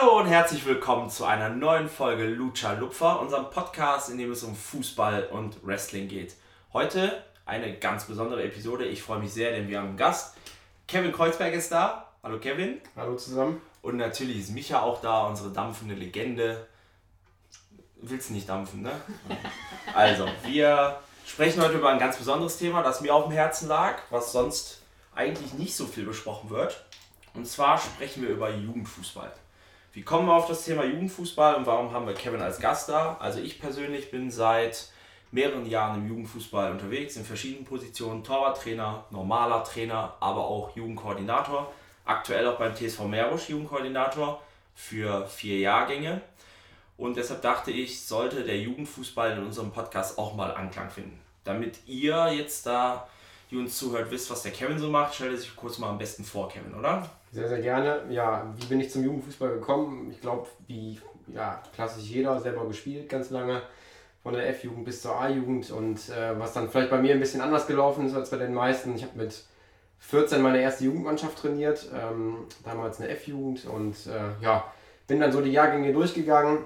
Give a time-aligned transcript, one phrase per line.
[0.00, 4.42] Hallo und herzlich willkommen zu einer neuen Folge Lucha Lupfer, unserem Podcast, in dem es
[4.42, 6.36] um Fußball und Wrestling geht.
[6.72, 8.86] Heute eine ganz besondere Episode.
[8.86, 10.36] Ich freue mich sehr, denn wir haben einen Gast.
[10.88, 12.12] Kevin Kreuzberg ist da.
[12.22, 12.80] Hallo Kevin.
[12.96, 13.60] Hallo zusammen.
[13.82, 16.66] Und natürlich ist Micha auch da, unsere dampfende Legende.
[17.96, 18.92] Willst du nicht dampfen, ne?
[19.94, 23.98] Also, wir sprechen heute über ein ganz besonderes Thema, das mir auf dem Herzen lag,
[24.08, 24.80] was sonst
[25.14, 26.86] eigentlich nicht so viel besprochen wird.
[27.34, 29.30] Und zwar sprechen wir über Jugendfußball.
[29.92, 33.16] Wie kommen wir auf das Thema Jugendfußball und warum haben wir Kevin als Gast da?
[33.18, 34.88] Also ich persönlich bin seit
[35.32, 41.72] mehreren Jahren im Jugendfußball unterwegs, in verschiedenen Positionen, Torwarttrainer, normaler Trainer, aber auch Jugendkoordinator.
[42.04, 44.40] Aktuell auch beim TSV Meerbusch Jugendkoordinator
[44.76, 46.20] für vier Jahrgänge.
[46.96, 51.20] Und deshalb dachte ich, sollte der Jugendfußball in unserem Podcast auch mal Anklang finden.
[51.42, 53.08] Damit ihr jetzt da,
[53.50, 56.22] die uns zuhört, wisst, was der Kevin so macht, stellt sich kurz mal am besten
[56.22, 57.10] vor, Kevin, oder?
[57.32, 58.02] Sehr, sehr gerne.
[58.10, 60.10] Ja, wie bin ich zum Jugendfußball gekommen?
[60.10, 63.62] Ich glaube, wie ja, klassisch jeder, selber gespielt ganz lange,
[64.22, 65.70] von der F-Jugend bis zur A-Jugend.
[65.70, 68.52] Und äh, was dann vielleicht bei mir ein bisschen anders gelaufen ist als bei den
[68.52, 68.96] meisten.
[68.96, 69.44] Ich habe mit
[70.00, 73.64] 14 meine erste Jugendmannschaft trainiert, ähm, damals eine F-Jugend.
[73.66, 74.64] Und äh, ja,
[75.06, 76.64] bin dann so die Jahrgänge durchgegangen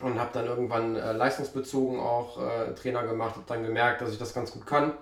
[0.00, 4.18] und habe dann irgendwann äh, leistungsbezogen auch äh, Trainer gemacht, habe dann gemerkt, dass ich
[4.18, 4.92] das ganz gut kann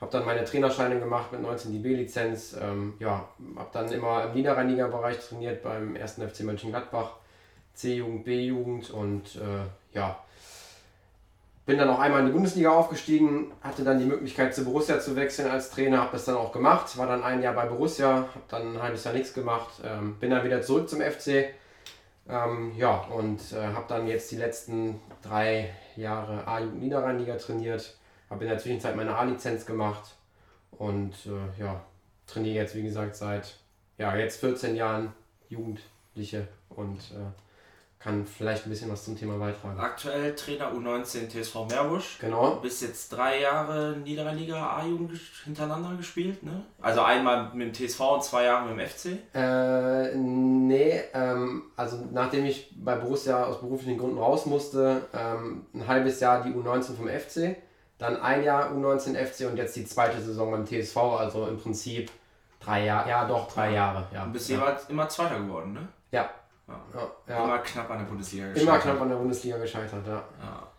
[0.00, 2.56] habe dann meine Trainerscheine gemacht mit 19 die B-Lizenz.
[2.60, 6.14] Ähm, ja, habe dann immer im Niederrheiniger-Bereich trainiert beim 1.
[6.14, 7.12] FC Mönchengladbach,
[7.74, 10.18] C-Jugend, B-Jugend und äh, ja,
[11.64, 15.16] bin dann auch einmal in die Bundesliga aufgestiegen, hatte dann die Möglichkeit zu Borussia zu
[15.16, 18.44] wechseln als Trainer, habe das dann auch gemacht, war dann ein Jahr bei Borussia, habe
[18.48, 21.46] dann ein halbes Jahr nichts gemacht, ähm, bin dann wieder zurück zum FC.
[22.28, 27.96] Ähm, ja, und äh, habe dann jetzt die letzten drei Jahre A-Jugend Niederrheiniger trainiert
[28.30, 30.14] habe in der Zwischenzeit meine A-Lizenz gemacht
[30.72, 31.82] und äh, ja,
[32.26, 33.56] trainiere jetzt, wie gesagt, seit
[33.98, 35.12] ja, jetzt 14 Jahren
[35.48, 37.30] Jugendliche und äh,
[37.98, 39.80] kann vielleicht ein bisschen was zum Thema beitragen.
[39.80, 42.18] Aktuell Trainer U19 TSV Meerbusch.
[42.20, 42.54] Genau.
[42.54, 46.62] Du bist jetzt drei Jahre Niederrheiniger A-Jugend hintereinander gespielt, ne?
[46.80, 49.18] Also einmal mit dem TSV und zwei Jahre mit dem FC?
[49.34, 55.88] Äh, nee, ähm, also nachdem ich bei Borussia aus beruflichen Gründen raus musste, ähm, ein
[55.88, 57.56] halbes Jahr die U19 vom FC
[57.98, 62.10] dann ein Jahr U19 FC und jetzt die zweite Saison beim TSV, also im Prinzip
[62.60, 64.06] drei Jahre, ja doch, drei Jahre.
[64.12, 64.24] Ja.
[64.24, 64.58] Du bist ja.
[64.58, 65.88] jeweils immer Zweiter geworden, ne?
[66.10, 66.28] Ja.
[66.68, 67.10] ja.
[67.28, 67.44] ja.
[67.44, 68.68] Immer knapp an der Bundesliga gescheitert.
[68.68, 70.22] Immer knapp an der Bundesliga gescheitert, ja.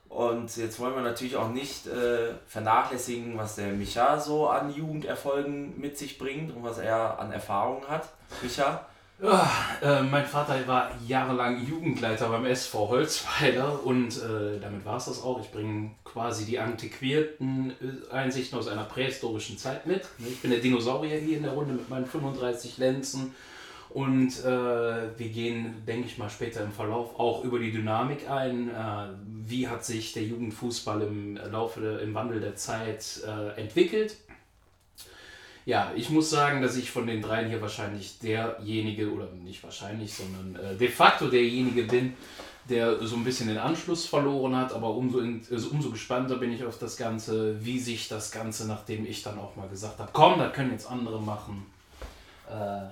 [0.10, 5.80] Und jetzt wollen wir natürlich auch nicht äh, vernachlässigen, was der Micha so an Jugenderfolgen
[5.80, 8.08] mit sich bringt und was er an Erfahrungen hat.
[8.42, 8.86] Micha,
[9.20, 15.24] äh, mein Vater war jahrelang Jugendleiter beim SV Holzweiler und äh, damit war es das
[15.24, 15.42] auch.
[15.42, 20.08] Ich bringe quasi die antiquierten äh, Einsichten aus einer prähistorischen Zeit mit.
[20.20, 23.34] Ich bin der Dinosaurier hier in der Runde mit meinen 35 Lenzen
[23.90, 28.70] und äh, wir gehen, denke ich mal, später im Verlauf auch über die Dynamik ein.
[28.70, 34.18] Äh, wie hat sich der Jugendfußball im Laufe, im Wandel der Zeit äh, entwickelt?
[35.68, 40.14] Ja, ich muss sagen, dass ich von den dreien hier wahrscheinlich derjenige, oder nicht wahrscheinlich,
[40.14, 42.16] sondern äh, de facto derjenige bin,
[42.70, 46.54] der so ein bisschen den Anschluss verloren hat, aber umso, in, also umso gespannter bin
[46.54, 50.10] ich auf das Ganze, wie sich das Ganze, nachdem ich dann auch mal gesagt habe,
[50.14, 51.66] komm, das können jetzt andere machen,
[52.50, 52.86] äh,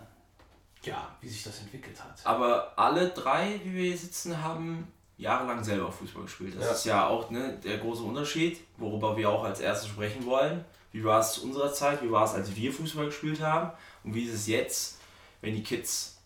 [0.85, 2.25] ja, wie sich das entwickelt hat.
[2.25, 4.85] Aber alle drei, wie wir hier sitzen, haben
[5.17, 6.55] jahrelang selber Fußball gespielt.
[6.57, 6.71] Das ja.
[6.71, 10.65] ist ja auch ne, der große Unterschied, worüber wir auch als erstes sprechen wollen.
[10.95, 12.01] Wie war es zu unserer Zeit?
[12.01, 13.69] Wie war es, als wir Fußball gespielt haben?
[14.05, 14.97] Und wie ist es jetzt,
[15.41, 16.19] wenn die Kids,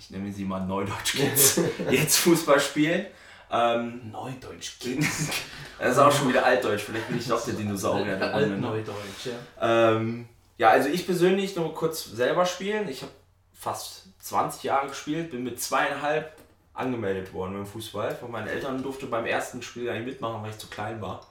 [0.00, 1.60] ich nenne sie mal Neudeutsch-Kids,
[1.92, 3.06] jetzt Fußball spielen?
[3.52, 5.28] Ähm, Neudeutsch-Kids.
[5.78, 8.48] das ist auch schon wieder Altdeutsch, vielleicht bin ich doch der Dinosaurier der Runde.
[8.48, 8.68] Ne?
[8.68, 9.92] Altneudeutsch, ja.
[9.92, 10.28] Ähm,
[10.58, 12.88] ja, also ich persönlich nur kurz selber spielen.
[12.88, 13.12] Ich habe
[13.54, 16.36] fast 20 Jahre gespielt, bin mit zweieinhalb
[16.74, 18.16] angemeldet worden beim Fußball.
[18.16, 21.28] Von meinen Eltern durfte beim ersten Spiel gar nicht mitmachen, weil ich zu klein war.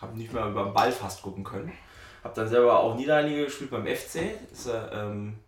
[0.00, 1.70] Habe nicht mehr über den Ball fast gucken können.
[2.24, 4.34] Habe dann selber auch Niederliga gespielt beim FC.
[4.50, 5.38] Ist, ähm,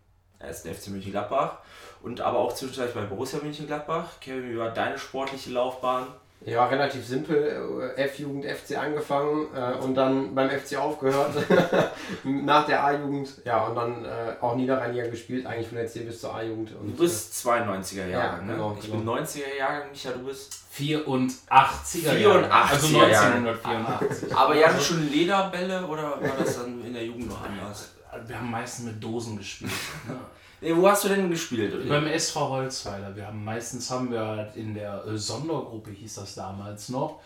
[0.48, 1.58] ist der FC Mönchengladbach.
[2.02, 4.20] Und aber auch zwischenzeitlich bei Borussia Mönchengladbach.
[4.20, 6.06] Kevin, wie war deine sportliche Laufbahn?
[6.44, 7.92] Ja, relativ simpel.
[7.96, 11.34] Äh, F-Jugend, FC angefangen äh, und dann beim FC aufgehört.
[12.24, 13.30] Nach der A-Jugend.
[13.44, 16.70] Ja, und dann äh, auch Niederrheiniger gespielt, eigentlich von der C bis zur A-Jugend.
[16.70, 18.52] Du bist 92er Jahre, ja, ne?
[18.52, 19.14] Genau, ich genau.
[19.14, 22.10] bin 90er Jahre, Micha, du bist 84er 84
[22.50, 24.36] also 1984.
[24.36, 27.92] Aber ja, schon Lederbälle oder war das dann in der Jugend noch anders?
[28.26, 29.70] Wir haben meistens mit Dosen gespielt.
[30.06, 30.16] Ne?
[30.60, 31.88] Wo hast du denn gespielt?
[31.88, 33.14] Beim SV Holzweiler.
[33.14, 37.20] Wir haben meistens haben wir in der äh, Sondergruppe hieß das damals noch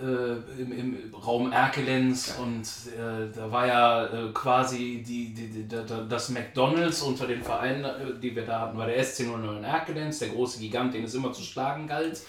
[0.00, 2.42] äh, im, im Raum Erkelenz ja.
[2.42, 2.62] und
[2.96, 5.68] äh, da war ja äh, quasi die, die, die,
[6.08, 9.64] das McDonalds unter den Vereinen, äh, die wir da hatten, war der SC 00 in
[9.64, 12.20] Erkelenz, der große Gigant, den es immer zu schlagen galt.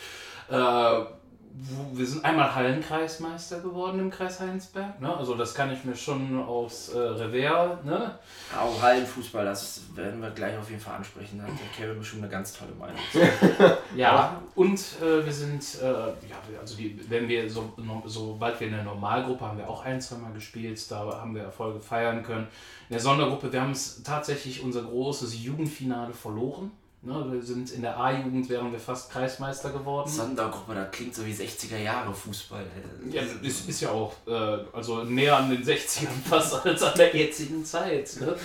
[1.94, 5.02] Wir sind einmal Hallenkreismeister geworden im Kreis Heinsberg.
[5.02, 5.16] Ne?
[5.16, 7.84] Also das kann ich mir schon aufs äh, Revers.
[7.84, 8.18] Ne?
[8.58, 11.40] Auch Hallenfußball, das werden wir gleich auf jeden Fall ansprechen.
[11.40, 13.00] Da hat der Kevin schon eine ganz tolle Meinung.
[13.96, 17.74] ja, und äh, wir sind, äh, ja, also die, wenn wir, so,
[18.06, 21.44] sobald wir in der Normalgruppe haben wir auch ein, zwei Mal gespielt, da haben wir
[21.44, 22.48] Erfolge feiern können.
[22.90, 26.72] In der Sondergruppe, wir haben es tatsächlich unser großes Jugendfinale verloren.
[27.02, 30.10] Ne, wir sind in der A-Jugend wären wir fast Kreismeister geworden.
[30.10, 32.66] Sondergruppe, das klingt so wie 60er Jahre Fußball.
[33.10, 37.16] Ja, ist, ist ja auch äh, also näher an den 60ern fast als an der
[37.16, 38.18] jetzigen Zeit.
[38.20, 38.36] Ne?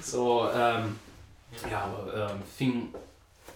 [0.00, 0.96] So, ähm,
[1.68, 2.94] ja, aber ähm, fing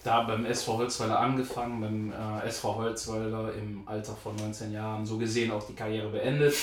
[0.08, 5.18] da beim SV Holzweiler angefangen, beim äh, SV Holzweiler im Alter von 19 Jahren so
[5.18, 6.54] gesehen auch die Karriere beendet.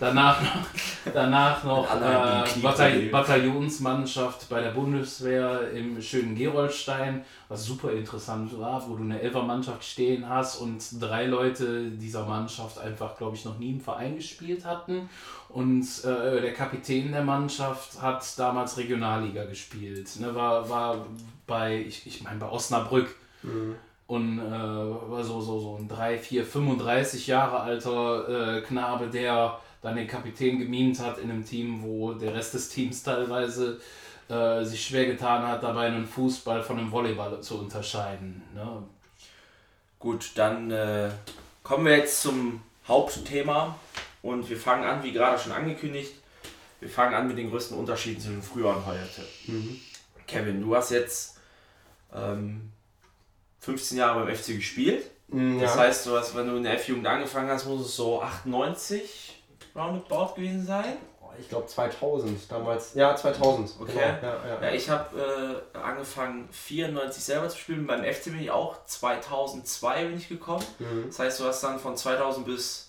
[0.00, 0.66] Danach noch,
[1.14, 8.96] danach noch äh, Bataillonsmannschaft bei der Bundeswehr im schönen Gerolstein, was super interessant war, wo
[8.96, 13.70] du eine Elfermannschaft stehen hast und drei Leute dieser Mannschaft einfach, glaube ich, noch nie
[13.70, 15.08] im Verein gespielt hatten.
[15.58, 20.08] Und äh, der Kapitän der Mannschaft hat damals Regionalliga gespielt.
[20.20, 21.04] Ne, war, war
[21.48, 23.12] bei, ich, ich meine, bei Osnabrück.
[23.42, 23.74] Mhm.
[24.06, 29.58] Und äh, war so, so, so ein 3, 4, 35 Jahre alter äh, Knabe, der
[29.82, 33.80] dann den Kapitän gemimt hat in einem Team, wo der Rest des Teams teilweise
[34.28, 38.44] äh, sich schwer getan hat, dabei einen Fußball von einem Volleyball zu unterscheiden.
[38.54, 38.84] Ne?
[39.98, 41.10] Gut, dann äh,
[41.64, 43.74] kommen wir jetzt zum Hauptthema
[44.22, 46.14] und wir fangen an, wie gerade schon angekündigt,
[46.80, 49.22] wir fangen an mit den größten Unterschieden zwischen früher und heute.
[49.46, 49.80] Mhm.
[50.26, 51.38] Kevin, du hast jetzt
[52.14, 52.70] ähm,
[53.60, 55.10] 15 Jahre beim FC gespielt.
[55.28, 58.22] Mm, das heißt, du hast, wenn du in der F-Jugend angefangen hast, muss es so
[58.22, 59.42] 98
[59.74, 60.96] roundabout gewesen sein.
[61.40, 62.94] Ich glaube 2000 damals.
[62.94, 63.80] Ja, 2000.
[63.80, 63.92] Okay.
[63.92, 64.02] Genau.
[64.02, 64.62] Ja, ja.
[64.62, 67.86] ja, ich habe äh, angefangen 94 selber zu spielen.
[67.86, 70.64] Beim FC bin ich auch 2002 bin ich gekommen.
[70.80, 71.04] Mhm.
[71.06, 72.87] Das heißt, du hast dann von 2000 bis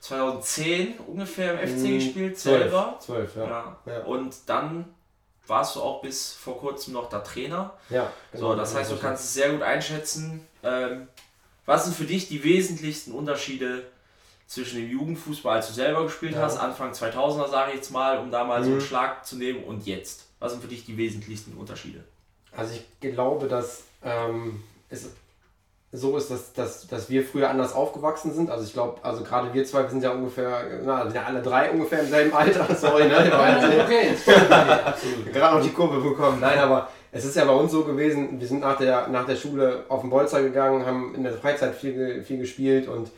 [0.00, 1.94] 2010 ungefähr im FC mhm.
[1.94, 2.96] gespielt 12, selber.
[3.00, 3.76] 12, ja.
[3.86, 4.00] ja.
[4.04, 4.94] Und dann
[5.46, 7.74] warst du auch bis vor kurzem noch der Trainer.
[7.90, 8.12] Ja.
[8.32, 10.46] Genau, so, das heißt, du kannst es sehr gut einschätzen.
[10.62, 11.08] Ähm,
[11.66, 13.86] was sind für dich die wesentlichsten Unterschiede
[14.46, 16.42] zwischen dem Jugendfußball, als du selber gespielt ja.
[16.42, 18.64] hast, Anfang 2000er sage ich jetzt mal, um da mal mhm.
[18.64, 18.84] so einen mhm.
[18.84, 20.26] Schlag zu nehmen, und jetzt?
[20.38, 22.04] Was sind für dich die wesentlichsten Unterschiede?
[22.52, 25.10] Also ich glaube, dass ähm, es
[25.90, 28.50] so ist, dass, dass, dass wir früher anders aufgewachsen sind.
[28.50, 31.40] Also ich glaube, also gerade wir zwei, wir sind ja ungefähr, na, sind ja alle
[31.40, 32.74] drei ungefähr im selben Alter.
[32.74, 33.16] Sorry, ne?
[33.84, 34.10] okay,
[34.84, 35.32] absolut.
[35.32, 36.40] Gerade noch die Kurve bekommen.
[36.40, 39.36] Nein, aber es ist ja bei uns so gewesen, wir sind nach der, nach der
[39.36, 43.10] Schule auf den Bolzer gegangen, haben in der Freizeit viel, viel gespielt und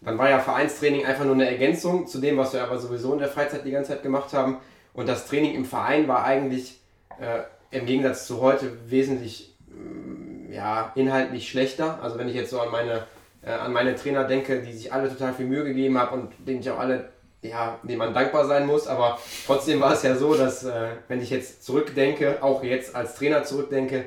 [0.00, 3.18] dann war ja Vereinstraining einfach nur eine Ergänzung zu dem, was wir aber sowieso in
[3.20, 4.58] der Freizeit die ganze Zeit gemacht haben.
[4.92, 6.80] Und das Training im Verein war eigentlich
[7.20, 9.56] äh, im Gegensatz zu heute wesentlich
[10.50, 11.98] ja, inhaltlich schlechter.
[12.02, 13.04] Also wenn ich jetzt so an meine,
[13.42, 16.60] äh, an meine Trainer denke, die sich alle total viel Mühe gegeben haben und denen
[16.60, 17.08] ich auch alle,
[17.42, 18.86] ja, denen man dankbar sein muss.
[18.86, 23.14] Aber trotzdem war es ja so, dass äh, wenn ich jetzt zurückdenke, auch jetzt als
[23.16, 24.04] Trainer zurückdenke,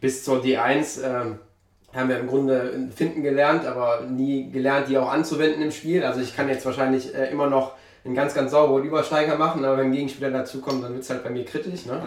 [0.00, 1.34] bis zur D1 äh,
[1.94, 6.04] haben wir im Grunde finden gelernt, aber nie gelernt, die auch anzuwenden im Spiel.
[6.04, 7.74] Also ich kann jetzt wahrscheinlich äh, immer noch
[8.04, 11.22] einen ganz, ganz sauberen Übersteiger machen, aber wenn ein Gegenspieler dazukommt, dann wird es halt
[11.22, 11.86] bei mir kritisch.
[11.86, 12.02] Ne?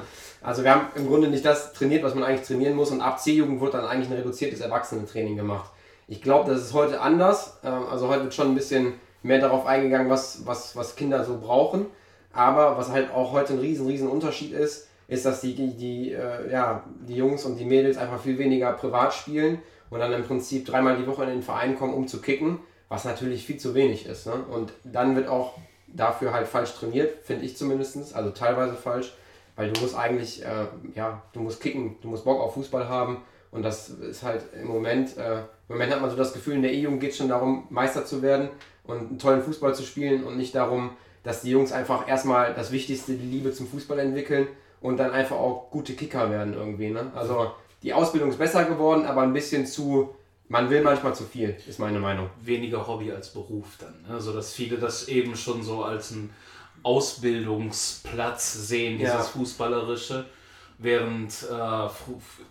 [0.46, 3.20] Also wir haben im Grunde nicht das trainiert, was man eigentlich trainieren muss und ab
[3.20, 5.72] C-Jugend wurde dann eigentlich ein reduziertes Erwachsenentraining gemacht.
[6.08, 7.58] Ich glaube, das ist heute anders.
[7.64, 11.40] Ähm, also heute wird schon ein bisschen mehr darauf eingegangen, was, was, was Kinder so
[11.40, 11.88] brauchen.
[12.32, 16.12] Aber was halt auch heute ein riesen, riesen Unterschied ist, ist, dass die, die, die,
[16.12, 20.24] äh, ja, die Jungs und die Mädels einfach viel weniger privat spielen und dann im
[20.24, 23.74] Prinzip dreimal die Woche in den Verein kommen, um zu kicken, was natürlich viel zu
[23.74, 24.28] wenig ist.
[24.28, 24.34] Ne?
[24.52, 29.12] Und dann wird auch dafür halt falsch trainiert, finde ich zumindest, also teilweise falsch.
[29.56, 33.22] Weil du musst eigentlich, äh, ja, du musst kicken, du musst Bock auf Fußball haben.
[33.52, 36.62] Und das ist halt im Moment, äh, im Moment hat man so das Gefühl, in
[36.62, 38.50] der E-Jugend geht es schon darum, Meister zu werden
[38.84, 40.92] und einen tollen Fußball zu spielen und nicht darum,
[41.24, 44.48] dass die Jungs einfach erstmal das Wichtigste, die Liebe zum Fußball entwickeln
[44.82, 46.90] und dann einfach auch gute Kicker werden irgendwie.
[46.90, 47.12] Ne?
[47.16, 50.14] Also die Ausbildung ist besser geworden, aber ein bisschen zu,
[50.50, 52.30] man will manchmal zu viel, ist meine Meinung.
[52.42, 54.04] Weniger Hobby als Beruf dann.
[54.08, 54.16] Ne?
[54.16, 56.30] Also dass viele das eben schon so als ein
[56.86, 59.24] Ausbildungsplatz sehen, dieses ja.
[59.24, 60.26] Fußballerische,
[60.78, 61.90] während äh, fr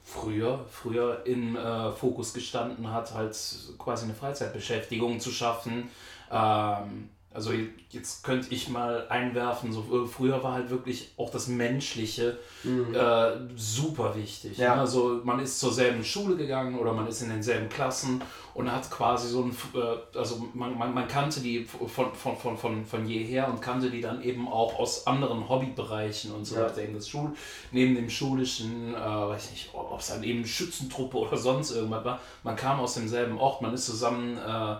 [0.02, 3.36] früher, früher im äh, Fokus gestanden hat, halt
[3.78, 5.88] quasi eine Freizeitbeschäftigung zu schaffen,
[6.32, 7.52] ähm, also
[7.90, 12.94] jetzt könnte ich mal einwerfen, so äh, früher war halt wirklich auch das Menschliche mhm.
[12.94, 14.56] äh, super wichtig.
[14.56, 14.76] Ja.
[14.76, 14.82] Ne?
[14.82, 18.22] Also man ist zur selben Schule gegangen oder man ist in denselben Klassen
[18.54, 22.56] und hat quasi so ein, äh, also man, man, man kannte die von, von, von,
[22.56, 26.84] von, von jeher und kannte die dann eben auch aus anderen Hobbybereichen und so weiter.
[26.84, 26.92] Ja.
[26.94, 27.32] Das Schul,
[27.72, 32.20] neben dem schulischen, äh, weiß nicht, ob es dann eben Schützentruppe oder sonst irgendwas war,
[32.44, 34.76] man kam aus demselben Ort, man ist zusammen äh,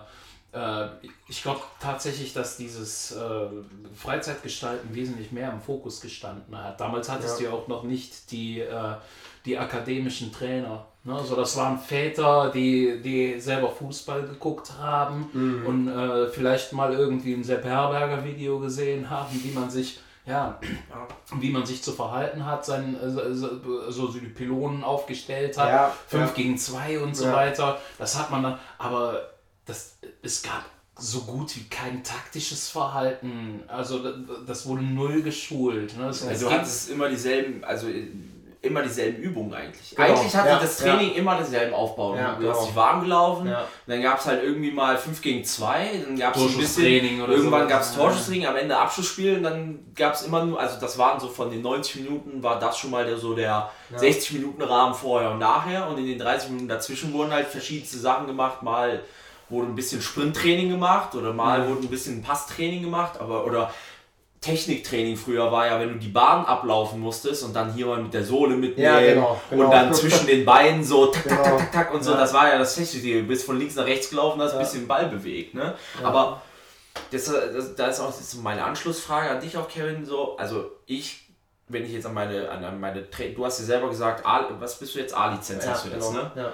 [0.55, 0.87] äh,
[1.27, 3.47] ich glaube tatsächlich, dass dieses äh,
[3.95, 6.79] Freizeitgestalten wesentlich mehr im Fokus gestanden hat.
[6.79, 7.49] Damals hattest ja.
[7.49, 8.95] du ja auch noch nicht die, äh,
[9.45, 10.85] die akademischen Trainer.
[11.03, 11.13] Ne?
[11.13, 15.65] Also das waren Väter, die, die selber Fußball geguckt haben mhm.
[15.65, 20.59] und äh, vielleicht mal irgendwie ein Sepp Herberger Video gesehen haben, wie man sich ja,
[21.35, 26.33] wie man sich zu verhalten hat, sein, also die Pylonen aufgestellt hat, ja, 5 ja.
[26.33, 27.33] gegen 2 und so ja.
[27.33, 27.77] weiter.
[27.99, 29.34] Das hat man dann, aber
[29.65, 30.65] das, es gab
[30.97, 33.63] so gut wie kein taktisches Verhalten.
[33.67, 34.01] Also
[34.45, 35.97] das wurde null geschult.
[35.97, 36.07] Ne?
[36.07, 37.87] Das, also du hattest immer dieselben, also
[38.65, 39.95] immer dieselben Übungen eigentlich.
[39.95, 40.07] Genau.
[40.07, 41.17] Eigentlich hatte ja, das Training ja.
[41.17, 42.15] immer denselben Aufbau.
[42.15, 42.53] Ja, du genau.
[42.53, 43.55] hast dich warm gelaufen,
[43.87, 47.33] dann gab es halt irgendwie mal 5 gegen 2, dann gab es ein bisschen, oder
[47.33, 50.97] irgendwann gab es Torschusstraining, am Ende Abschlussspiel und dann gab es immer nur, also das
[50.97, 54.61] waren so von den 90 Minuten war das schon mal der, so der 60 Minuten
[54.61, 58.63] Rahmen vorher und nachher und in den 30 Minuten dazwischen wurden halt verschiedenste Sachen gemacht,
[58.63, 59.01] mal
[59.49, 61.69] wurde ein bisschen Sprinttraining gemacht oder mal mhm.
[61.69, 63.71] wurde ein bisschen Passtraining gemacht, aber oder
[64.45, 68.13] Techniktraining früher war ja, wenn du die Bahn ablaufen musstest und dann hier mal mit
[68.13, 69.65] der Sohle mitnehmen ja, genau, genau.
[69.65, 72.17] und dann zwischen den Beinen so tak, tak, tak, tak, tak und so, ja.
[72.17, 73.21] das war ja das Technische.
[73.21, 74.59] Du bist von links nach rechts gelaufen, hast ja.
[74.59, 75.55] ein bisschen den Ball bewegt.
[75.55, 75.73] Ne?
[76.03, 76.41] Aber
[77.11, 80.05] das, das, das ist auch das ist meine Anschlussfrage an dich auch, Kevin.
[80.05, 81.27] So, also ich,
[81.67, 84.93] wenn ich jetzt an meine, an meine, du hast ja selber gesagt, A, was bist
[84.93, 85.15] du jetzt?
[85.15, 86.23] A-Lizenz hast du jetzt, genau.
[86.35, 86.51] ne?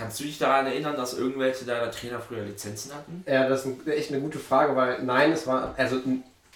[0.00, 3.22] Kannst du dich daran erinnern, dass irgendwelche deiner Trainer früher Lizenzen hatten?
[3.26, 5.96] Ja, das ist echt eine gute Frage, weil nein, es war, also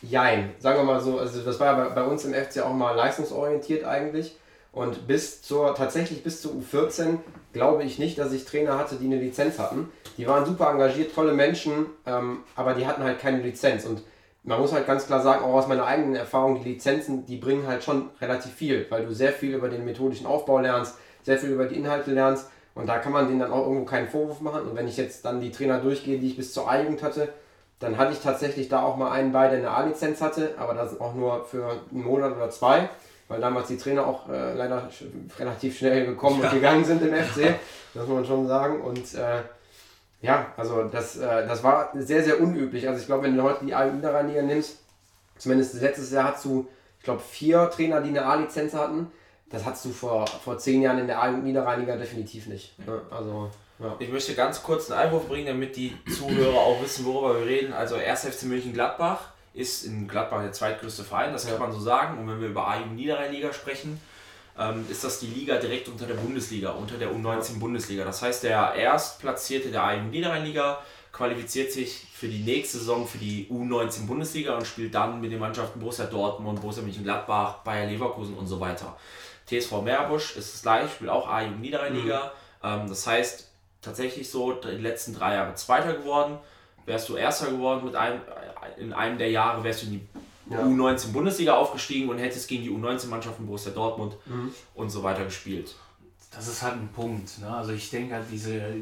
[0.00, 2.92] jein, sagen wir mal so, also das war bei, bei uns im FC auch mal
[2.92, 4.38] leistungsorientiert eigentlich.
[4.72, 7.18] Und bis zur, tatsächlich bis zur U14
[7.52, 9.92] glaube ich nicht, dass ich Trainer hatte, die eine Lizenz hatten.
[10.16, 13.84] Die waren super engagiert, tolle Menschen, ähm, aber die hatten halt keine Lizenz.
[13.84, 14.02] Und
[14.42, 17.66] man muss halt ganz klar sagen, auch aus meiner eigenen Erfahrung, die Lizenzen, die bringen
[17.66, 21.50] halt schon relativ viel, weil du sehr viel über den methodischen Aufbau lernst, sehr viel
[21.50, 24.62] über die Inhalte lernst und da kann man denen dann auch irgendwo keinen Vorwurf machen.
[24.62, 27.28] Und wenn ich jetzt dann die Trainer durchgehe, die ich bis zur A-Jugend hatte,
[27.78, 31.00] dann hatte ich tatsächlich da auch mal einen bei, der eine A-Lizenz hatte, aber das
[31.00, 32.88] auch nur für einen Monat oder zwei,
[33.28, 35.04] weil damals die Trainer auch äh, leider sch
[35.38, 36.48] relativ schnell gekommen ja.
[36.48, 37.54] und gegangen sind im FC,
[37.94, 38.80] das muss man schon sagen.
[38.80, 39.42] Und äh,
[40.22, 42.88] ja, also das, äh, das war sehr, sehr unüblich.
[42.88, 44.78] Also ich glaube, wenn du heute die A-Niederrheiniger nimmst,
[45.36, 46.66] zumindest letztes Jahr hast du,
[46.98, 49.12] ich glaube, vier Trainer, die eine A-Lizenz hatten.
[49.54, 52.78] Das hattest du vor, vor zehn Jahren in der A-Niederrheiniger definitiv nicht.
[52.86, 53.00] Ne?
[53.10, 53.96] Also, ja.
[53.98, 57.72] Ich möchte ganz kurz einen Einwurf bringen, damit die Zuhörer auch wissen, worüber wir reden.
[57.72, 58.26] Also 1.
[58.26, 62.18] FC München-Gladbach ist in Gladbach der zweitgrößte Verein, das kann man so sagen.
[62.18, 64.00] Und wenn wir über A-Niederrheiniger sprechen,
[64.58, 68.04] ähm, ist das die Liga direkt unter der Bundesliga, unter der U19-Bundesliga.
[68.04, 70.78] Das heißt, der Erstplatzierte der A-Niederrheiniger
[71.12, 75.78] qualifiziert sich für die nächste Saison für die U19-Bundesliga und spielt dann mit den Mannschaften
[75.80, 78.96] Borussia Dortmund, Borussia Mönchengladbach, Bayer Leverkusen und so weiter.
[79.46, 82.32] TSV Meerbusch ist das gleiche, spielt auch A-Jugend Niederrheiniger.
[82.62, 82.68] Mhm.
[82.68, 83.50] Ähm, das heißt,
[83.82, 86.38] tatsächlich so, die letzten drei Jahre Zweiter geworden.
[86.86, 88.20] Wärst du Erster geworden mit einem,
[88.76, 90.60] in einem der Jahre, wärst du in die ja.
[90.60, 94.54] U19 Bundesliga aufgestiegen und hättest gegen die U19-Mannschaften Borussia Dortmund mhm.
[94.74, 95.74] und so weiter gespielt
[96.34, 97.38] das ist halt ein Punkt.
[97.38, 97.48] Ne?
[97.48, 98.74] Also ich denke halt, diese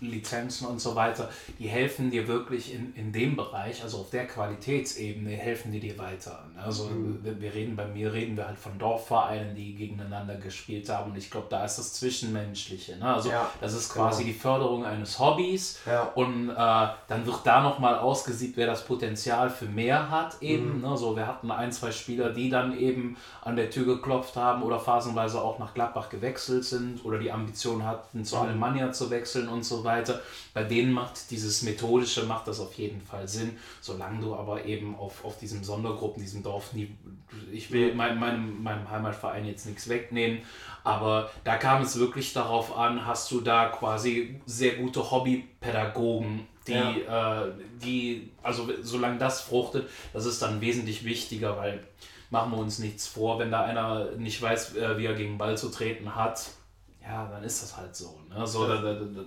[0.00, 1.28] Lizenzen und so weiter,
[1.58, 5.98] die helfen dir wirklich in, in dem Bereich, also auf der Qualitätsebene, helfen die dir
[5.98, 6.44] weiter.
[6.54, 6.62] Ne?
[6.62, 7.20] Also mhm.
[7.22, 11.30] wir reden, bei mir reden wir halt von Dorfvereinen, die gegeneinander gespielt haben und ich
[11.30, 12.96] glaube, da ist das Zwischenmenschliche.
[12.96, 13.14] Ne?
[13.14, 14.32] Also ja, das ist quasi genau.
[14.32, 16.02] die Förderung eines Hobbys ja.
[16.14, 20.76] und äh, dann wird da nochmal ausgesiebt, wer das Potenzial für mehr hat eben.
[20.76, 20.82] Mhm.
[20.82, 20.96] Ne?
[20.96, 24.78] So, wir hatten ein, zwei Spieler, die dann eben an der Tür geklopft haben oder
[24.78, 29.48] phasenweise auch nach Gladbach gewechselt sind sind oder die Ambition hatten, zu Alemannia zu wechseln
[29.48, 30.20] und so weiter.
[30.54, 34.94] Bei denen macht dieses Methodische, macht das auf jeden Fall Sinn, solange du aber eben
[34.96, 36.70] auf, auf diesem Sondergruppen, diesem Dorf,
[37.52, 40.40] ich will mein, mein, meinem Heimatverein jetzt nichts wegnehmen,
[40.84, 46.72] aber da kam es wirklich darauf an, hast du da quasi sehr gute Hobbypädagogen die,
[46.72, 47.46] ja.
[47.46, 51.82] äh, die, also solange das fruchtet, das ist dann wesentlich wichtiger, weil
[52.32, 55.56] machen wir uns nichts vor, wenn da einer nicht weiß, äh, wie er gegen Ball
[55.58, 56.50] zu treten hat,
[57.02, 58.18] ja, dann ist das halt so.
[58.28, 58.46] Ne?
[58.46, 59.20] so da, da, da,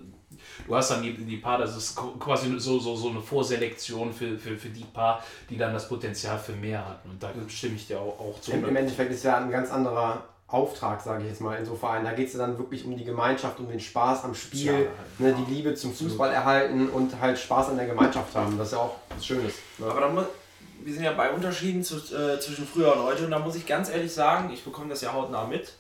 [0.68, 4.38] du hast dann die, die Paar, das ist quasi so, so, so eine Vorselektion für,
[4.38, 7.10] für, für die Paar, die dann das Potenzial für mehr hatten.
[7.10, 8.52] Und da stimme ich dir auch, auch zu.
[8.52, 11.76] Im, Im Endeffekt ist ja ein ganz anderer Auftrag, sage ich jetzt mal, in so
[11.76, 12.06] Vereinen.
[12.06, 15.34] Da geht es ja dann wirklich um die Gemeinschaft, um den Spaß am Spiel, ne,
[15.34, 18.58] die Liebe zum Fußball erhalten und halt Spaß an der Gemeinschaft haben.
[18.58, 19.56] Das ist ja auch was Schönes.
[19.80, 19.88] Ne?
[19.88, 20.26] Aber dann
[20.84, 23.66] wir sind ja bei Unterschieden zu, äh, zwischen früher und heute und da muss ich
[23.66, 25.74] ganz ehrlich sagen, ich bekomme das ja hautnah mit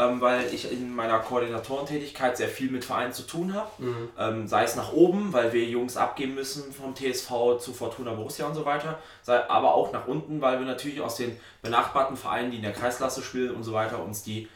[0.00, 3.70] ähm, weil ich in meiner Koordinatorentätigkeit sehr viel mit Vereinen zu tun habe.
[3.78, 4.08] Mhm.
[4.18, 8.46] Ähm, sei es nach oben, weil wir Jungs abgeben müssen vom TSV zu Fortuna Borussia
[8.46, 12.50] und so weiter, sei, aber auch nach unten, weil wir natürlich aus den benachbarten Vereinen,
[12.50, 14.48] die in der Kreisklasse spielen und so weiter, uns die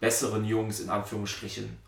[0.00, 1.78] besseren Jungs in Anführungsstrichen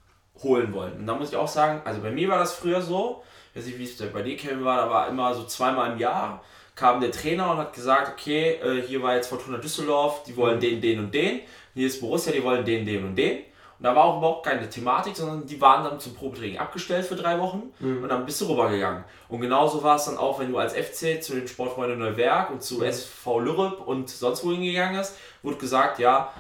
[0.43, 0.95] holen wollen.
[0.95, 3.67] Und da muss ich auch sagen, also bei mir war das früher so, ich weiß
[3.67, 6.43] nicht, wie es bei dir, Kevin, war, da war immer so zweimal im Jahr
[6.77, 10.57] kam der Trainer und hat gesagt, okay, äh, hier war jetzt Fortuna Düsseldorf, die wollen
[10.57, 10.61] mhm.
[10.61, 11.41] den, den und den
[11.75, 13.39] hier ist Borussia, die wollen den, den und den.
[13.79, 17.17] Und da war auch überhaupt keine Thematik, sondern die waren dann zum Probetraining abgestellt für
[17.17, 18.05] drei Wochen mhm.
[18.05, 19.05] und dann bist du rübergegangen.
[19.29, 22.63] Und genauso war es dann auch, wenn du als FC zu den Sportfreunden Neuwerk und
[22.63, 22.85] zu mhm.
[22.85, 26.33] SV Lürrep und sonst wo hingegangen bist, wurde gesagt, ja,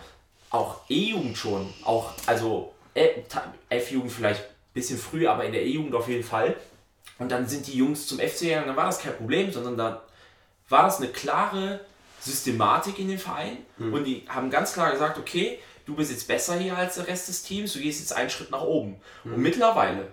[0.50, 6.08] auch E-Jugend schon, auch, also F-Jugend vielleicht ein bisschen früh, aber in der E-Jugend auf
[6.08, 6.54] jeden Fall.
[7.18, 9.98] Und dann sind die Jungs zum FC gegangen, dann war das kein Problem, sondern dann
[10.68, 11.80] war das eine klare
[12.24, 13.92] Systematik in den Verein mhm.
[13.92, 17.28] und die haben ganz klar gesagt, okay, du bist jetzt besser hier als der Rest
[17.28, 19.00] des Teams, du gehst jetzt einen Schritt nach oben.
[19.24, 19.34] Mhm.
[19.34, 20.12] Und mittlerweile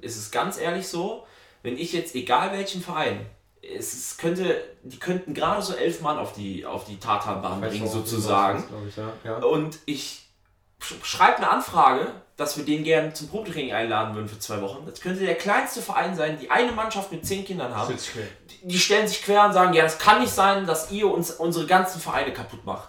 [0.00, 1.26] ist es ganz ehrlich so,
[1.62, 3.26] wenn ich jetzt, egal welchen Verein,
[3.62, 8.64] es könnte, die könnten gerade so elf Mann auf die, auf die Tatanbahn bringen, sozusagen.
[8.88, 9.12] Ich, ja.
[9.24, 9.36] Ja.
[9.38, 10.28] Und ich
[11.02, 14.86] schreibe eine Anfrage, dass wir den gerne zum Probetraining einladen würden für zwei Wochen.
[14.86, 17.94] Das könnte der kleinste Verein sein, die eine Mannschaft mit zehn Kindern haben.
[18.62, 21.66] Die stellen sich quer und sagen, ja, das kann nicht sein, dass ihr uns unsere
[21.66, 22.88] ganzen Vereine kaputt macht.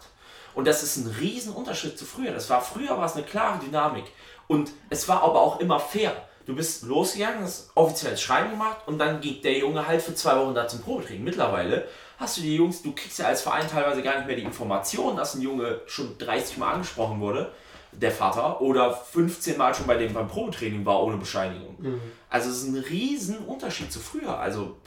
[0.56, 2.32] Und das ist ein Riesenunterschied zu früher.
[2.32, 4.06] Das war früher war es eine klare Dynamik.
[4.48, 6.14] Und es war aber auch immer fair.
[6.46, 10.38] Du bist losgegangen, hast offizielles Schreiben gemacht und dann geht der Junge halt für zwei
[10.38, 11.26] Wochen da zum Probetraining.
[11.26, 14.44] Mittlerweile hast du die Jungs, du kriegst ja als Verein teilweise gar nicht mehr die
[14.44, 17.52] Information, dass ein Junge schon 30 Mal angesprochen wurde
[17.92, 21.76] der Vater, oder 15 Mal schon bei dem beim Probetraining war ohne Bescheinigung.
[21.80, 22.02] Mhm.
[22.30, 24.38] Also es ist ein riesen Unterschied zu früher.
[24.38, 24.78] Also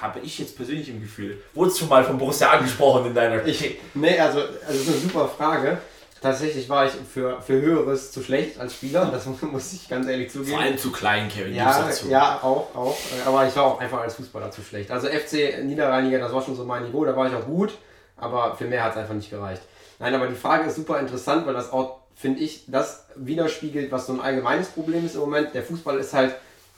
[0.00, 1.42] habe ich jetzt persönlich im Gefühl.
[1.54, 3.44] Wurdest schon mal von Borussia angesprochen in deiner...
[3.46, 5.78] Ich, nee, also, also das ist eine super Frage.
[6.20, 10.30] Tatsächlich war ich für, für Höheres zu schlecht als Spieler, das muss ich ganz ehrlich
[10.30, 10.52] zugeben.
[10.52, 11.54] Vor allem zu klein, Kevin.
[11.54, 12.98] Ja, ja auch, auch.
[13.24, 14.90] Aber ich war auch einfach als Fußballer zu schlecht.
[14.90, 17.72] Also FC Niederrheiniger, das war schon so mein Niveau, da war ich auch gut,
[18.18, 19.62] aber für mehr hat es einfach nicht gereicht.
[19.98, 24.06] Nein, aber die Frage ist super interessant, weil das auch finde ich, das widerspiegelt, was
[24.06, 25.54] so ein allgemeines Problem ist im Moment.
[25.54, 26.36] Der Fußball ist halt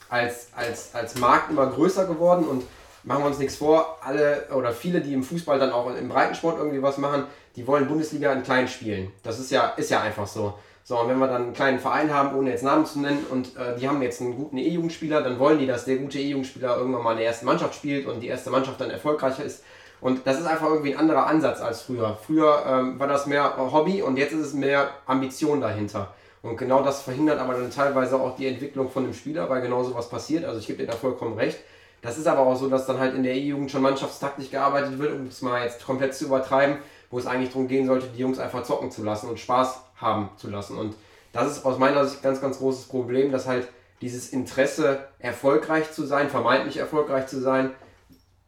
[0.09, 2.63] als, als, als Markt immer größer geworden und
[3.03, 6.57] machen wir uns nichts vor, alle oder viele, die im Fußball dann auch im Breitensport
[6.57, 9.11] irgendwie was machen, die wollen Bundesliga in klein spielen.
[9.23, 10.53] Das ist ja, ist ja einfach so.
[10.85, 13.55] So, und wenn wir dann einen kleinen Verein haben, ohne jetzt Namen zu nennen, und
[13.55, 17.03] äh, die haben jetzt einen guten E-Jugendspieler, dann wollen die, dass der gute E-Jugendspieler irgendwann
[17.03, 19.63] mal in der ersten Mannschaft spielt und die erste Mannschaft dann erfolgreicher ist.
[20.03, 22.17] Und das ist einfach irgendwie ein anderer Ansatz als früher.
[22.27, 26.13] Früher ähm, war das mehr Hobby und jetzt ist es mehr Ambition dahinter.
[26.41, 29.81] Und genau das verhindert aber dann teilweise auch die Entwicklung von dem Spieler, weil genau
[29.81, 30.43] sowas passiert.
[30.43, 31.57] Also ich gebe dir da vollkommen recht.
[32.01, 35.13] Das ist aber auch so, dass dann halt in der E-Jugend schon mannschaftstaktisch gearbeitet wird,
[35.13, 38.39] um es mal jetzt komplett zu übertreiben, wo es eigentlich darum gehen sollte, die Jungs
[38.39, 40.77] einfach zocken zu lassen und Spaß haben zu lassen.
[40.77, 40.95] Und
[41.31, 43.69] das ist aus meiner Sicht ein ganz, ganz großes Problem, dass halt
[44.01, 47.71] dieses Interesse, erfolgreich zu sein, vermeintlich erfolgreich zu sein,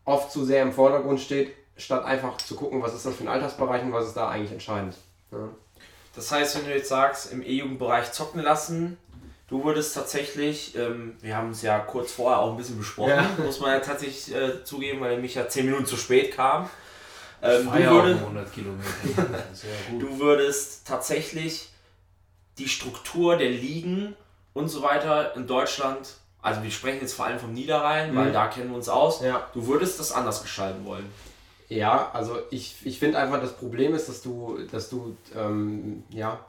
[0.05, 3.27] oft zu sehr im Vordergrund steht, statt einfach zu gucken, was ist das für ein
[3.27, 4.95] Altersbereich und was ist da eigentlich entscheidend.
[5.31, 5.49] Ja.
[6.15, 8.97] Das heißt, wenn du jetzt sagst, im E-Jugendbereich zocken lassen,
[9.49, 13.29] du würdest tatsächlich, ähm, wir haben es ja kurz vorher auch ein bisschen besprochen, ja.
[13.43, 16.69] muss man ja tatsächlich äh, zugeben, weil mich ja 10 Minuten zu spät kam.
[17.41, 18.23] Ähm, du, würdest,
[19.99, 21.69] du würdest tatsächlich
[22.57, 24.15] die Struktur der Ligen
[24.53, 28.17] und so weiter in Deutschland also wir sprechen jetzt vor allem vom Niederrhein, mhm.
[28.17, 29.21] weil da kennen wir uns aus.
[29.21, 29.47] Ja.
[29.53, 31.11] Du würdest das anders gestalten wollen.
[31.69, 36.39] Ja, also ich, ich finde einfach, das Problem ist, dass du, dass du ähm, ja,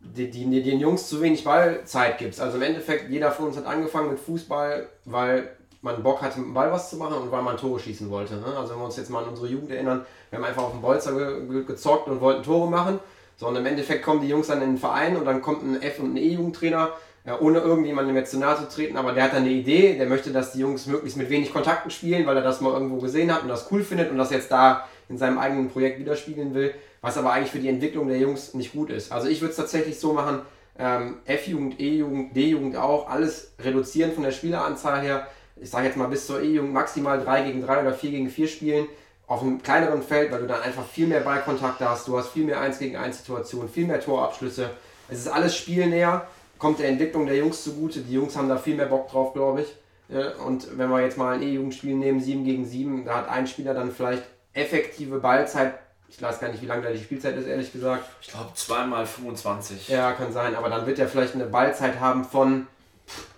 [0.00, 2.42] die, die, den Jungs zu wenig Ballzeit gibst.
[2.42, 6.48] Also im Endeffekt, jeder von uns hat angefangen mit Fußball, weil man Bock hatte, mit
[6.48, 8.34] dem Ball was zu machen und weil man Tore schießen wollte.
[8.34, 8.54] Ne?
[8.54, 10.82] Also wenn wir uns jetzt mal an unsere Jugend erinnern, wir haben einfach auf dem
[10.82, 13.00] Bolzer ge ge gezockt und wollten Tore machen.
[13.38, 15.80] So, und im Endeffekt kommen die Jungs dann in den Verein und dann kommt ein
[15.80, 16.90] F- und ein E-Jugendtrainer
[17.26, 20.06] ja, ohne irgendjemandem jetzt zu nahe zu treten, aber der hat dann eine Idee, der
[20.06, 23.32] möchte, dass die Jungs möglichst mit wenig Kontakten spielen, weil er das mal irgendwo gesehen
[23.32, 26.72] hat und das cool findet und das jetzt da in seinem eigenen Projekt widerspiegeln will,
[27.02, 29.12] was aber eigentlich für die Entwicklung der Jungs nicht gut ist.
[29.12, 30.40] Also ich würde es tatsächlich so machen,
[30.78, 35.26] ähm, F-Jugend, E-Jugend, D-Jugend auch, alles reduzieren von der Spieleranzahl her.
[35.56, 38.48] Ich sage jetzt mal bis zur E-Jugend maximal 3 gegen 3 oder 4 gegen 4
[38.48, 38.86] spielen
[39.26, 42.44] auf einem kleineren Feld, weil du dann einfach viel mehr Ballkontakte hast, du hast viel
[42.44, 44.70] mehr 1 gegen 1 Situationen, viel mehr Torabschlüsse.
[45.08, 46.26] Es ist alles spielnäher
[46.60, 48.00] kommt der Entwicklung der Jungs zugute.
[48.00, 49.74] Die Jungs haben da viel mehr Bock drauf, glaube ich.
[50.44, 53.74] Und wenn wir jetzt mal ein E-Jugendspiel nehmen, 7 gegen 7, da hat ein Spieler
[53.74, 55.74] dann vielleicht effektive Ballzeit
[56.08, 58.04] Ich weiß gar nicht, wie lange da die Spielzeit ist, ehrlich gesagt.
[58.20, 59.88] Ich glaube, zweimal 25.
[59.88, 60.54] Ja, kann sein.
[60.54, 62.66] Aber dann wird er vielleicht eine Ballzeit haben von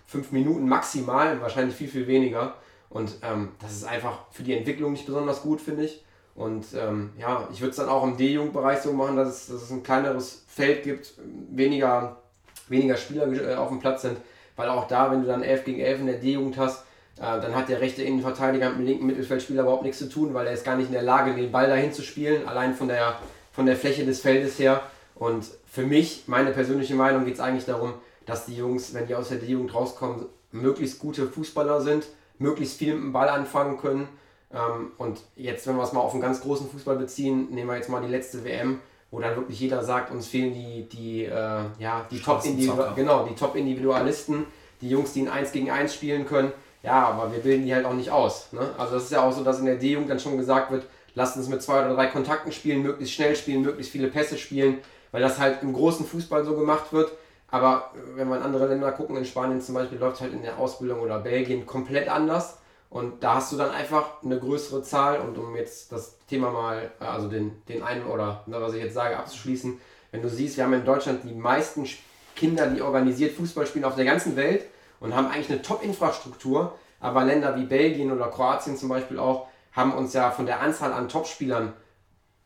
[0.06, 2.54] fünf Minuten maximal, wahrscheinlich viel, viel weniger.
[2.88, 6.04] Und ähm, das ist einfach für die Entwicklung nicht besonders gut, finde ich.
[6.34, 9.62] Und ähm, ja, ich würde es dann auch im D-Jugendbereich so machen, dass es, dass
[9.62, 11.12] es ein kleineres Feld gibt,
[11.50, 12.21] weniger,
[12.68, 14.18] weniger Spieler äh, auf dem Platz sind.
[14.56, 16.84] Weil auch da, wenn du dann 11 gegen 11 in der D-Jugend hast,
[17.16, 20.46] äh, dann hat der rechte Innenverteidiger mit dem linken Mittelfeldspieler überhaupt nichts zu tun, weil
[20.46, 23.18] er ist gar nicht in der Lage, den Ball dahin zu spielen, allein von der,
[23.52, 24.82] von der Fläche des Feldes her.
[25.14, 27.94] Und für mich, meine persönliche Meinung, geht es eigentlich darum,
[28.26, 32.06] dass die Jungs, wenn die aus der D-Jugend rauskommen, möglichst gute Fußballer sind,
[32.38, 34.08] möglichst viel mit dem Ball anfangen können.
[34.52, 37.76] Ähm, und jetzt, wenn wir es mal auf einen ganz großen Fußball beziehen, nehmen wir
[37.76, 38.80] jetzt mal die letzte WM,
[39.12, 43.34] wo dann wirklich jeder sagt, uns fehlen die, die, äh, ja, die Top-Individualisten, genau, die
[43.34, 44.46] Top-Individualisten,
[44.80, 46.50] die Jungs, die ein 1 gegen 1 spielen können.
[46.82, 48.48] Ja, aber wir bilden die halt auch nicht aus.
[48.52, 48.70] Ne?
[48.78, 51.36] Also das ist ja auch so, dass in der D-Jugend dann schon gesagt wird, lasst
[51.36, 54.78] uns mit zwei oder drei Kontakten spielen, möglichst schnell spielen, möglichst viele Pässe spielen,
[55.12, 57.12] weil das halt im großen Fußball so gemacht wird.
[57.48, 60.58] Aber wenn wir in andere Länder gucken, in Spanien zum Beispiel, läuft halt in der
[60.58, 62.58] Ausbildung oder Belgien komplett anders.
[62.92, 65.20] Und da hast du dann einfach eine größere Zahl.
[65.20, 69.16] Und um jetzt das Thema mal, also den, den einen oder was ich jetzt sage,
[69.16, 71.88] abzuschließen, wenn du siehst, wir haben in Deutschland die meisten
[72.36, 74.66] Kinder, die organisiert Fußball spielen auf der ganzen Welt
[75.00, 76.78] und haben eigentlich eine Top-Infrastruktur.
[77.00, 80.92] Aber Länder wie Belgien oder Kroatien zum Beispiel auch haben uns ja von der Anzahl
[80.92, 81.72] an Topspielern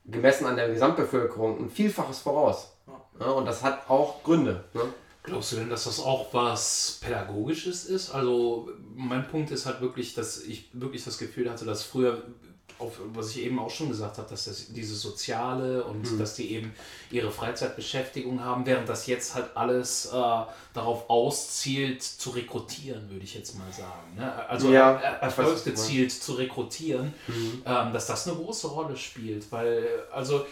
[0.04, 2.76] gemessen an der Gesamtbevölkerung ein Vielfaches voraus.
[3.18, 4.62] Ja, und das hat auch Gründe.
[4.74, 4.82] Ne?
[5.26, 8.10] Glaubst du denn, dass das auch was Pädagogisches ist?
[8.10, 12.22] Also mein Punkt ist halt wirklich, dass ich wirklich das Gefühl hatte, dass früher,
[12.78, 16.18] auf, was ich eben auch schon gesagt habe, dass das dieses Soziale und mhm.
[16.18, 16.72] dass die eben
[17.10, 20.10] ihre Freizeitbeschäftigung haben, während das jetzt halt alles äh,
[20.72, 24.14] darauf auszielt, zu rekrutieren, würde ich jetzt mal sagen.
[24.16, 24.48] Ne?
[24.48, 27.62] Also ja, erfolgsgezielt zu rekrutieren, mhm.
[27.66, 30.46] ähm, dass das eine große Rolle spielt, weil also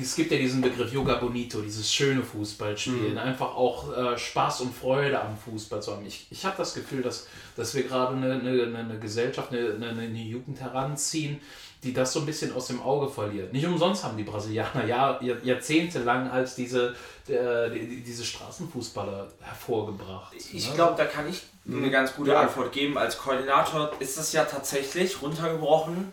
[0.00, 3.18] es gibt ja diesen Begriff Yoga Bonito, dieses schöne Fußballspielen, mhm.
[3.18, 6.04] einfach auch äh, Spaß und Freude am Fußball zu haben.
[6.04, 9.88] Ich, ich habe das Gefühl, dass, dass wir gerade eine, eine, eine Gesellschaft, eine, eine,
[9.88, 11.40] eine Jugend heranziehen,
[11.82, 13.54] die das so ein bisschen aus dem Auge verliert.
[13.54, 16.94] Nicht umsonst haben die Brasilianer Jahr, jahrzehntelang als diese,
[17.26, 20.34] äh, diese Straßenfußballer hervorgebracht.
[20.34, 20.74] Ich ne?
[20.74, 21.90] glaube, da kann ich eine mhm.
[21.90, 22.98] ganz gute Antwort geben.
[22.98, 26.12] Als Koordinator ist das ja tatsächlich runtergebrochen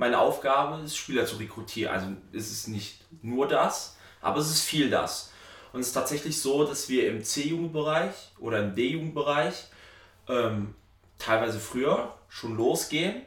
[0.00, 1.92] meine Aufgabe ist, Spieler zu rekrutieren.
[1.92, 5.30] Also ist es nicht nur das, aber es ist viel das.
[5.74, 9.66] Und es ist tatsächlich so, dass wir im C-Jugendbereich oder im D-Jugendbereich
[10.26, 10.74] ähm,
[11.18, 13.20] teilweise früher schon losgehen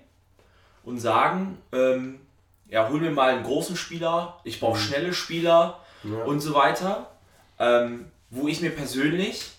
[0.83, 2.19] und sagen, ähm,
[2.67, 4.83] ja, hol mir mal einen großen Spieler, ich brauche mhm.
[4.83, 6.23] schnelle Spieler ja.
[6.23, 7.11] und so weiter.
[7.59, 9.51] Ähm, wo ich mir persönlich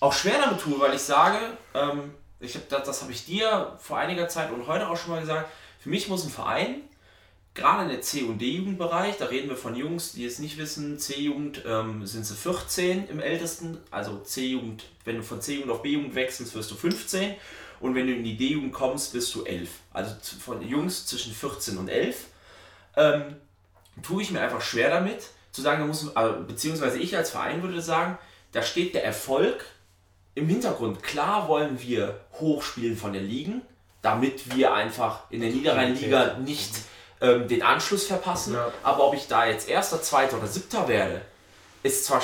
[0.00, 1.38] auch schwer damit tue, weil ich sage,
[1.72, 5.12] ähm, ich hab, das, das habe ich dir vor einiger Zeit und heute auch schon
[5.12, 5.48] mal gesagt,
[5.82, 6.82] für mich muss ein Verein,
[7.54, 10.98] gerade in der C- und D-Jugendbereich, da reden wir von Jungs, die es nicht wissen,
[10.98, 16.14] C-Jugend ähm, sind sie 14 im ältesten, also C-Jugend, wenn du von C-Jugend auf B-Jugend
[16.14, 17.34] wechselst, wirst du 15
[17.80, 19.70] und wenn du in die D-Jugend kommst, bist du 11.
[19.92, 22.26] Also von Jungs zwischen 14 und 11.
[22.96, 23.36] Ähm,
[24.04, 26.14] tue ich mir einfach schwer damit, zu sagen, muss,
[26.46, 28.18] beziehungsweise ich als Verein würde sagen,
[28.52, 29.64] da steht der Erfolg
[30.36, 31.02] im Hintergrund.
[31.02, 33.62] Klar wollen wir hochspielen von der Ligen,
[34.02, 36.72] damit wir einfach in der Niederrheinliga nicht
[37.20, 38.54] ähm, den Anschluss verpassen.
[38.54, 38.72] Ja.
[38.82, 41.22] Aber ob ich da jetzt Erster, Zweiter oder Siebter werde,
[41.84, 42.20] ist zwar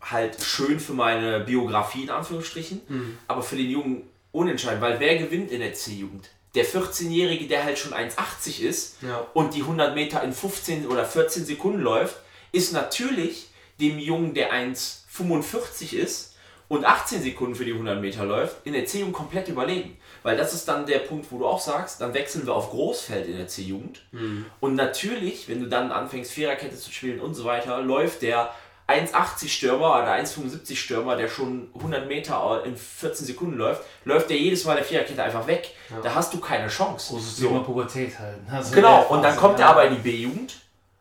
[0.00, 3.18] halt schön für meine Biografie in Anführungsstrichen, mhm.
[3.28, 6.30] aber für den Jungen unentscheidend, weil wer gewinnt in der C-Jugend?
[6.54, 9.26] Der 14-Jährige, der halt schon 1,80 ist ja.
[9.34, 12.16] und die 100 Meter in 15 oder 14 Sekunden läuft,
[12.52, 16.36] ist natürlich dem Jungen, der 1,45 ist
[16.68, 19.97] und 18 Sekunden für die 100 Meter läuft, in der C-Jugend komplett überlegen.
[20.22, 23.26] Weil das ist dann der Punkt, wo du auch sagst, dann wechseln wir auf Großfeld
[23.26, 24.02] in der C-Jugend.
[24.12, 24.46] Mhm.
[24.60, 28.50] Und natürlich, wenn du dann anfängst, Viererkette zu spielen und so weiter, läuft der
[28.88, 34.38] 1,80 Stürmer oder 1,75 Stürmer, der schon 100 Meter in 14 Sekunden läuft, läuft der
[34.38, 35.74] jedes Mal der Viererkette einfach weg.
[35.90, 36.00] Ja.
[36.02, 37.12] Da hast du keine Chance.
[37.12, 37.48] Großes so.
[37.48, 38.38] Thema Pubertät halt.
[38.50, 40.54] Also genau, und dann kommt er aber in die B-Jugend.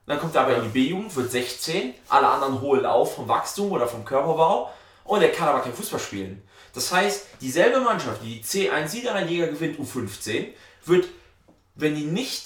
[0.05, 1.93] Dann kommt er aber in die B-Jugend, wird 16.
[2.09, 4.69] Alle anderen holen auf vom Wachstum oder vom Körperbau.
[5.05, 6.43] Und er kann aber kein Fußball spielen.
[6.77, 10.49] Das heißt, dieselbe Mannschaft, die die C1 Niederrhein-Liga gewinnt, U15,
[10.85, 11.07] wird,
[11.73, 12.43] wenn die nicht,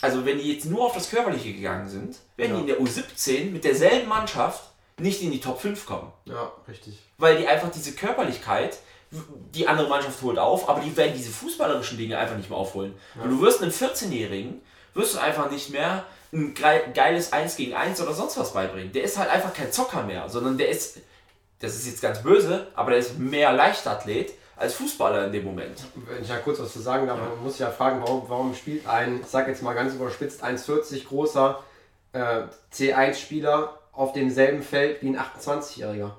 [0.00, 2.56] also wenn die jetzt nur auf das Körperliche gegangen sind, werden ja.
[2.56, 4.62] die in der U17 mit derselben Mannschaft
[4.98, 6.10] nicht in die Top 5 kommen.
[6.24, 6.98] Ja, richtig.
[7.18, 8.78] Weil die einfach diese Körperlichkeit,
[9.52, 12.94] die andere Mannschaft holt auf, aber die werden diese fußballerischen Dinge einfach nicht mehr aufholen.
[13.16, 13.24] Ja.
[13.24, 14.62] Und du wirst einem 14-Jährigen,
[14.94, 18.92] wirst du einfach nicht mehr ein geiles 1 gegen 1 oder sonst was beibringen.
[18.92, 21.00] Der ist halt einfach kein Zocker mehr, sondern der ist
[21.60, 25.84] das ist jetzt ganz böse, aber der ist mehr Leichtathlet als Fußballer in dem Moment.
[25.94, 28.86] Wenn ich ja kurz was zu sagen darf, man muss ja fragen, warum, warum spielt
[28.86, 31.62] ein, ich sag jetzt mal ganz überspitzt, 1,40 großer
[32.12, 32.42] äh,
[32.72, 36.10] C1-Spieler auf demselben Feld wie ein 28-Jähriger?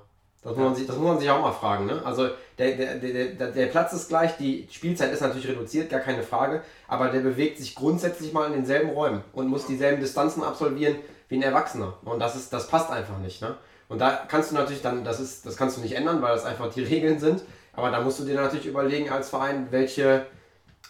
[0.42, 1.86] Das, muss man sich, das muss man sich auch mal fragen.
[1.86, 2.02] Ne?
[2.06, 6.24] Also der, der, der, der Platz ist gleich, die Spielzeit ist natürlich reduziert, gar keine
[6.24, 10.96] Frage, aber der bewegt sich grundsätzlich mal in denselben Räumen und muss dieselben Distanzen absolvieren
[11.28, 11.96] wie ein Erwachsener.
[12.06, 13.42] Und das, ist, das passt einfach nicht.
[13.42, 13.58] Ne?
[13.90, 16.46] Und da kannst du natürlich dann, das, ist, das kannst du nicht ändern, weil das
[16.46, 17.42] einfach die Regeln sind,
[17.74, 20.26] aber da musst du dir natürlich überlegen als Verein, welche,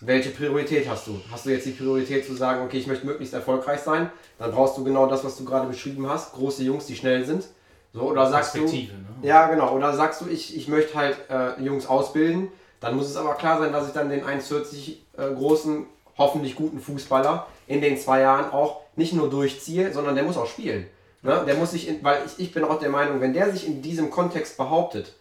[0.02, 1.20] welche Priorität hast du?
[1.32, 4.78] Hast du jetzt die Priorität zu sagen, okay, ich möchte möglichst erfolgreich sein, dann brauchst
[4.78, 7.46] du genau das, was du gerade beschrieben hast, große Jungs, die schnell sind
[7.94, 8.66] so, oder sagst du.
[8.66, 8.90] Ne?
[9.24, 9.74] Ja, genau.
[9.76, 12.50] Oder sagst du, ich, ich möchte halt äh, Jungs ausbilden.
[12.80, 15.86] Dann muss es aber klar sein, dass ich dann den 1,40 äh, großen,
[16.18, 20.46] hoffentlich guten Fußballer in den zwei Jahren auch nicht nur durchziehe, sondern der muss auch
[20.46, 20.86] spielen.
[21.22, 21.44] Ne?
[21.46, 23.82] Der muss sich, in, weil ich, ich bin auch der Meinung, wenn der sich in
[23.82, 25.14] diesem Kontext behauptet,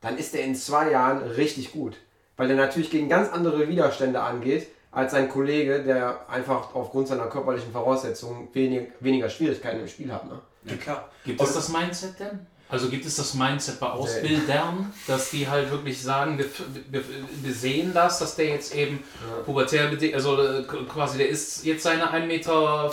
[0.00, 1.96] dann ist er in zwei Jahren richtig gut.
[2.36, 7.26] Weil der natürlich gegen ganz andere Widerstände angeht, als sein Kollege, der einfach aufgrund seiner
[7.26, 10.26] körperlichen Voraussetzungen wenig, weniger Schwierigkeiten im Spiel hat.
[10.26, 10.40] Ne?
[10.64, 11.08] Ja, klar.
[11.24, 12.46] Gibt es das Mindset denn?
[12.72, 16.46] Also gibt es das Mindset bei Ausbildern, dass die halt wirklich sagen, wir,
[16.90, 17.04] wir,
[17.42, 19.42] wir sehen das, dass der jetzt eben ja.
[19.42, 22.90] pubertär also äh, quasi der ist jetzt seine 1,50 Meter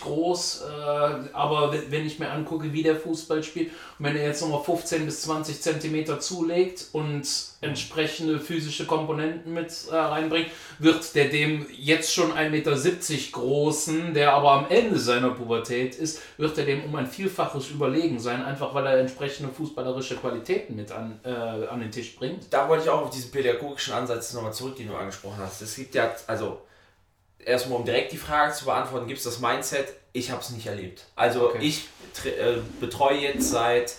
[0.00, 4.42] groß, äh, aber wenn ich mir angucke, wie der Fußball spielt, und wenn er jetzt
[4.42, 7.26] nochmal 15 bis 20 Zentimeter zulegt und
[7.62, 12.76] entsprechende physische Komponenten mit äh, reinbringt, wird der dem jetzt schon 1,70 Meter
[13.32, 18.18] großen, der aber am Ende seiner Pubertät ist, wird er dem um ein Vielfaches überlegen
[18.18, 22.52] sein, einfach weil er entsprechende fußballerische Qualitäten mit an, äh, an den Tisch bringt.
[22.52, 25.62] Da wollte ich auch auf diesen pädagogischen Ansatz nochmal zurück, den du angesprochen hast.
[25.62, 26.60] Es gibt ja, also
[27.38, 29.88] erstmal um direkt die Frage zu beantworten, gibt es das Mindset?
[30.12, 31.04] Ich habe es nicht erlebt.
[31.14, 31.58] Also okay.
[31.60, 31.88] ich
[32.24, 33.94] äh, betreue jetzt seit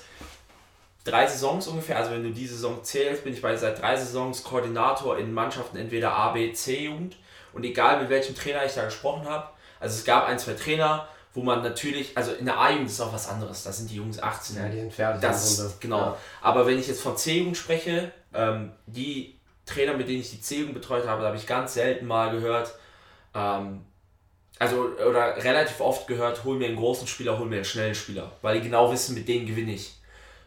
[1.05, 4.43] drei Saisons ungefähr, also wenn du die Saison zählst, bin ich bei seit drei Saisons
[4.43, 7.15] Koordinator in Mannschaften entweder A, B, C Jugend
[7.53, 9.49] und egal mit welchem Trainer ich da gesprochen habe,
[9.79, 13.13] also es gab ein, zwei Trainer, wo man natürlich, also in der A-Jugend ist auch
[13.13, 14.55] was anderes, da sind die Jungs 18.
[14.55, 15.21] Ja, die sind fertig.
[15.21, 15.99] Das, genau.
[15.99, 16.17] Ja.
[16.41, 20.73] Aber wenn ich jetzt von C-Jugend spreche, ähm, die Trainer, mit denen ich die C-Jugend
[20.73, 22.73] betreut habe, da habe ich ganz selten mal gehört,
[23.33, 23.85] ähm,
[24.59, 28.31] also oder relativ oft gehört, hol mir einen großen Spieler, hol mir einen schnellen Spieler,
[28.41, 29.95] weil die genau wissen, mit denen gewinne ich.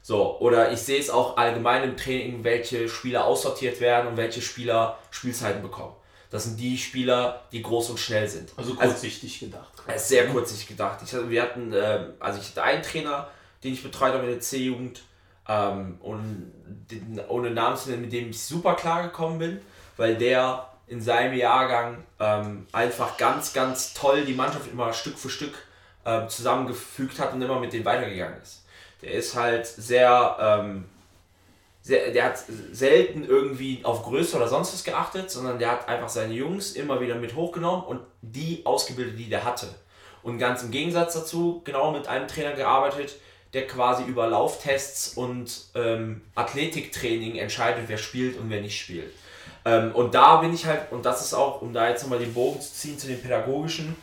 [0.00, 4.40] So, oder ich sehe es auch allgemein im Training, welche Spieler aussortiert werden und welche
[4.40, 5.94] Spieler Spielzeiten bekommen.
[6.30, 8.50] Das sind die Spieler, die groß und schnell sind.
[8.56, 10.00] Also, also kurzsichtig also, gedacht.
[10.00, 11.00] Sehr kurzsichtig gedacht.
[11.04, 13.28] Ich, wir hatten, äh, also ich hatte einen Trainer,
[13.64, 15.02] den ich betreut habe in der C-Jugend
[15.48, 16.52] ähm, und
[16.90, 19.60] den, ohne Namen zu nennen, mit dem ich super klar gekommen bin,
[19.96, 25.30] weil der in seinem Jahrgang ähm, einfach ganz, ganz toll die Mannschaft immer Stück für
[25.30, 25.54] Stück
[26.04, 28.62] äh, zusammengefügt hat und immer mit denen weitergegangen ist
[29.02, 30.97] der ist halt sehr, ähm, sehr,
[31.88, 32.38] der hat
[32.72, 37.00] selten irgendwie auf Größe oder sonst was geachtet, sondern der hat einfach seine Jungs immer
[37.00, 39.68] wieder mit hochgenommen und die ausgebildet, die der hatte.
[40.22, 43.16] Und ganz im Gegensatz dazu, genau mit einem Trainer gearbeitet,
[43.52, 49.12] der quasi über Lauftests und ähm, Athletiktraining entscheidet, wer spielt und wer nicht spielt.
[49.64, 52.34] Ähm, und da bin ich halt, und das ist auch, um da jetzt nochmal den
[52.34, 53.96] Bogen zu ziehen zu den pädagogischen,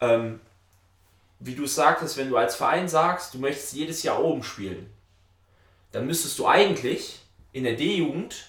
[0.00, 0.40] ähm,
[1.40, 4.90] wie du sagtest, wenn du als Verein sagst, du möchtest jedes Jahr oben spielen,
[5.92, 7.20] dann müsstest du eigentlich
[7.52, 8.48] in der D-Jugend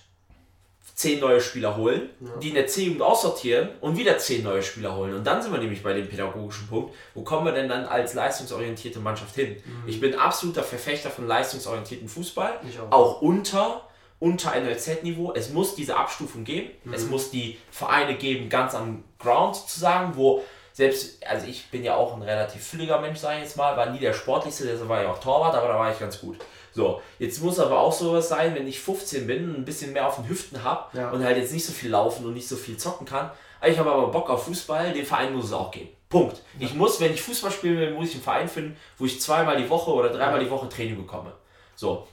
[0.95, 2.28] zehn neue Spieler holen, ja.
[2.41, 5.13] die in der C-Jugend aussortieren und wieder zehn neue Spieler holen.
[5.13, 8.13] Und dann sind wir nämlich bei dem pädagogischen Punkt, wo kommen wir denn dann als
[8.13, 9.56] leistungsorientierte Mannschaft hin?
[9.63, 9.88] Mhm.
[9.88, 12.91] Ich bin absoluter Verfechter von leistungsorientierten Fußball, auch.
[12.91, 13.21] auch.
[13.21, 13.86] unter
[14.19, 15.34] unter NLZ-Niveau.
[15.34, 16.71] Es muss diese Abstufung geben.
[16.84, 16.93] Mhm.
[16.93, 21.84] Es muss die Vereine geben, ganz am Ground zu sagen, wo selbst, also ich bin
[21.84, 24.88] ja auch ein relativ fülliger Mensch, sage ich jetzt mal, war nie der sportlichste, deshalb
[24.88, 26.38] war ja auch Torwart, aber da war ich ganz gut.
[26.71, 30.15] So, jetzt muss aber auch sowas sein, wenn ich 15 bin, ein bisschen mehr auf
[30.15, 31.10] den Hüften habe ja.
[31.12, 33.32] und halt jetzt nicht so viel laufen und nicht so viel zocken kann.
[33.65, 35.89] Ich habe aber Bock auf Fußball, den Verein muss es auch geben.
[36.08, 36.41] Punkt.
[36.58, 36.65] Ja.
[36.65, 39.62] Ich muss, wenn ich Fußball spielen will, muss ich einen Verein finden, wo ich zweimal
[39.62, 41.34] die Woche oder dreimal die Woche Training bekomme.
[41.75, 42.08] So.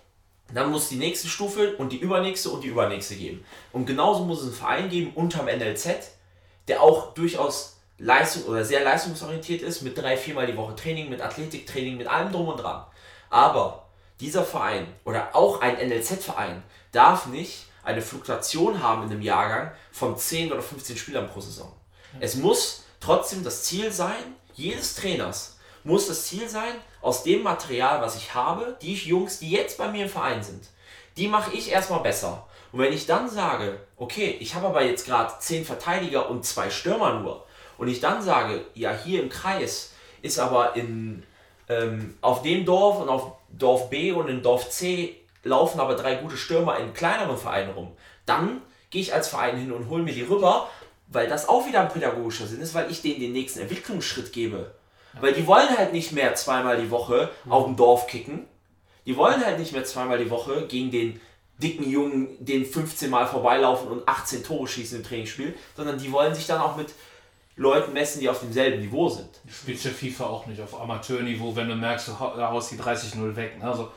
[0.53, 3.45] Dann muss die nächste Stufe und die übernächste und die übernächste geben.
[3.73, 6.13] Und genauso muss es einen Verein geben unterm NLZ,
[6.69, 11.21] der auch durchaus Leistung oder sehr leistungsorientiert ist, mit drei, viermal die Woche Training, mit
[11.21, 12.85] Athletiktraining, mit allem drum und dran.
[13.31, 13.86] Aber
[14.21, 20.17] dieser Verein oder auch ein NLZ-Verein darf nicht eine Fluktuation haben in einem Jahrgang von
[20.17, 21.73] 10 oder 15 Spielern pro Saison.
[22.21, 28.01] Es muss trotzdem das Ziel sein, jedes Trainers muss das Ziel sein, aus dem Material,
[28.01, 30.67] was ich habe, die Jungs, die jetzt bei mir im Verein sind,
[31.17, 32.47] die mache ich erstmal besser.
[32.73, 36.71] Und wenn ich dann sage, okay, ich habe aber jetzt gerade 10 Verteidiger und zwei
[36.71, 37.47] Stürmer nur,
[37.79, 41.23] und ich dann sage, ja, hier im Kreis ist aber in,
[41.69, 46.17] ähm, auf dem Dorf und auf Dorf B und in Dorf C laufen aber drei
[46.17, 47.93] gute Stürmer in kleineren Vereinen rum,
[48.27, 50.69] dann gehe ich als Verein hin und hole mir die rüber,
[51.09, 54.75] weil das auch wieder ein pädagogischer Sinn ist, weil ich denen den nächsten Entwicklungsschritt gebe.
[55.21, 58.47] Weil die wollen halt nicht mehr zweimal die Woche auf dem Dorf kicken.
[59.07, 61.21] Die wollen halt nicht mehr zweimal die Woche gegen den
[61.59, 66.35] dicken Jungen, den 15 Mal vorbeilaufen und 18 Tore schießen im Trainingsspiel, sondern die wollen
[66.35, 66.89] sich dann auch mit
[67.57, 69.29] Leuten messen, die auf demselben Niveau sind.
[69.45, 73.35] Du spielst ja FIFA auch nicht auf Amateurniveau, wenn du merkst, du haust die 30-0
[73.35, 73.59] weg.
[73.59, 73.65] Ne?
[73.65, 73.91] Also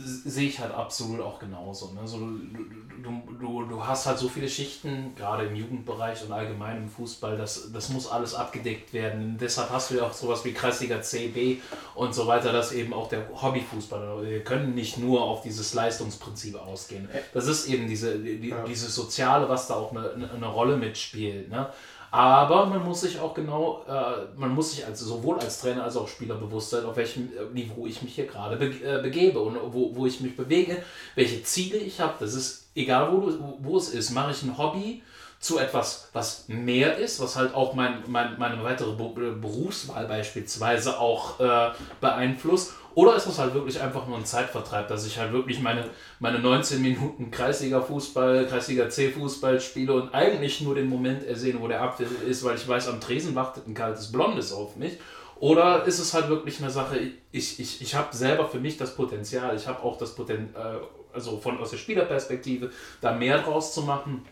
[0.00, 1.92] sehe ich halt absolut auch genauso.
[1.92, 2.06] Ne?
[2.06, 2.64] So, du,
[3.02, 7.36] du, du, du hast halt so viele Schichten, gerade im Jugendbereich und allgemein im Fußball,
[7.36, 9.36] das, das muss alles abgedeckt werden.
[9.40, 11.56] deshalb hast du ja auch sowas wie Kreisliga C, B
[11.94, 16.54] und so weiter, dass eben auch der Hobbyfußballer, wir können nicht nur auf dieses Leistungsprinzip
[16.54, 17.08] ausgehen.
[17.34, 18.64] Das ist eben diese, die, ja.
[18.64, 21.50] dieses Soziale, was da auch eine, eine Rolle mitspielt.
[21.50, 21.68] Ne?
[22.10, 25.96] Aber man muss sich auch genau, äh, man muss sich also sowohl als Trainer als
[25.96, 29.40] auch Spieler bewusst sein, auf welchem äh, Niveau ich mich hier gerade be äh, begebe
[29.40, 30.82] und wo, wo ich mich bewege,
[31.14, 32.14] welche Ziele ich habe.
[32.20, 34.10] Das ist egal, wo, du, wo es ist.
[34.10, 35.02] Mache ich ein Hobby
[35.40, 41.38] zu etwas, was mehr ist, was halt auch mein, mein, meine weitere Berufswahl beispielsweise auch
[41.38, 45.60] äh, beeinflusst oder ist das halt wirklich einfach nur ein Zeitvertreib, dass ich halt wirklich
[45.60, 51.80] meine, meine 19 Minuten Kreisliga-Fußball, Kreisliga-C-Fußball spiele und eigentlich nur den Moment ersehne, wo der
[51.80, 54.98] Apfel ist, weil ich weiß, am Tresen wartet ein kaltes Blondes auf mich.
[55.38, 56.98] Oder ist es halt wirklich eine Sache,
[57.30, 61.14] ich, ich, ich habe selber für mich das Potenzial, ich habe auch das Potenzial, äh,
[61.14, 64.24] also von aus der Spielerperspektive, da mehr draus zu machen.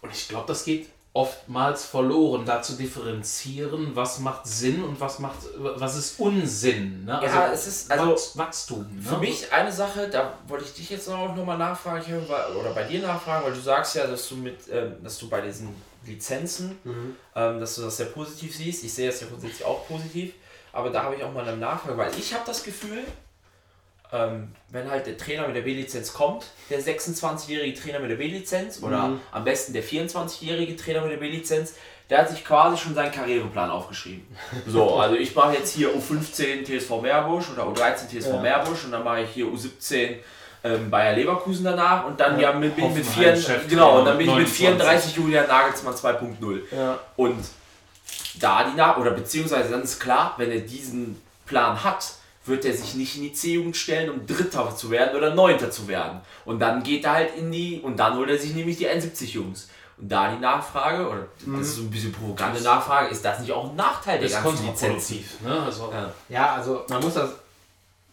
[0.00, 5.18] Und ich glaube, das geht oftmals verloren, da zu differenzieren, was macht Sinn und was
[5.18, 7.04] macht, was ist Unsinn.
[7.04, 7.18] Ne?
[7.18, 8.86] Also ja, es ist also Wachstum.
[8.96, 9.02] Ne?
[9.02, 12.02] Für mich eine Sache, da wollte ich dich jetzt auch nochmal nachfragen
[12.58, 15.42] oder bei dir nachfragen, weil du sagst ja, dass du mit, äh, dass du bei
[15.42, 15.74] diesen
[16.06, 17.16] Lizenzen, mhm.
[17.36, 18.82] ähm, dass du das sehr positiv siehst.
[18.82, 20.32] Ich sehe das ja grundsätzlich auch positiv,
[20.72, 23.04] aber da habe ich auch mal eine Nachfrage, weil ich habe das Gefühl,
[24.12, 28.82] ähm, wenn halt der Trainer mit der B-Lizenz kommt, der 26-jährige Trainer mit der B-Lizenz
[28.82, 29.20] oder mhm.
[29.32, 31.74] am besten der 24-jährige Trainer mit der B-Lizenz,
[32.10, 34.26] der hat sich quasi schon seinen Karriereplan aufgeschrieben.
[34.66, 38.40] So, also ich mache jetzt hier U15 TSV Meerbusch oder U13 TSV ja.
[38.40, 40.16] Meerbusch und dann mache ich hier U17
[40.64, 43.34] ähm, Bayer Leverkusen danach und dann ja, ja mit, bin ich mit, vier,
[43.68, 46.60] genau, und dann bin ich mit 34 Julian Nagelsmann 2.0.
[46.70, 46.98] Ja.
[47.16, 47.44] Und
[48.38, 52.12] da die nach oder beziehungsweise dann ist klar, wenn er diesen Plan hat,
[52.44, 55.86] wird er sich nicht in die C-Jugend stellen, um Dritter zu werden oder Neunter zu
[55.86, 56.20] werden.
[56.44, 59.68] Und dann geht er halt in die, und dann holt er sich nämlich die 71-Jungs.
[59.98, 61.58] Und da die Nachfrage, oder mhm.
[61.58, 64.66] das ist so ein bisschen provokante Nachfrage, ist das nicht auch ein Nachteil der ganzen
[64.66, 65.12] Lizenz?
[65.40, 65.62] Ne?
[65.62, 66.12] Also, ja.
[66.28, 67.30] ja, also man muss das,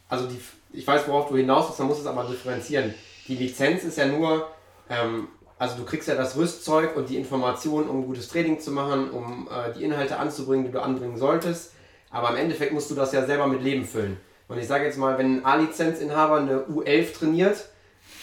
[0.08, 0.40] also die,
[0.74, 2.94] ich weiß, worauf du hinaus willst, man muss es aber differenzieren.
[3.28, 4.48] Die Lizenz ist ja nur,
[4.90, 9.10] ähm, also du kriegst ja das Rüstzeug und die Informationen, um gutes Training zu machen,
[9.10, 11.74] um äh, die Inhalte anzubringen, die du anbringen solltest.
[12.12, 14.18] Aber im Endeffekt musst du das ja selber mit Leben füllen.
[14.48, 17.66] Und ich sage jetzt mal, wenn ein A-Lizenzinhaber eine U11 trainiert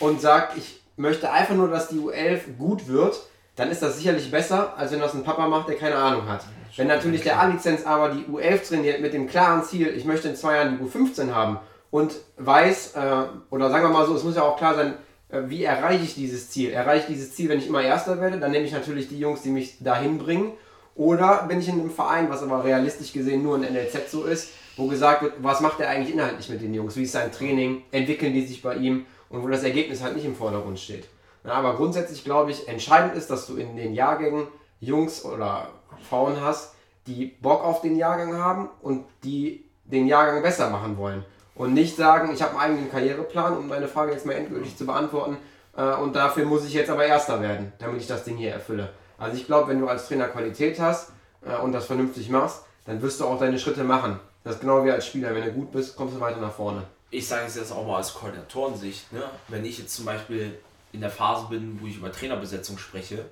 [0.00, 3.20] und sagt, ich möchte einfach nur, dass die U11 gut wird,
[3.54, 6.44] dann ist das sicherlich besser, als wenn das ein Papa macht, der keine Ahnung hat.
[6.76, 10.36] Wenn natürlich der A-Lizenz aber die U11 trainiert mit dem klaren Ziel, ich möchte in
[10.36, 11.58] zwei Jahren die U15 haben
[11.90, 14.94] und weiß, äh, oder sagen wir mal so, es muss ja auch klar sein,
[15.30, 16.70] äh, wie erreiche ich dieses Ziel?
[16.70, 18.38] Erreiche ich dieses Ziel, wenn ich immer Erster werde?
[18.38, 20.52] Dann nehme ich natürlich die Jungs, die mich dahin bringen
[20.96, 24.50] oder bin ich in einem Verein, was aber realistisch gesehen nur ein NLZ so ist,
[24.76, 26.96] wo gesagt wird, was macht er eigentlich inhaltlich mit den Jungs?
[26.96, 27.82] Wie ist sein Training?
[27.92, 29.06] Entwickeln die sich bei ihm?
[29.28, 31.08] Und wo das Ergebnis halt nicht im Vordergrund steht.
[31.44, 34.46] Ja, aber grundsätzlich glaube ich, entscheidend ist, dass du in den Jahrgängen
[34.80, 35.68] Jungs oder
[36.08, 36.74] Frauen hast,
[37.06, 41.24] die Bock auf den Jahrgang haben und die den Jahrgang besser machen wollen.
[41.54, 44.86] Und nicht sagen, ich habe einen eigenen Karriereplan, um meine Frage jetzt mal endgültig zu
[44.86, 45.38] beantworten,
[45.76, 48.90] äh, und dafür muss ich jetzt aber Erster werden, damit ich das Ding hier erfülle.
[49.18, 51.12] Also ich glaube, wenn du als Trainer Qualität hast
[51.44, 54.20] äh, und das vernünftig machst, dann wirst du auch deine Schritte machen.
[54.44, 55.34] Das ist genau wie als Spieler.
[55.34, 56.84] Wenn du gut bist, kommst du weiter nach vorne.
[57.10, 59.12] Ich sage es jetzt auch mal aus Koordinatorensicht.
[59.12, 59.22] Ne?
[59.48, 60.58] Wenn ich jetzt zum Beispiel
[60.92, 63.24] in der Phase bin, wo ich über Trainerbesetzung spreche,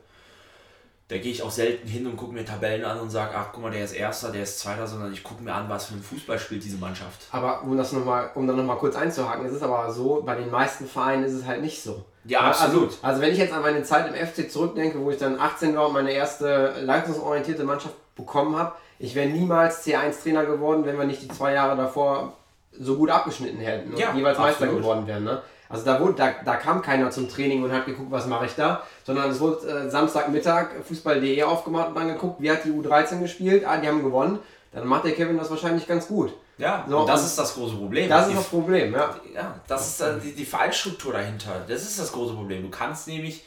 [1.09, 3.63] da gehe ich auch selten hin und gucke mir Tabellen an und sage, ach guck
[3.63, 6.03] mal, der ist Erster, der ist Zweiter, sondern ich gucke mir an, was für ein
[6.03, 7.27] Fußball spielt diese Mannschaft.
[7.31, 10.35] Aber um das noch mal, um dann nochmal kurz einzuhaken, es ist aber so, bei
[10.35, 12.05] den meisten Vereinen ist es halt nicht so.
[12.25, 12.89] Ja, absolut.
[12.89, 15.77] Also, also wenn ich jetzt an meine Zeit im FC zurückdenke, wo ich dann 18
[15.77, 21.05] war und meine erste leistungsorientierte Mannschaft bekommen habe, ich wäre niemals C1-Trainer geworden, wenn wir
[21.05, 22.35] nicht die zwei Jahre davor
[22.73, 25.25] so gut abgeschnitten hätten und ja, jeweils Meister geworden wären.
[25.25, 25.43] Ne?
[25.69, 28.55] Also da, wurde, da, da kam keiner zum Training und hat geguckt, was mache ich
[28.55, 33.21] da, sondern es wurde äh, Samstagmittag Fußball.de aufgemacht und dann geguckt, wie hat die U13
[33.21, 34.39] gespielt, ah, die haben gewonnen,
[34.73, 36.33] dann macht der Kevin das wahrscheinlich ganz gut.
[36.57, 38.09] Ja, so, und das ist das große Problem.
[38.09, 39.15] Das ist das Problem, ja.
[39.35, 41.65] Ja, das ist äh, die, die Vereinsstruktur dahinter.
[41.67, 42.63] Das ist das große Problem.
[42.63, 43.45] Du kannst nämlich,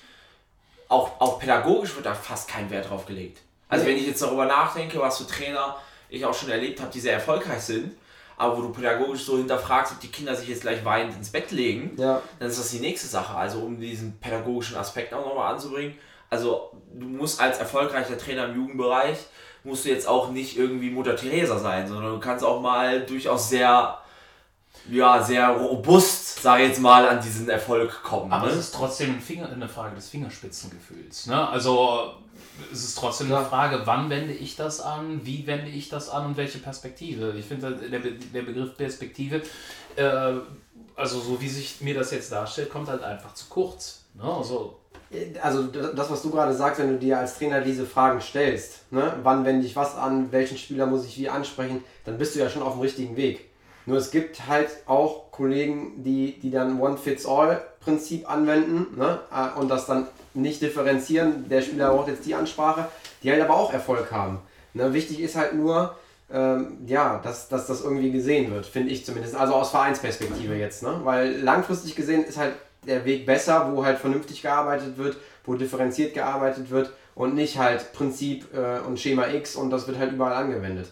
[0.90, 3.40] auch, auch pädagogisch wird da fast kein Wert drauf gelegt.
[3.70, 3.92] Also nee.
[3.92, 5.78] wenn ich jetzt darüber nachdenke, was für Trainer
[6.10, 7.94] ich auch schon erlebt habe, die sehr erfolgreich sind,
[8.38, 11.52] aber wo du pädagogisch so hinterfragst, ob die Kinder sich jetzt gleich weinend ins Bett
[11.52, 12.22] legen, ja.
[12.40, 13.36] dann ist das die nächste Sache.
[13.36, 15.98] Also um diesen pädagogischen Aspekt auch nochmal anzubringen.
[16.30, 19.18] Also du musst als erfolgreicher Trainer im Jugendbereich
[19.68, 23.50] musst du jetzt auch nicht irgendwie Mutter Teresa sein, sondern du kannst auch mal durchaus
[23.50, 23.98] sehr,
[24.90, 28.32] ja, sehr robust, sage ich jetzt mal, an diesen Erfolg kommen.
[28.32, 28.54] Aber ne?
[28.54, 31.28] es ist trotzdem ein Finger, eine Frage des Fingerspitzengefühls.
[31.28, 31.48] Ne?
[31.50, 32.14] Also
[32.72, 36.26] es ist trotzdem eine Frage, wann wende ich das an, wie wende ich das an
[36.28, 37.34] und welche Perspektive.
[37.38, 39.42] Ich finde, der, Be der Begriff Perspektive,
[39.96, 40.34] äh,
[40.96, 44.06] also so wie sich mir das jetzt darstellt, kommt halt einfach zu kurz.
[44.16, 44.24] Ne?
[44.24, 44.80] Also,
[45.42, 49.14] Also das, was du gerade sagst, wenn du dir als Trainer diese Fragen stellst, ne,
[49.24, 52.50] wann wende ich was an, welchen Spieler muss ich wie ansprechen, dann bist du ja
[52.50, 53.46] schon auf dem richtigen Weg.
[53.86, 59.86] Nur es gibt halt auch Kollegen, die, die dann One-Fits-All-Prinzip anwenden ne, äh, und das
[59.86, 62.90] dann nicht differenzieren, der Spieler braucht jetzt die Ansprache,
[63.24, 64.40] die halt aber auch Erfolg haben.
[64.74, 65.96] Ne, wichtig ist halt nur,
[66.30, 69.36] ähm, ja, dass, dass das irgendwie gesehen wird, finde ich zumindest.
[69.36, 71.00] Also aus Vereinsperspektive jetzt, ne?
[71.04, 72.54] Weil langfristig gesehen ist halt
[72.88, 77.94] der Weg besser, wo halt vernünftig gearbeitet wird, wo differenziert gearbeitet wird und nicht halt
[77.94, 80.88] Prinzip äh, und Schema X und das wird halt überall angewendet.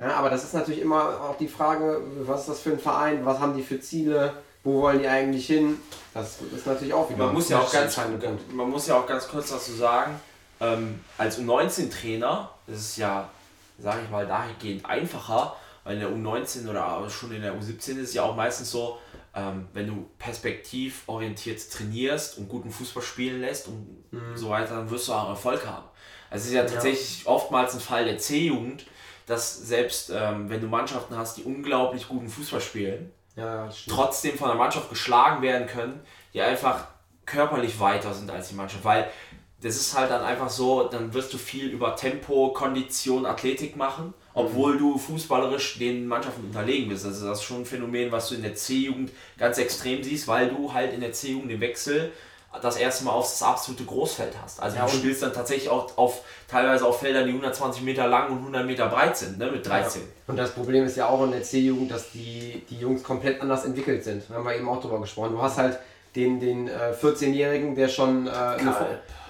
[0.00, 3.24] Ja, aber das ist natürlich immer auch die Frage, was ist das für ein Verein,
[3.24, 5.80] was haben die für Ziele, wo wollen die eigentlich hin?
[6.14, 8.54] Das ist natürlich auch wieder man muss ja auch ein ganz, Punkt.
[8.54, 10.20] man muss ja auch ganz kurz dazu sagen,
[10.60, 13.28] ähm, als U19-Trainer ist es ja,
[13.78, 18.10] sage ich mal, dahingehend einfacher, weil in der U19 oder schon in der U17 ist
[18.10, 18.98] es ja auch meistens so,
[19.34, 24.04] ähm, wenn du perspektivorientiert trainierst und guten Fußball spielen lässt und
[24.34, 25.86] so weiter, dann wirst du auch Erfolg haben.
[26.30, 28.86] Also es ist ja tatsächlich oftmals ein Fall der C-Jugend,
[29.26, 34.48] dass selbst ähm, wenn du Mannschaften hast, die unglaublich guten Fußball spielen, Ja, trotzdem von
[34.48, 36.00] der Mannschaft geschlagen werden können,
[36.34, 36.88] die einfach
[37.24, 38.84] körperlich weiter sind als die Mannschaft.
[38.84, 39.08] Weil
[39.60, 44.14] das ist halt dann einfach so, dann wirst du viel über Tempo, Kondition, Athletik machen,
[44.38, 47.04] obwohl du fußballerisch den Mannschaften unterlegen bist.
[47.04, 50.48] Also das ist schon ein Phänomen, was du in der C-Jugend ganz extrem siehst, weil
[50.48, 52.12] du halt in der C-Jugend den Wechsel
[52.62, 54.60] das erste Mal auf das absolute Großfeld hast.
[54.60, 58.30] Also Ja, du spielst dann tatsächlich auch auf teilweise auf Feldern, die 120 Meter lang
[58.30, 60.02] und 100 Meter breit sind, ne, mit 13.
[60.26, 63.64] Und das Problem ist ja auch in der C-Jugend, dass die, die Jungs komplett anders
[63.64, 64.22] entwickelt sind.
[64.28, 65.32] Da haben wir eben auch drüber gesprochen.
[65.32, 65.78] Du hast halt
[66.18, 68.74] den, den äh, 14-Jährigen, der schon äh, eine,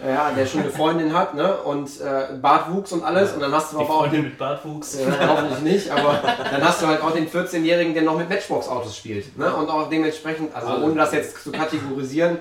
[0.06, 1.54] ja, der schon eine Freundin hat, ne?
[1.58, 3.32] Und äh, Bartwuchs und alles.
[3.34, 4.94] Und dann hast du aber auch Freundin den, mit Bartwuchs.
[4.96, 6.20] äh, hoffentlich nicht, aber
[6.50, 9.36] dann hast du halt auch den 14-Jährigen, der noch mit Matchbox-Autos spielt.
[9.36, 9.52] Ne?
[9.54, 12.38] Und auch dementsprechend, also Also- ohne das jetzt zu kategorisieren,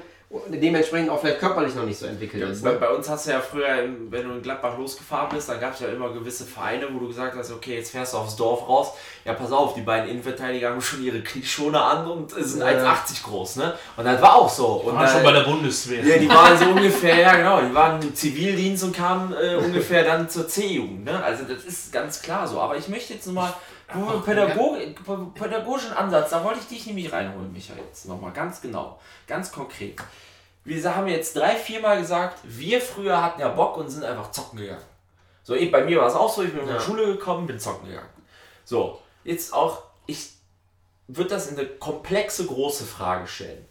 [0.49, 2.61] dementsprechend auch vielleicht körperlich noch nicht so entwickelt ist.
[2.61, 2.77] Bei, Ne?
[2.79, 3.65] bei uns hast du ja früher,
[4.09, 7.07] wenn du in Gladbach losgefahren bist, dann gab es ja immer gewisse Vereine, wo du
[7.07, 8.89] gesagt hast, okay, jetzt fährst du aufs Dorf raus.
[9.23, 12.67] Ja, pass auf, die beiden Innenverteidiger haben schon ihre Knieschoner an und sind Ja.
[12.67, 13.73] 1,80 groß, ne?
[13.95, 14.65] Und das war auch so.
[14.67, 16.03] Und War dann- schon bei der Bundeswehr.
[16.05, 20.03] ja, die waren so ungefähr, ja genau, die waren im Zivildienst und kamen äh, ungefähr
[20.03, 21.05] dann zur C-Jugend.
[21.05, 21.23] Ne?
[21.23, 22.59] Also das ist ganz klar so.
[22.59, 23.53] Aber ich möchte jetzt nochmal,
[23.87, 24.77] Ach, Pädagog,
[25.33, 29.99] pädagogischen Ansatz, da wollte ich dich nämlich reinholen, Michael, jetzt nochmal ganz genau, ganz konkret.
[30.65, 34.59] Wir haben jetzt drei, viermal gesagt, wir früher hatten ja Bock und sind einfach zocken
[34.59, 34.83] gegangen.
[35.43, 36.77] So, eben bei mir war es auch so, ich bin in Ja.
[36.77, 38.09] die Schule gekommen, bin zocken gegangen.
[38.65, 40.31] So, jetzt auch, ich
[41.07, 43.65] würde das in eine komplexe, große Frage stellen.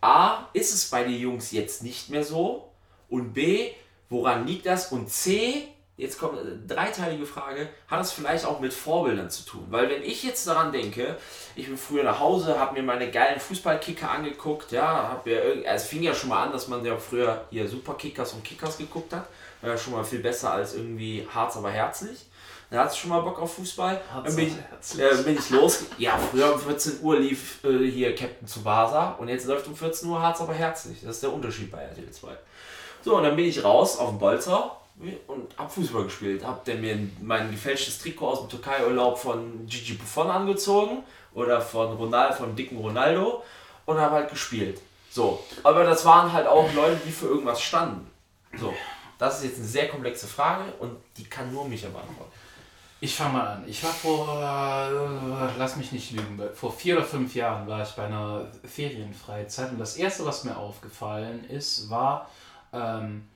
[0.00, 2.68] A, ist es bei den Jungs jetzt nicht mehr so?
[3.08, 3.70] Und B,
[4.08, 4.90] woran liegt das?
[4.90, 9.66] Und C, jetzt kommt eine dreiteilige Frage, hat es vielleicht auch mit Vorbildern zu tun?
[9.70, 11.16] Weil wenn ich jetzt daran denke,
[11.54, 15.84] ich bin früher nach Hause, habe mir meine geilen Fußballkicker angeguckt, ja, habe mir also
[15.84, 19.12] es fing ja schon mal an, dass man ja früher hier Superkickers und Kickers geguckt
[19.12, 19.28] hat,
[19.60, 22.26] war ja schon mal viel besser als irgendwie Harz aber herzlich.
[22.70, 24.00] Da hat es schon mal Bock auf Fußball.
[24.12, 25.84] Harz Dann bin ich, äh, bin ich los.
[25.96, 30.08] Ja, früher um 14 Uhr lief äh, hier Captain Tsubasa und jetzt läuft um 14
[30.08, 30.98] Uhr Harz aber herzlich.
[31.02, 32.36] Das ist der Unterschied bei RTL 2.
[33.04, 34.76] So, und dann bin ich raus auf den Bolzer
[35.26, 36.44] und hab Fußball gespielt.
[36.44, 41.02] Hab dann mir mein gefälschtes Trikot aus dem Türkei-Urlaub von Gigi Buffon angezogen
[41.34, 43.42] oder von Ronaldo, von dicken Ronaldo
[43.86, 44.80] und hab halt gespielt.
[45.10, 48.10] So, aber das waren halt auch Leute, die für irgendwas standen.
[48.58, 48.72] So,
[49.18, 52.32] das ist jetzt eine sehr komplexe Frage und die kann nur Micha beantworten.
[53.00, 53.64] Ich fange mal an.
[53.68, 57.90] Ich war vor, äh, lass mich nicht lügen, vor vier oder fünf Jahren war ich
[57.90, 62.30] bei einer Ferienfreizeit und das erste, was mir aufgefallen ist, war,
[62.72, 63.28] ähm,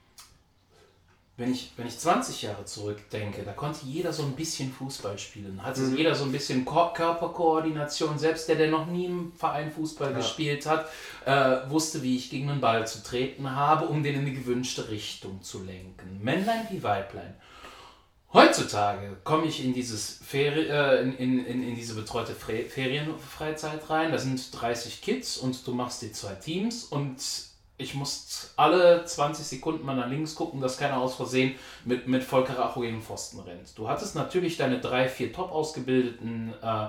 [1.38, 5.62] wenn ich, wenn ich 20 Jahre zurückdenke, da konnte jeder so ein bisschen Fußball spielen.
[5.62, 8.18] Hatte jeder so ein bisschen Ko Körperkoordination.
[8.18, 10.88] Selbst der, der noch nie im Verein Fußball gespielt hat,
[11.24, 14.90] äh, wusste, wie ich gegen einen Ball zu treten habe, um den in die gewünschte
[14.90, 16.18] Richtung zu lenken.
[16.20, 17.34] Männlein wie Weiblein.
[18.32, 23.88] Heutzutage komme ich in, dieses Feri äh, in, in, in, in diese betreute Fre Ferienfreizeit
[23.88, 24.10] rein.
[24.10, 27.20] Da sind 30 Kids und du machst die zwei Teams und
[27.78, 31.54] ich muss alle 20 Sekunden mal nach links gucken, dass keiner aus Versehen
[31.84, 33.78] mit, mit Volker Racho gegen Pfosten rennt.
[33.78, 36.88] Du hattest natürlich deine drei, vier top ausgebildeten äh,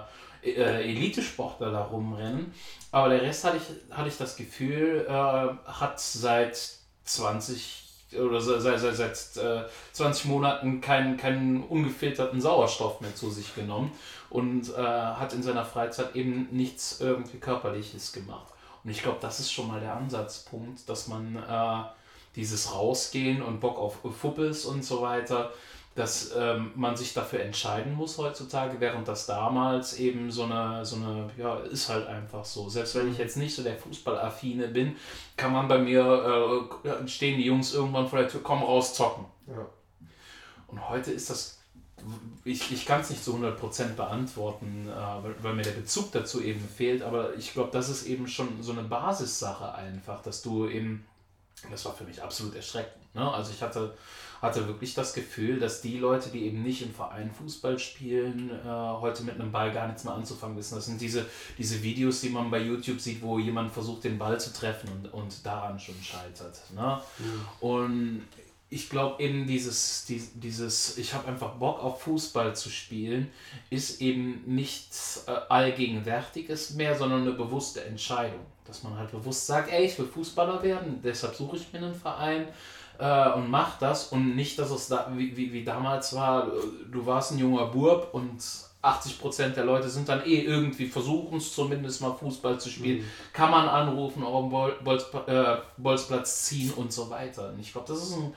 [0.49, 2.53] äh, Elitesportler da rumrennen,
[2.91, 6.59] aber der Rest hatte ich, hatte ich das Gefühl, äh, hat seit
[7.03, 7.83] 20,
[8.19, 13.91] oder seit, seit, seit äh, 20 Monaten keinen, keinen ungefilterten Sauerstoff mehr zu sich genommen
[14.31, 18.47] und äh, hat in seiner Freizeit eben nichts irgendwie Körperliches gemacht.
[18.83, 21.83] Und ich glaube, das ist schon mal der Ansatzpunkt, dass man äh,
[22.35, 25.51] dieses Rausgehen und Bock auf Fuppes und so weiter,
[25.95, 30.95] dass ähm, man sich dafür entscheiden muss heutzutage, während das damals eben so eine, so
[30.95, 32.69] eine, ja, ist halt einfach so.
[32.69, 34.95] Selbst wenn ich jetzt nicht so der Fußballaffine bin,
[35.35, 39.25] kann man bei mir, äh, stehen die Jungs irgendwann vor der Tür, komm raus, zocken.
[39.47, 39.65] Ja.
[40.67, 41.58] Und heute ist das
[42.43, 46.41] ich, ich kann es nicht zu 100% beantworten, äh, weil, weil, mir der Bezug dazu
[46.41, 50.67] eben fehlt, aber ich glaube, das ist eben schon so eine Basissache einfach, dass du
[50.67, 51.05] eben,
[51.69, 53.13] das war für mich absolut erschreckend.
[53.13, 53.31] Ne?
[53.31, 53.93] Also ich hatte,
[54.41, 58.67] hatte wirklich das Gefühl, dass die Leute, die eben nicht im Verein Fußball spielen, äh,
[58.67, 60.75] heute mit einem Ball gar nichts mehr anzufangen wissen.
[60.75, 61.25] Das sind diese,
[61.57, 65.13] diese Videos, die man bei YouTube sieht, wo jemand versucht, den Ball zu treffen und,
[65.13, 66.61] und daran schon scheitert.
[66.73, 67.01] Ne?
[67.19, 67.67] Mhm.
[67.67, 68.21] Und
[68.71, 73.31] ich glaube eben dieses, dieses, ich habe einfach Bock auf Fußball zu spielen,
[73.71, 78.45] ist eben nichts äh, Allgegenwärtiges mehr, sondern eine bewusste Entscheidung.
[78.65, 81.95] Dass man halt bewusst sagt, ey, ich will Fußballer werden, deshalb suche ich mir einen
[81.95, 82.47] Verein
[82.99, 86.51] äh, und mach das und nicht, dass es da, wie, wie, wie damals war,
[86.91, 88.39] du warst ein junger Burb und
[88.83, 93.05] 80% der Leute sind dann eh irgendwie, versuchen es zumindest mal Fußball zu spielen, mhm.
[93.33, 97.49] kann man anrufen, auch Bol Bolz, äh, Bolzplatz ziehen und so weiter.
[97.49, 98.33] Und ich glaube, das ist ein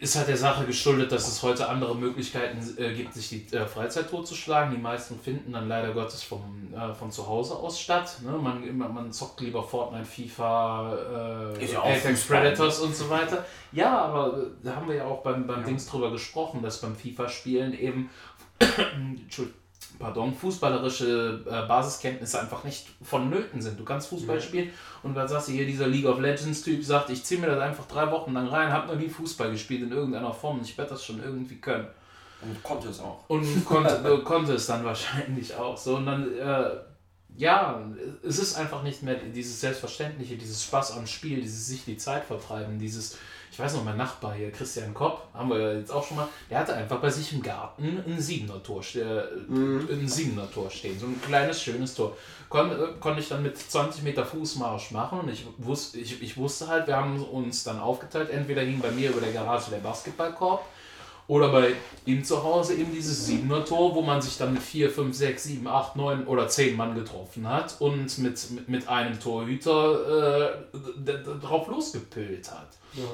[0.00, 3.66] ist halt der Sache geschuldet, dass es heute andere Möglichkeiten äh, gibt, sich die äh,
[3.66, 4.74] Freizeit totzuschlagen.
[4.74, 8.18] Die meisten finden dann leider Gottes vom, äh, von zu Hause aus statt.
[8.22, 8.32] Ne?
[8.32, 13.44] Man, man zockt lieber Fortnite, FIFA, äh, Apex Predators und so weiter.
[13.72, 15.66] Ja, aber äh, da haben wir ja auch beim, beim ja.
[15.66, 18.10] Dings drüber gesprochen, dass beim FIFA-Spielen eben
[19.22, 19.61] Entschuldigung
[19.98, 23.78] pardon, fußballerische äh, Basiskenntnisse einfach nicht vonnöten sind.
[23.78, 24.42] Du kannst Fußball ja.
[24.42, 24.70] spielen
[25.02, 27.86] und dann sagst du hier, dieser League of Legends-Typ sagt, ich ziehe mir das einfach
[27.86, 30.90] drei Wochen lang rein, habe noch nie Fußball gespielt in irgendeiner Form und ich werde
[30.90, 31.86] das schon irgendwie können.
[32.42, 33.24] Und konnte es auch.
[33.28, 35.76] Und konnte, konnte es dann wahrscheinlich auch.
[35.76, 36.70] So, und dann, äh,
[37.36, 37.80] ja,
[38.26, 42.24] es ist einfach nicht mehr dieses Selbstverständliche, dieses Spaß am Spiel, dieses sich die Zeit
[42.24, 43.16] vertreiben, dieses
[43.52, 46.60] ich weiß noch, mein Nachbar hier, Christian Kopp, haben wir jetzt auch schon mal, der
[46.60, 48.82] hatte einfach bei sich im Garten ein Siebener Tor,
[49.46, 49.86] mhm.
[49.90, 52.16] ein Siebener Tor stehen, so ein kleines, schönes Tor.
[52.48, 56.38] Kon, äh, konnte ich dann mit 20 Meter Fußmarsch machen und ich, wus, ich, ich
[56.38, 59.78] wusste halt, wir haben uns dann aufgeteilt, entweder hing bei mir über der Garage der
[59.78, 60.64] Basketballkorb
[61.28, 61.74] oder bei
[62.06, 65.44] ihm zu Hause eben dieses Siebener Tor, wo man sich dann mit 4, 5, 6,
[65.44, 71.38] 7, 8, 9 oder 10 Mann getroffen hat und mit, mit, mit einem Torhüter äh,
[71.42, 72.68] drauf losgepölt hat.
[72.94, 73.04] Ja.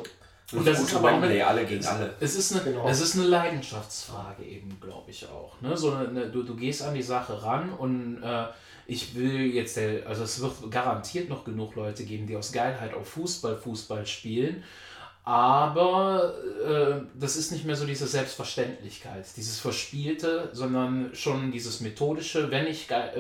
[0.53, 2.15] Und das ist aber auch eine, alle gegen alle.
[2.21, 2.89] Es ist eine, genau.
[2.89, 5.61] es ist eine Leidenschaftsfrage eben, glaube ich auch.
[5.61, 5.77] Ne?
[5.77, 8.47] So eine, du, du gehst an die Sache ran und äh,
[8.87, 13.07] ich will jetzt, also es wird garantiert noch genug Leute geben, die aus Geilheit auf
[13.09, 14.65] Fußball Fußball spielen
[15.29, 16.33] aber
[16.65, 22.67] äh, das ist nicht mehr so diese Selbstverständlichkeit, dieses Verspielte, sondern schon dieses methodische, wenn
[22.67, 23.11] ich, äh,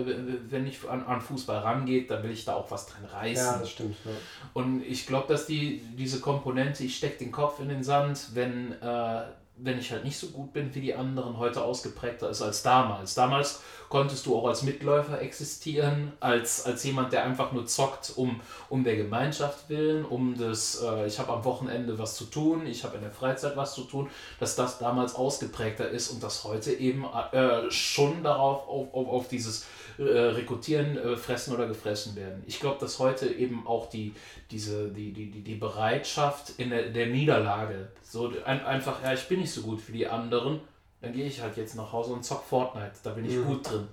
[0.48, 3.44] wenn ich an, an Fußball rangeht, dann will ich da auch was drin reißen.
[3.44, 3.94] Ja, das stimmt.
[4.06, 4.12] Ja.
[4.54, 8.72] Und ich glaube, dass die, diese Komponente, ich stecke den Kopf in den Sand, wenn
[8.80, 9.24] äh,
[9.60, 13.14] wenn ich halt nicht so gut bin wie die anderen, heute ausgeprägter ist als damals.
[13.14, 18.40] Damals konntest du auch als Mitläufer existieren, als, als jemand, der einfach nur zockt, um,
[18.68, 22.84] um der Gemeinschaft willen, um das, äh, ich habe am Wochenende was zu tun, ich
[22.84, 26.72] habe in der Freizeit was zu tun, dass das damals ausgeprägter ist und dass heute
[26.72, 29.66] eben äh, schon darauf, auf, auf, auf dieses
[29.98, 32.42] äh, rekrutieren, äh, fressen oder gefressen werden.
[32.46, 34.14] Ich glaube, dass heute eben auch die,
[34.50, 39.26] diese, die, die, die, die Bereitschaft in der, der Niederlage, so ein, einfach, ja, ich
[39.26, 40.60] bin nicht so gut wie die anderen,
[41.00, 43.46] dann gehe ich halt jetzt nach Hause und zock Fortnite, da bin ich mhm.
[43.46, 43.88] gut drin.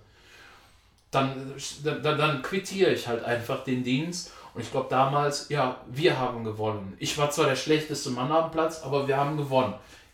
[1.12, 1.54] Dann,
[1.84, 6.44] dann, dann quittiere ich halt einfach den Dienst und ich glaube damals, ja, wir haben
[6.44, 6.96] gewonnen.
[7.00, 9.74] Ich war zwar der schlechteste Mann am Platz, aber wir haben gewonnen.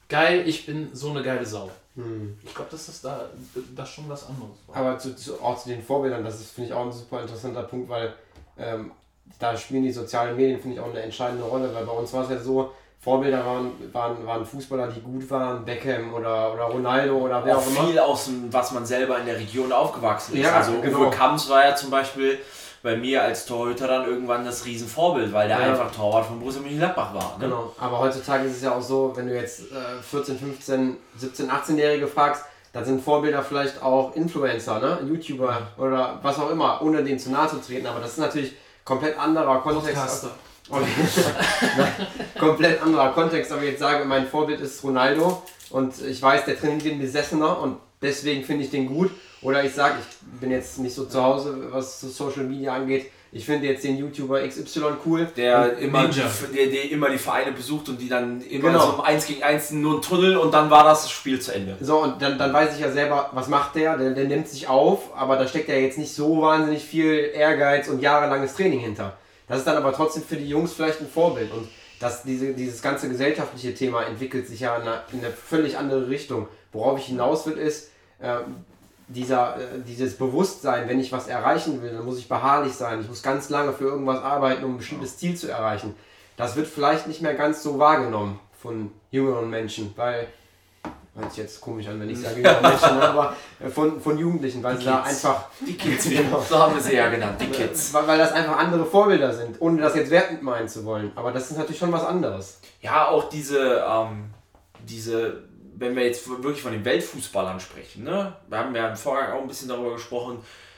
[0.09, 1.69] Geil, ich bin so eine geile Sau.
[1.95, 2.37] Hm.
[2.43, 3.29] Ich glaube, dass das da
[3.75, 4.75] das schon was anderes war.
[4.75, 7.63] Aber zu, zu, auch zu den Vorbildern, das ist, finde ich, auch ein super interessanter
[7.63, 8.13] Punkt, weil
[8.57, 8.91] ähm,
[9.39, 12.23] da spielen die sozialen Medien, finde ich, auch eine entscheidende Rolle, weil bei uns war
[12.23, 12.71] es ja so,
[13.01, 17.61] Vorbilder waren, waren, waren Fußballer, die gut waren, Beckham oder, oder Ronaldo oder wer auch,
[17.61, 17.87] auch immer.
[17.87, 20.43] Viel aus dem, was man selber in der Region aufgewachsen ist.
[20.43, 20.99] Ja, also genau.
[20.99, 22.37] Uwe Kamps war ja zum Beispiel
[22.83, 25.65] bei mir als Torhüter dann irgendwann das Riesenvorbild, weil der ja.
[25.71, 27.37] einfach Torwart von Borussia Mönchengladbach war.
[27.37, 27.45] Ne?
[27.45, 31.51] Genau, aber heutzutage ist es ja auch so, wenn du jetzt äh, 14, 15, 17,
[31.51, 34.99] 18-Jährige fragst, dann sind Vorbilder vielleicht auch Influencer, ne?
[35.07, 38.53] YouTuber oder was auch immer, ohne denen zu nahe zu treten, aber das ist natürlich
[38.85, 40.27] komplett anderer Kontext.
[42.39, 46.57] komplett anderer Kontext, aber ich jetzt sage, mein Vorbild ist Ronaldo und ich weiß, der
[46.57, 49.11] trainiert ein Besessener und deswegen finde ich den gut
[49.41, 53.11] oder ich sage, ich bin jetzt nicht so zu Hause, was so Social Media angeht.
[53.33, 55.27] ich finde jetzt den YouTuber XY cool.
[55.37, 56.21] Der immer, die,
[56.53, 58.97] der, der immer die Vereine besucht und die dann immer Genau.
[58.97, 61.77] so 1 gegen 1 nur ein Tunnel und dann war das Spiel zu Ende.
[61.81, 63.97] So, und dann, dann weiß ich ja selber, was macht der?
[63.97, 64.11] der?
[64.11, 68.01] Der nimmt sich auf, aber da steckt ja jetzt nicht so wahnsinnig viel Ehrgeiz und
[68.01, 69.17] jahrelanges Training hinter.
[69.47, 71.51] Das ist dann aber trotzdem für die Jungs vielleicht ein Vorbild.
[71.53, 71.67] Und
[72.01, 76.09] das, diese, dieses ganze gesellschaftliche Thema entwickelt sich ja in eine, in eine völlig andere
[76.09, 76.47] Richtung.
[76.73, 78.65] Worauf ich hinaus will, ist, ähm,
[79.13, 83.01] dieser, äh, dieses Bewusstsein, wenn ich was erreichen will, dann muss ich beharrlich sein.
[83.01, 85.95] Ich muss ganz lange für irgendwas arbeiten, um ein bestimmtes Ziel zu erreichen.
[86.37, 90.27] Das wird vielleicht nicht mehr ganz so wahrgenommen von jüngeren Menschen, weil,
[91.15, 94.63] hört sich jetzt komisch an, wenn ich sage jüngere Menschen, aber äh, von, von Jugendlichen,
[94.63, 95.25] weil sie da Kids.
[95.25, 96.39] einfach, Die Kids, Genau.
[96.47, 97.93] so haben wir sie ja genannt, die Kids.
[97.93, 101.11] weil, weil das einfach andere Vorbilder sind, ohne das jetzt wertend meinen zu wollen.
[101.15, 102.59] Aber das ist natürlich schon was anderes.
[102.81, 104.29] Ja, auch diese, ähm,
[104.87, 105.43] diese,
[105.81, 108.33] wenn wir jetzt wirklich von den Weltfußballern sprechen, ne?
[108.47, 110.37] Wir haben ja im Vorgang auch ein bisschen darüber gesprochen,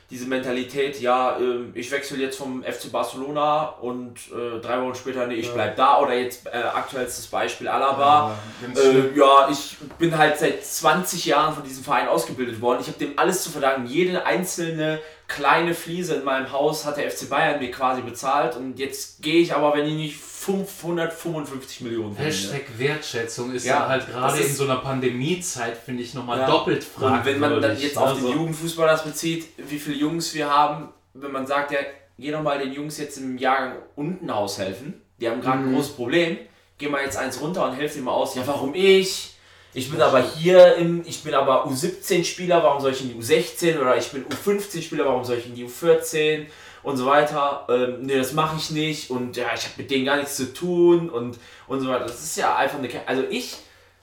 [0.09, 5.25] diese Mentalität, ja, ähm, ich wechsle jetzt vom FC Barcelona und äh, drei Wochen später,
[5.25, 5.53] nee, ich Ja.
[5.53, 5.99] bleib da.
[6.01, 8.37] Oder jetzt äh, aktuellstes Beispiel Alaba.
[8.75, 9.11] Schlimm.
[9.15, 12.79] Äh, ja, ich bin halt seit 20 Jahren von diesem Verein ausgebildet worden.
[12.81, 13.87] Ich habe dem alles zu verdanken.
[13.87, 18.55] Jede einzelne kleine Fliese in meinem Haus hat der FC Bayern mir quasi bezahlt.
[18.55, 22.15] Und jetzt gehe ich aber, wenn ich nicht 555 Millionen.
[22.15, 26.47] Hashtag Wertschätzung ist Ja, ja, halt gerade in so einer Pandemiezeit, finde ich, nochmal Ja.
[26.47, 27.17] doppelt fragwürdig.
[27.19, 30.49] Und wenn man dann jetzt auf den Also, Jugendfußball das bezieht, wie viele Jungs wir
[30.49, 31.79] haben, wenn man sagt, ja,
[32.17, 35.75] geh doch mal den Jungs jetzt im Jahrgang unten aushelfen, die haben gerade ein Mhm.
[35.75, 36.37] großes Problem,
[36.77, 38.35] geh mal jetzt eins runter und helf dir mal aus.
[38.35, 39.29] Ja, warum ich?
[39.75, 43.79] Ich bin aber hier im, ich bin aber U17-Spieler, warum soll ich in die U16
[43.79, 46.45] oder ich bin U15-Spieler, warum soll ich in die U14
[46.83, 47.65] und so weiter.
[47.69, 50.53] Ähm, nee, das mache ich nicht und ja, ich habe mit denen gar nichts zu
[50.53, 52.05] tun und, und so weiter.
[52.05, 53.57] Das ist ja einfach eine, also ich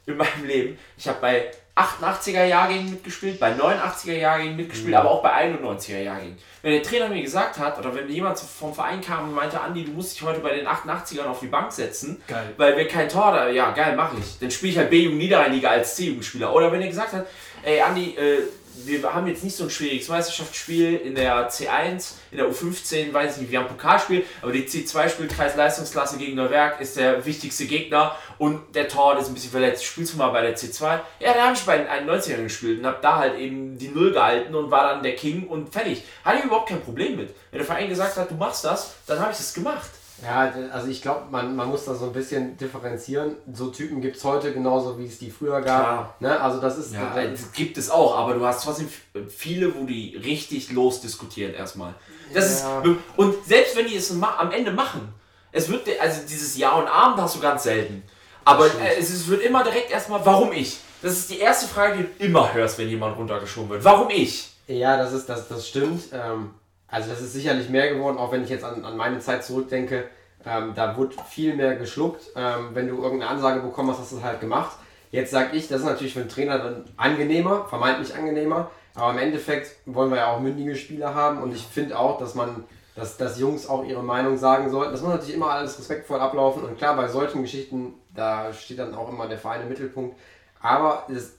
[0.06, 5.22] in meinem Leben, ich habe bei 88er Jahrgängen mitgespielt, bei 89er Jahrgängen mitgespielt, aber auch
[5.22, 6.36] bei 91er Jahrgängen.
[6.62, 9.84] Wenn der Trainer mir gesagt hat, oder wenn jemand vom Verein kam und meinte, Andi,
[9.84, 12.52] du musst dich heute bei den 88ern auf die Bank setzen, Geil.
[12.56, 14.38] weil wir kein Tor da, ja geil, mache ich.
[14.38, 16.52] Dann spiele ich halt B-Jugend Niederrheinliga als C-Jugendspieler.
[16.52, 17.26] Oder wenn er gesagt hat,
[17.62, 18.42] ey Andi, äh,
[18.86, 23.34] wir haben jetzt nicht so ein schwieriges Meisterschaftsspiel in der C1, in der U15, weiß
[23.34, 27.24] ich nicht, wir haben ein Pokalspiel, aber die C2 spielt Kreisleistungsklasse gegen Neuwerk, ist der
[27.24, 29.84] wichtigste Gegner und der Tor ist ein bisschen verletzt.
[29.84, 31.00] Spielst du mal bei der C2?
[31.20, 34.12] Ja, da habe ich bei den 91ern gespielt und habe da halt eben die Null
[34.12, 36.02] gehalten und war dann der King und fertig.
[36.24, 37.34] Hatte ich überhaupt kein Problem mit.
[37.50, 39.90] Wenn der Verein gesagt hat, du machst das, dann habe ich das gemacht.
[40.22, 43.36] Ja, also ich glaube, man, man muss da so ein bisschen differenzieren.
[43.52, 45.64] So Typen gibt es heute genauso, wie es die früher gab.
[45.64, 46.14] Klar.
[46.20, 46.40] Ne?
[46.40, 46.92] Also das ist...
[46.94, 48.88] Ja, das gibt es auch, aber du hast trotzdem
[49.28, 51.94] viele, wo die richtig losdiskutieren erstmal.
[52.34, 52.80] Das Ja.
[52.80, 55.12] ist, und selbst wenn die es am Ende machen,
[55.52, 58.02] es wird, also dieses Ja und Abend hast du ganz selten.
[58.44, 60.78] Aber äh, es ist, wird immer direkt erstmal, warum ich?
[61.02, 63.84] Das ist die erste Frage, die du immer hörst, wenn jemand runtergeschoben wird.
[63.84, 64.50] Warum ich?
[64.66, 66.04] Ja, das ist das, das stimmt.
[66.12, 66.50] Ähm,
[66.90, 70.08] also das ist sicherlich mehr geworden, auch wenn ich jetzt an, an meine Zeit zurückdenke.
[70.44, 72.30] Ähm, da wurde viel mehr geschluckt.
[72.34, 74.76] Ähm, wenn du irgendeine Ansage bekommen hast, hast du es halt gemacht.
[75.12, 78.70] Jetzt sag ich, das ist natürlich für einen Trainer dann angenehmer, vermeintlich angenehmer.
[78.94, 82.34] Aber im Endeffekt wollen wir ja auch mündige Spieler haben und ich finde auch, dass
[82.34, 82.64] man,
[82.96, 84.92] dass, dass Jungs auch ihre Meinung sagen sollten.
[84.92, 88.94] Das muss natürlich immer alles respektvoll ablaufen und klar, bei solchen Geschichten, da steht dann
[88.94, 90.16] auch immer der Verein im Mittelpunkt.
[90.60, 91.36] Aber es,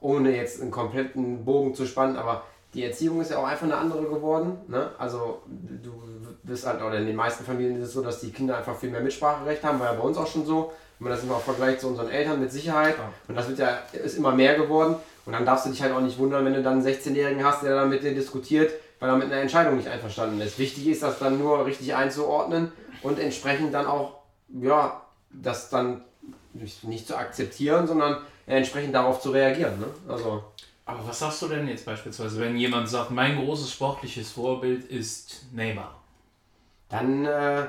[0.00, 2.44] ohne jetzt einen kompletten Bogen zu spannen, aber
[2.74, 4.58] die Erziehung ist ja auch einfach eine andere geworden.
[4.68, 4.90] Ne?
[4.98, 5.92] Also du
[6.42, 8.90] bist halt, oder in den meisten Familien ist es so, dass die Kinder einfach viel
[8.90, 10.72] mehr Mitspracherecht haben, war ja bei uns auch schon so.
[10.98, 12.96] Wenn man das immer vergleicht zu unseren Eltern mit Sicherheit.
[12.96, 13.12] Ja.
[13.26, 14.96] Und das wird ja, ist immer mehr geworden.
[15.26, 17.62] Und dann darfst du dich halt auch nicht wundern, wenn du dann einen 16-Jährigen hast,
[17.62, 20.58] der dann mit dir diskutiert, weil er mit einer Entscheidung nicht einverstanden ist.
[20.58, 22.70] Wichtig ist, das dann nur richtig einzuordnen
[23.02, 26.04] und entsprechend dann auch, ja, das dann
[26.52, 29.80] nicht, nicht zu akzeptieren, sondern entsprechend darauf zu reagieren.
[29.80, 29.86] Ne?
[30.08, 30.44] Also,
[30.84, 35.46] Aber was sagst du denn jetzt beispielsweise, wenn jemand sagt, mein großes sportliches Vorbild ist
[35.52, 36.02] Neymar?
[36.88, 37.66] Dann, äh,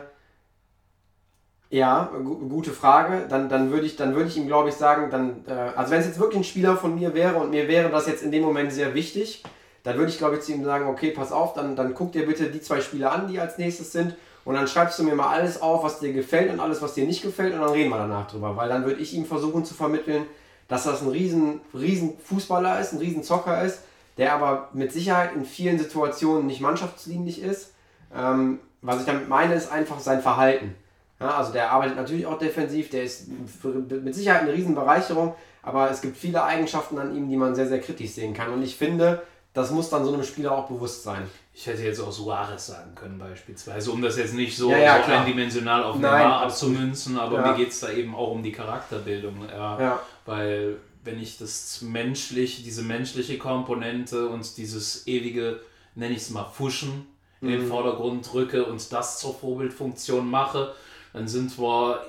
[1.69, 3.27] ja, gu gute Frage.
[3.29, 6.07] Dann, dann würde ich, würde ich ihm, glaube ich, sagen, dann, äh, also wenn es
[6.07, 8.71] jetzt wirklich ein Spieler von mir wäre und mir wäre das jetzt in dem Moment
[8.73, 9.43] sehr wichtig,
[9.83, 12.25] dann würde ich, glaube ich, zu ihm sagen, okay, pass auf, dann, dann guck dir
[12.25, 14.15] bitte die zwei Spieler an, die als nächstes sind.
[14.45, 17.05] Und dann schreibst du mir mal alles auf, was dir gefällt und alles, was dir
[17.05, 18.55] nicht gefällt, und dann reden wir danach drüber.
[18.57, 20.25] Weil dann würde ich ihm versuchen zu vermitteln,
[20.73, 23.81] dass das ein riesen, riesen Fußballer ist, ein riesen Zocker ist,
[24.17, 27.73] der aber mit Sicherheit in vielen Situationen nicht mannschaftsdienlich ist.
[28.11, 30.73] Ähm, was ich damit meine, ist einfach sein Verhalten.
[31.19, 33.27] Ja, also der arbeitet natürlich auch defensiv, der ist
[33.63, 37.79] mit Sicherheit eine Riesenbereicherung, aber es gibt viele Eigenschaften an ihm, die man sehr, sehr
[37.79, 38.51] kritisch sehen kann.
[38.51, 39.21] Und ich finde,
[39.53, 41.29] das muss dann so einem Spieler auch bewusst sein.
[41.55, 45.03] Ich hätte jetzt auch Suarez sagen können beispielsweise, um das jetzt nicht so, Ja, ja,
[45.05, 47.51] so eindimensional auf Nein, Neymar abzumünzen, aber Ja.
[47.51, 49.47] mir geht es da eben auch um die Charakterbildung.
[49.49, 50.01] Ja.
[50.25, 55.59] Weil wenn ich das menschliche, diese menschliche Komponente und dieses ewige,
[55.95, 57.07] nenne ich es mal, Fuschen
[57.41, 60.73] in den Vordergrund rücke und das zur Vorbildfunktion mache,
[61.11, 62.01] dann sind wir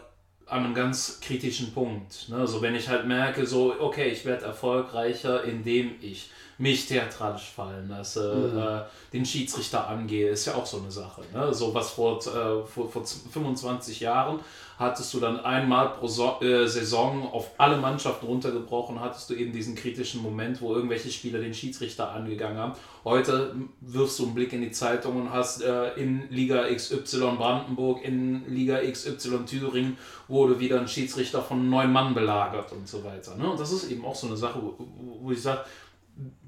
[0.46, 2.28] an einem ganz kritischen Punkt.
[2.28, 2.36] Ne?
[2.36, 6.30] Also wenn ich halt merke, so, okay, ich werde erfolgreicher, indem ich
[6.64, 8.58] mich theatralisch fallen lasse, mhm.
[8.58, 8.80] äh,
[9.12, 11.20] den Schiedsrichter angehe, ist ja auch so eine Sache.
[11.34, 11.52] Ne?
[11.52, 14.40] So was vor, äh, vor, vor 25 Jahren
[14.78, 19.52] hattest du dann einmal pro so äh, Saison auf alle Mannschaften runtergebrochen, hattest du eben
[19.52, 22.72] diesen kritischen Moment, wo irgendwelche Spieler den Schiedsrichter angegangen haben.
[23.04, 28.02] Heute wirfst du einen Blick in die Zeitung und hast äh, in Liga XY Brandenburg,
[28.02, 29.98] in Liga XY Thüringen
[30.28, 33.36] wurde wieder ein Schiedsrichter von neun Mann belagert und so weiter.
[33.36, 33.50] Ne?
[33.50, 34.74] Und das ist eben auch so eine Sache, wo,
[35.20, 35.60] wo ich sage,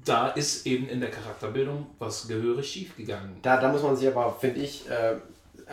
[0.05, 3.39] da ist eben in der Charakterbildung was gehörig schiefgegangen.
[3.41, 5.15] Da, da muss man sich aber, finde ich, äh,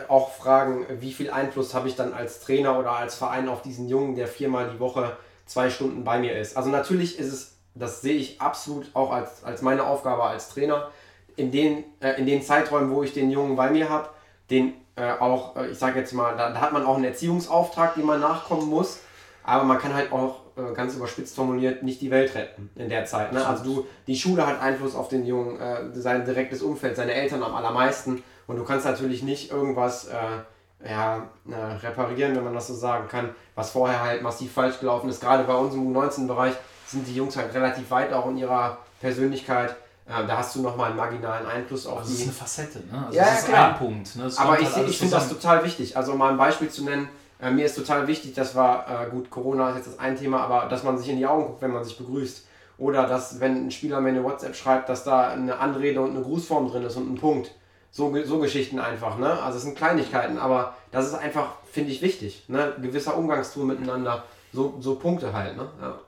[0.09, 3.87] auch fragen, wie viel Einfluss habe ich dann als Trainer oder als Verein auf diesen
[3.87, 5.15] Jungen, der viermal die Woche
[5.45, 6.57] zwei Stunden bei mir ist.
[6.57, 10.89] Also natürlich ist es, das sehe ich absolut auch als, als meine Aufgabe als Trainer,
[11.35, 14.09] in den, äh, in den Zeiträumen, wo ich den Jungen bei mir habe,
[14.49, 17.95] den äh, auch, äh, ich sage jetzt mal, da, da, hat man auch einen Erziehungsauftrag,
[17.95, 18.99] dem man nachkommen muss,
[19.43, 23.33] aber man kann halt auch ganz überspitzt formuliert nicht die Welt retten in der Zeit.
[23.33, 23.45] Ne?
[23.45, 27.43] Also du, die Schule hat Einfluss auf den Jungen, äh, sein direktes Umfeld, seine Eltern
[27.43, 32.67] am allermeisten und du kannst natürlich nicht irgendwas äh, ja, äh, reparieren, wenn man das
[32.67, 35.21] so sagen kann, was vorher halt massiv falsch gelaufen ist.
[35.21, 36.53] Gerade bei uns im U19-Bereich
[36.87, 39.75] sind die Jungs halt relativ weit auch in ihrer Persönlichkeit.
[40.07, 42.13] Äh, da hast du nochmal einen marginalen Einfluss auf also die.
[42.13, 43.05] Das ist eine Facette, ne?
[43.07, 43.69] Also ja, das ist klar.
[43.69, 44.15] ein Punkt.
[44.15, 44.31] Ne?
[44.37, 45.97] Aber ich, halt ich finde das total wichtig.
[45.97, 47.09] Also mal ein Beispiel zu nennen.
[47.45, 50.41] Äh, mir ist total wichtig, das war, äh, gut, Corona ist jetzt das ein Thema,
[50.41, 52.47] aber dass man sich in die Augen guckt, wenn man sich begrüßt.
[52.77, 56.21] Oder dass, wenn ein Spieler mir eine WhatsApp schreibt, dass da eine Anrede und eine
[56.21, 57.51] Grußform drin ist und ein Punkt.
[57.91, 59.41] So, so Geschichten einfach, ne?
[59.41, 62.73] Also es sind Kleinigkeiten, aber das ist einfach, finde ich, wichtig, ne?
[62.81, 65.69] Gewisser Umgangston miteinander, so, so Punkte halt, ne?
[65.79, 65.99] Ja.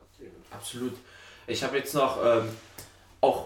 [0.51, 0.93] Absolut.
[1.45, 2.49] Ich habe jetzt noch ähm,
[3.21, 3.45] auch,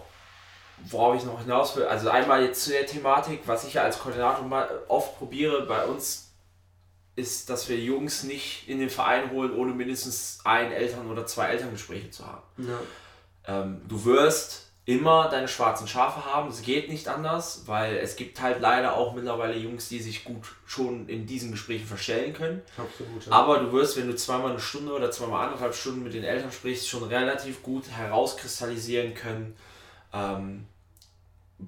[0.90, 4.00] worauf ich noch hinaus will, also einmal jetzt zu der Thematik, was ich ja als
[4.00, 6.31] Koordinator mal oft probiere, bei uns
[7.16, 11.48] ist, dass wir Jungs nicht in den Verein holen, ohne mindestens ein Eltern- oder zwei
[11.48, 12.44] Elterngespräche zu haben.
[12.58, 12.80] Ja.
[13.48, 16.50] Ähm, du wirst immer deine schwarzen Schafe haben.
[16.50, 20.44] Es geht nicht anders, weil es gibt halt leider auch mittlerweile Jungs, die sich gut
[20.66, 22.62] schon in diesen Gesprächen verstellen können.
[22.78, 23.26] Absolut.
[23.26, 23.32] Ja.
[23.32, 26.52] Aber du wirst, wenn du zweimal eine Stunde oder zweimal anderthalb Stunden mit den Eltern
[26.52, 29.56] sprichst, schon relativ gut herauskristallisieren können,
[30.14, 30.66] ähm,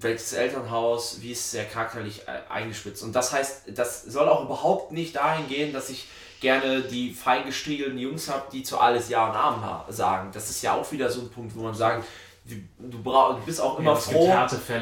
[0.00, 3.02] welches Elternhaus, wie ist sehr charakterlich äh, eingespitzt.
[3.02, 6.08] Und das heißt, das soll auch überhaupt nicht dahin gehen, dass ich
[6.40, 10.30] gerne die feingestriegelten Jungs habe, die zu alles Ja und Amen sagen.
[10.32, 12.04] Das ist ja auch wieder so ein Punkt, wo man sagt,
[12.44, 14.26] du, brauch, du bist auch immer ja, froh.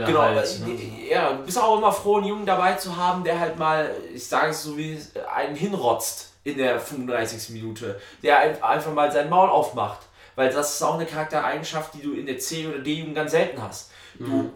[0.06, 1.08] Genau, halt, ne?
[1.08, 4.26] ja, du bist auch immer froh, einen Jungen dabei zu haben, der halt mal, ich
[4.26, 4.98] sage es so wie
[5.32, 7.50] einen hinrotzt in der 35.
[7.50, 10.00] Minute, der einfach mal sein Maul aufmacht.
[10.34, 13.62] Weil das ist auch eine Charaktereigenschaft, die du in der C- oder D-Jugend ganz selten
[13.62, 13.90] hast.
[14.18, 14.52] Du mhm.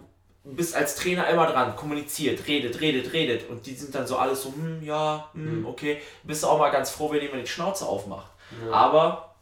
[0.54, 3.50] Bist als Trainer immer dran, kommuniziert, redet, redet, redet.
[3.50, 5.66] Und die sind dann so alles so, hm, ja, hm, mhm.
[5.66, 6.00] okay.
[6.22, 8.30] Bist du auch mal ganz froh, wenn jemand die Schnauze aufmacht.
[8.64, 8.72] Ja.
[8.72, 9.34] Aber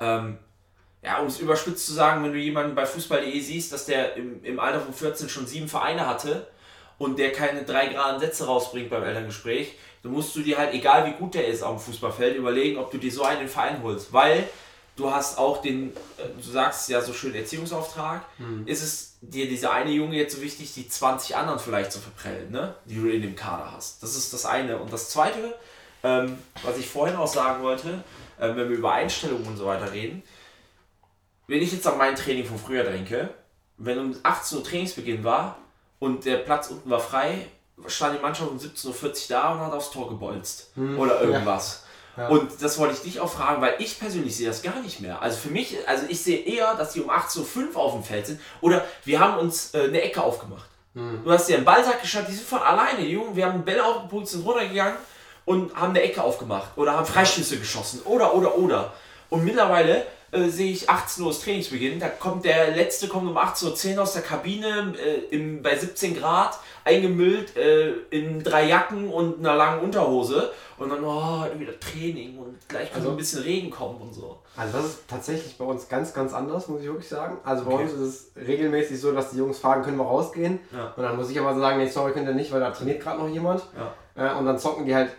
[0.00, 0.38] ähm,
[1.02, 4.42] ja, um es überspitzt zu sagen, wenn du jemanden bei Fußball.de siehst, dass der im,
[4.42, 6.48] im Alter von 14 schon sieben Vereine hatte
[6.96, 11.06] und der keine drei geraden Sätze rausbringt beim Elterngespräch, dann musst du dir halt, egal
[11.06, 14.12] wie gut der ist auf dem Fußballfeld, überlegen, ob du dir so einen Verein holst.
[14.12, 14.48] Weil
[14.96, 18.66] du hast auch den, äh, du sagst ja so schön Erziehungsauftrag, mhm.
[18.66, 22.50] ist es dir dieser eine Junge jetzt so wichtig, die 20 anderen vielleicht zu verprellen,
[22.50, 22.74] ne?
[22.84, 24.02] die du in dem Kader hast.
[24.02, 24.78] Das ist das eine.
[24.78, 25.54] Und das zweite,
[26.02, 28.04] ähm, was ich vorhin auch sagen wollte,
[28.38, 30.22] äh, wenn wir über Einstellungen und so weiter reden,
[31.46, 33.30] wenn ich jetzt an mein Training von früher denke,
[33.78, 35.58] wenn um 18 Uhr Trainingsbeginn war
[35.98, 37.46] und der Platz unten war frei,
[37.86, 40.70] stand die Mannschaft um 17.40 Uhr da und hat aufs Tor gebolzt.
[40.74, 40.98] Hm.
[40.98, 41.82] Oder irgendwas.
[41.82, 41.87] Ja.
[42.18, 42.28] Ja.
[42.28, 45.22] Und das wollte ich dich auch fragen, weil ich persönlich sehe das gar nicht mehr.
[45.22, 48.26] Also für mich, also ich sehe eher, dass die um 18.05 Uhr auf dem Feld
[48.26, 48.40] sind.
[48.60, 50.68] Oder wir haben uns äh, eine Ecke aufgemacht.
[50.94, 51.22] Hm.
[51.24, 53.36] Du hast dir einen Ballsack geschaut, die sind von alleine, die Jungen.
[53.36, 54.96] Wir haben Bälle aufgepult, sind runtergegangen
[55.44, 56.70] und haben eine Ecke aufgemacht.
[56.76, 58.02] Oder haben Freischüsse geschossen.
[58.04, 58.92] Oder, oder, oder.
[59.30, 62.00] Und mittlerweile äh, sehe ich 18 Uhr das Trainingsbeginn.
[62.00, 66.18] Da kommt der letzte kommt um 18.10 Uhr aus der Kabine äh, im, bei 17
[66.18, 66.58] Grad,
[66.88, 70.50] eingemüllt äh, in drei Jacken und einer langen Unterhose.
[70.78, 74.38] Und dann, oh, wieder Training und gleich kann also, ein bisschen Regen kommen und so.
[74.56, 77.38] Also das ist tatsächlich bei uns ganz, ganz anders, muss ich wirklich sagen.
[77.42, 77.82] Also bei okay.
[77.82, 80.60] uns ist es regelmäßig so, dass die Jungs fragen, können wir rausgehen?
[80.72, 80.92] Ja.
[80.96, 83.18] Und dann muss ich aber sagen, nee, sorry, könnt ihr nicht, weil da trainiert gerade
[83.18, 83.62] noch jemand.
[84.16, 84.34] Ja.
[84.34, 85.10] Äh, und dann zocken die halt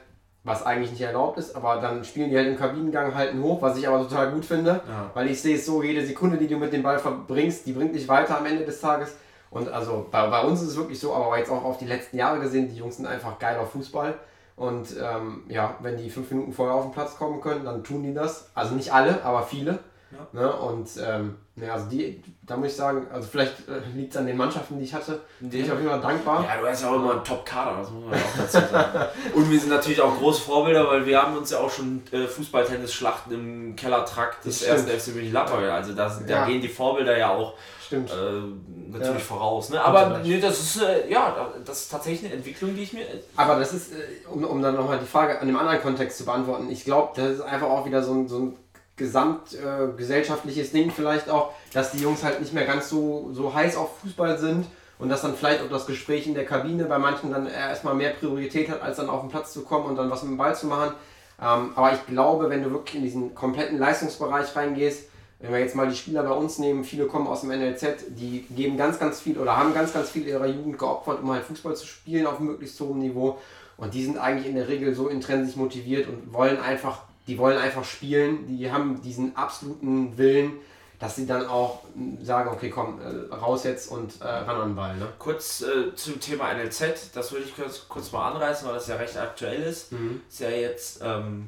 [0.43, 3.77] was eigentlich nicht erlaubt ist, aber dann spielen die halt im Kabinengang halten hoch, was
[3.77, 5.11] ich aber total gut finde, ja.
[5.13, 7.93] weil ich sehe es so, jede Sekunde, die du mit dem Ball verbringst, die bringt
[7.93, 9.15] dich weiter am Ende des Tages.
[9.51, 12.17] Und also bei, bei uns ist es wirklich so, aber jetzt auch auf die letzten
[12.17, 14.15] Jahre gesehen, die Jungs sind einfach geil auf Fußball.
[14.55, 18.03] Und ähm, ja, wenn die fünf Minuten vorher auf den Platz kommen können, dann tun
[18.03, 18.49] die das.
[18.53, 19.79] Also nicht alle, aber viele.
[20.11, 20.41] Ja.
[20.41, 20.51] Ne?
[20.51, 24.25] Und ähm, ja, also die, da muss ich sagen, also vielleicht äh, liegt es an
[24.25, 25.21] den Mannschaften, die ich hatte.
[25.39, 26.43] Bin ich auf jeden Fall dankbar.
[26.43, 29.09] Ja, du hast ja auch immer einen Top-Kader, das muss man auch dazu sagen.
[29.35, 32.27] Und wir sind natürlich auch große Vorbilder, weil wir haben uns ja auch schon äh,
[32.27, 37.53] Fußballtennis-Schlachten im Kellertrakt des ersten FC München Also das, da gehen die Vorbilder ja auch
[37.89, 38.11] Stimmt.
[38.11, 39.19] Äh, natürlich ja.
[39.19, 39.71] voraus.
[39.71, 39.83] Ne?
[39.83, 43.03] Aber nee, das ist äh, ja, das ist tatsächlich eine Entwicklung, die ich mir.
[43.35, 46.25] Aber das ist, äh, um, um dann nochmal die Frage an dem anderen Kontext zu
[46.25, 48.55] beantworten, ich glaube, das ist einfach auch wieder so ein, so ein
[48.95, 53.75] gesamtgesellschaftliches äh, Ding vielleicht auch, dass die Jungs halt nicht mehr ganz so, so heiß
[53.75, 54.67] auf Fußball sind
[54.99, 58.11] und dass dann vielleicht auch das Gespräch in der Kabine bei manchen dann erstmal mehr
[58.11, 60.55] Priorität hat, als dann auf den Platz zu kommen und dann was mit dem Ball
[60.55, 60.93] zu machen.
[61.41, 65.08] Ähm, aber ich glaube, wenn du wirklich in diesen kompletten Leistungsbereich reingehst,
[65.39, 68.45] wenn wir jetzt mal die Spieler bei uns nehmen, viele kommen aus dem NLZ, die
[68.49, 71.75] geben ganz, ganz viel oder haben ganz, ganz viel ihrer Jugend geopfert, um halt Fußball
[71.75, 73.39] zu spielen auf möglichst hohem Niveau.
[73.77, 77.57] Und die sind eigentlich in der Regel so intrinsisch motiviert und wollen einfach, die wollen
[77.57, 80.51] einfach spielen, die haben diesen absoluten Willen,
[80.99, 81.83] dass sie dann auch
[82.21, 84.97] sagen, okay, komm, äh, raus jetzt und äh, ran an den Ball.
[84.97, 85.07] Ne?
[85.17, 88.97] Kurz äh, zum Thema NLZ, das würde ich kurz, kurz mal anreißen, weil das ja
[88.97, 89.93] recht aktuell ist.
[89.93, 90.19] Mhm.
[90.27, 91.47] Ist ja jetzt ähm,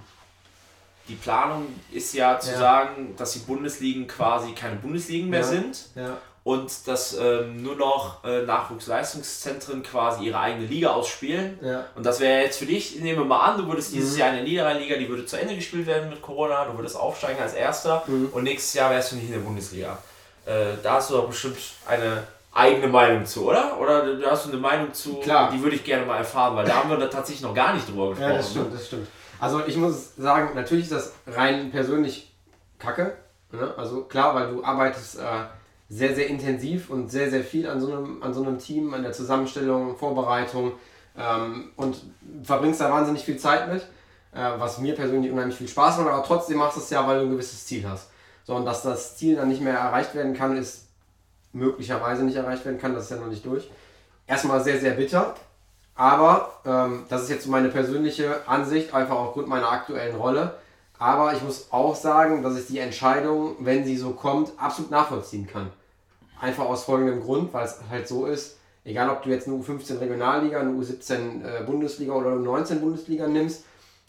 [1.07, 2.57] die Planung ist ja zu ja.
[2.57, 5.45] sagen, dass die Bundesligen quasi keine Bundesligen mehr ja.
[5.45, 6.17] sind ja.
[6.43, 11.59] und dass ähm, nur noch äh, Nachwuchsleistungszentren quasi ihre eigene Liga ausspielen.
[11.95, 14.19] Und das wäre jetzt für dich, nehmen wir mal an, du würdest dieses mhm.
[14.19, 17.41] Jahr in der Niederrhein-Liga, die würde zu Ende gespielt werden mit Corona, du würdest aufsteigen
[17.41, 18.29] als Erster mhm.
[18.31, 19.97] und nächstes Jahr wärst du nicht in der Bundesliga.
[20.45, 22.23] Äh, da hast du doch bestimmt eine
[22.53, 23.79] eigene Meinung zu, oder?
[23.79, 25.51] Oder da hast du eine Meinung zu, Klar.
[25.51, 27.87] die würde ich gerne mal erfahren, weil da haben wir da tatsächlich noch gar nicht
[27.87, 28.31] drüber gesprochen.
[28.31, 28.77] Ja, das stimmt, ne?
[28.77, 29.07] das stimmt.
[29.41, 32.31] Also ich muss sagen, natürlich ist das rein persönlich
[32.77, 33.17] kacke.
[33.51, 33.73] Ne?
[33.75, 35.23] Also klar, weil du arbeitest äh,
[35.89, 39.01] sehr, sehr intensiv und sehr, sehr viel an so einem, an so einem Team, an
[39.01, 40.73] der Zusammenstellung, Vorbereitung
[41.17, 41.97] ähm, und
[42.43, 46.23] verbringst da wahnsinnig viel Zeit mit, äh, was mir persönlich unheimlich viel Spaß macht, aber
[46.23, 48.11] trotzdem machst du es ja, weil du ein gewisses Ziel hast.
[48.43, 50.85] So, und dass das Ziel dann nicht mehr erreicht werden kann, ist
[51.51, 53.71] möglicherweise nicht erreicht werden kann, das ist ja noch nicht durch.
[54.27, 55.33] Erstmal sehr, sehr bitter,
[55.95, 60.55] aber ähm, das ist jetzt meine persönliche Ansicht, einfach aufgrund meiner aktuellen Rolle.
[60.97, 65.47] Aber ich muss auch sagen, dass ich die Entscheidung, wenn sie so kommt, absolut nachvollziehen
[65.47, 65.71] kann.
[66.39, 69.99] Einfach aus folgendem Grund, weil es halt so ist, egal ob du jetzt eine U15
[69.99, 73.63] Regionalliga, eine U17 äh, Bundesliga oder eine U19 Bundesliga nimmst,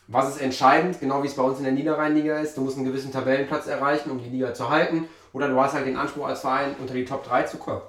[0.09, 2.87] was ist entscheidend, genau wie es bei uns in der Niederrheinliga ist, du musst einen
[2.87, 6.41] gewissen Tabellenplatz erreichen, um die Liga zu halten, oder du hast halt den Anspruch als
[6.41, 7.81] Verein unter die Top 3 zu kommen.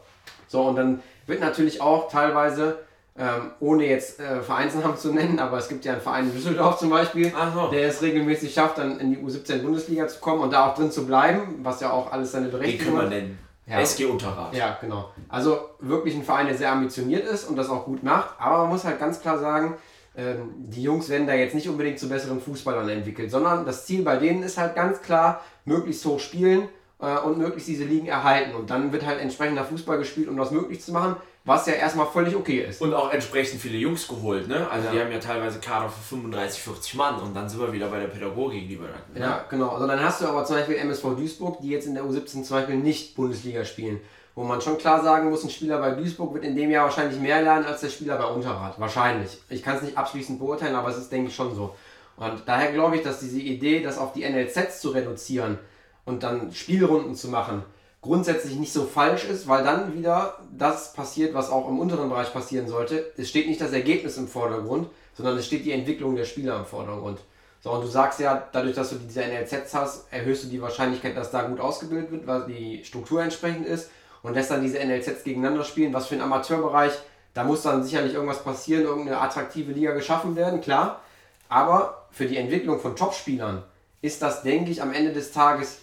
[0.48, 2.80] So, und dann wird natürlich auch teilweise
[3.16, 6.80] ähm, ohne jetzt äh, Vereinsnamen zu nennen, aber es gibt ja einen Verein in Düsseldorf
[6.80, 7.68] zum Beispiel, so.
[7.68, 10.90] der es regelmäßig schafft, dann in die U17 Bundesliga zu kommen und da auch drin
[10.90, 13.04] zu bleiben, was ja auch alles seine Berechtigung hat.
[13.04, 13.40] Den können wir nennen.
[13.68, 13.80] Ja.
[13.80, 14.54] SG Unterrad.
[14.56, 15.12] Ja, genau.
[15.30, 18.70] Also wirklich ein Verein, der sehr ambitioniert ist und das auch gut macht, aber man
[18.70, 19.76] muss halt ganz klar sagen,
[20.18, 24.04] ähm, die Jungs werden da jetzt nicht unbedingt zu besseren Fußballern entwickelt, sondern das Ziel
[24.04, 26.68] bei denen ist halt ganz klar, möglichst hoch spielen
[27.00, 28.56] äh, und möglichst diese Ligen erhalten.
[28.56, 31.16] Und dann wird halt entsprechender Fußball gespielt, um das möglich zu machen
[31.46, 32.82] was ja erstmal völlig okay ist.
[32.82, 34.70] Und auch entsprechend viele Jungs geholt, ne?
[34.70, 34.94] Also ja.
[34.94, 38.00] die haben ja teilweise Kader für 35, 40 Mann und dann sind wir wieder bei
[38.00, 39.14] der Pädagogik, die wir hatten.
[39.14, 39.20] Ne?
[39.20, 39.70] Ja, genau.
[39.70, 42.58] Also dann hast du aber zum Beispiel MSV Duisburg, die jetzt in der U17 zum
[42.58, 44.00] Beispiel nicht Bundesliga spielen.
[44.36, 47.20] Wo man schon klar sagen muss, ein Spieler bei Duisburg wird in dem Jahr wahrscheinlich
[47.20, 48.80] mehr lernen als der Spieler bei Unterrad.
[48.80, 49.38] Wahrscheinlich.
[49.50, 51.76] Ich kann es nicht abschließend beurteilen, aber es ist, denke ich, schon so.
[52.16, 55.60] Und daher glaube ich, dass diese Idee, das auf die NLZs zu reduzieren
[56.06, 57.64] und dann Spielrunden zu machen,
[58.04, 62.32] grundsätzlich nicht so falsch ist, weil dann wieder das passiert, was auch im unteren Bereich
[62.32, 63.12] passieren sollte.
[63.18, 66.66] Es steht nicht das Ergebnis im Vordergrund, sondern es steht die Entwicklung der Spieler im
[66.66, 67.20] Vordergrund.
[67.62, 71.16] So, und du sagst ja, dadurch, dass du diese NLZs hast, erhöhst du die Wahrscheinlichkeit,
[71.16, 73.90] dass da gut ausgebildet wird, weil die Struktur entsprechend ist
[74.22, 76.92] und lässt dann diese NLZs gegeneinander spielen, was für den Amateurbereich,
[77.34, 81.02] da muss dann sicherlich irgendwas passieren, irgendeine attraktive Liga geschaffen werden, klar.
[81.48, 83.64] Aber für die Entwicklung von Topspielern
[84.02, 85.80] ist das, denke ich, am Ende des Tages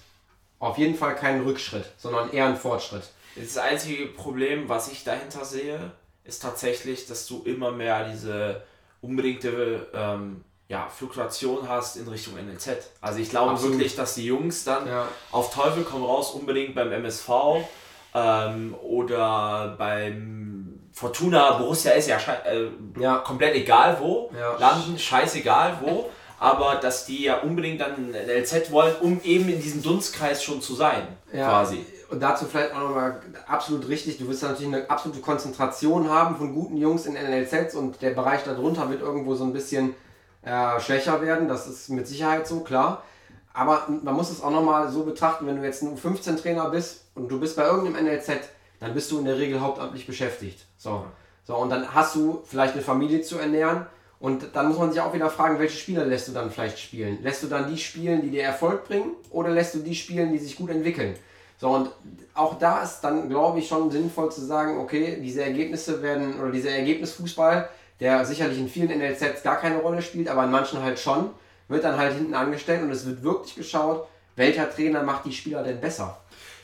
[0.61, 3.03] auf jeden Fall kein Rückschritt, sondern eher ein Fortschritt.
[3.35, 5.91] Das einzige Problem, was ich dahinter sehe,
[6.23, 8.63] ist tatsächlich, dass du immer mehr diese
[9.01, 12.91] unbedingte ähm, ja, Fluktuation hast in Richtung NLZ.
[13.01, 13.73] Also ich glaube Absolut.
[13.73, 15.09] wirklich, dass die Jungs dann ja.
[15.33, 17.31] auf Teufel komm raus unbedingt beim MSV
[18.15, 23.19] ähm, oder beim Fortuna, Borussia ist ja, äh, ja.
[23.19, 28.97] komplett egal wo, landen, scheißegal wo aber dass die ja unbedingt dann ein LZ wollen,
[29.03, 31.85] um eben in diesem Dunstkreis schon zu sein, ja, quasi.
[32.09, 36.55] Und dazu vielleicht auch nochmal absolut richtig, du wirst natürlich eine absolute Konzentration haben von
[36.55, 39.95] guten Jungs in NLZs und der Bereich darunter wird irgendwo so ein bisschen
[40.43, 43.05] äh, schwächer werden, das ist mit Sicherheit so, klar.
[43.53, 47.29] Aber man muss es auch nochmal so betrachten, wenn du jetzt ein 15-Trainer bist und
[47.29, 48.31] du bist bei irgendeinem NLZ,
[48.79, 50.65] dann bist du in der Regel hauptamtlich beschäftigt.
[50.79, 51.05] So.
[51.45, 53.85] so, und dann hast du vielleicht eine Familie zu ernähren
[54.21, 57.19] Und dann muss man sich auch wieder fragen, welche Spieler lässt du dann vielleicht spielen?
[57.23, 60.39] Lässt du dann die spielen, die dir Erfolg bringen, oder lässt du die spielen, die
[60.39, 61.17] sich gut entwickeln?
[61.59, 61.91] So, und
[62.35, 66.53] auch da ist dann, glaube ich, schon sinnvoll zu sagen, okay, diese Ergebnisse werden, oder
[66.53, 70.99] dieser Ergebnisfußball, der sicherlich in vielen NLZs gar keine Rolle spielt, aber in manchen halt
[70.99, 71.31] schon,
[71.69, 74.07] wird dann halt hinten angestellt und es wird wirklich geschaut,
[74.37, 76.19] welcher Trainer macht die Spieler denn besser.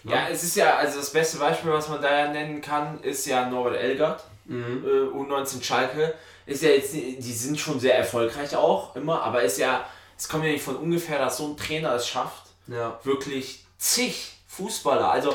[0.04, 3.26] Ja, es ist ja, also das beste Beispiel, was man da ja nennen kann, ist
[3.26, 4.84] ja Norbert Elgert, mhm.
[4.84, 6.14] äh, U19 Schalke
[6.46, 9.84] ist ja jetzt, die sind schon sehr erfolgreich auch immer, aber ist ja,
[10.16, 12.98] es kommt ja nicht von ungefähr, dass so ein Trainer es schafft, ja.
[13.02, 15.34] wirklich zig Fußballer, also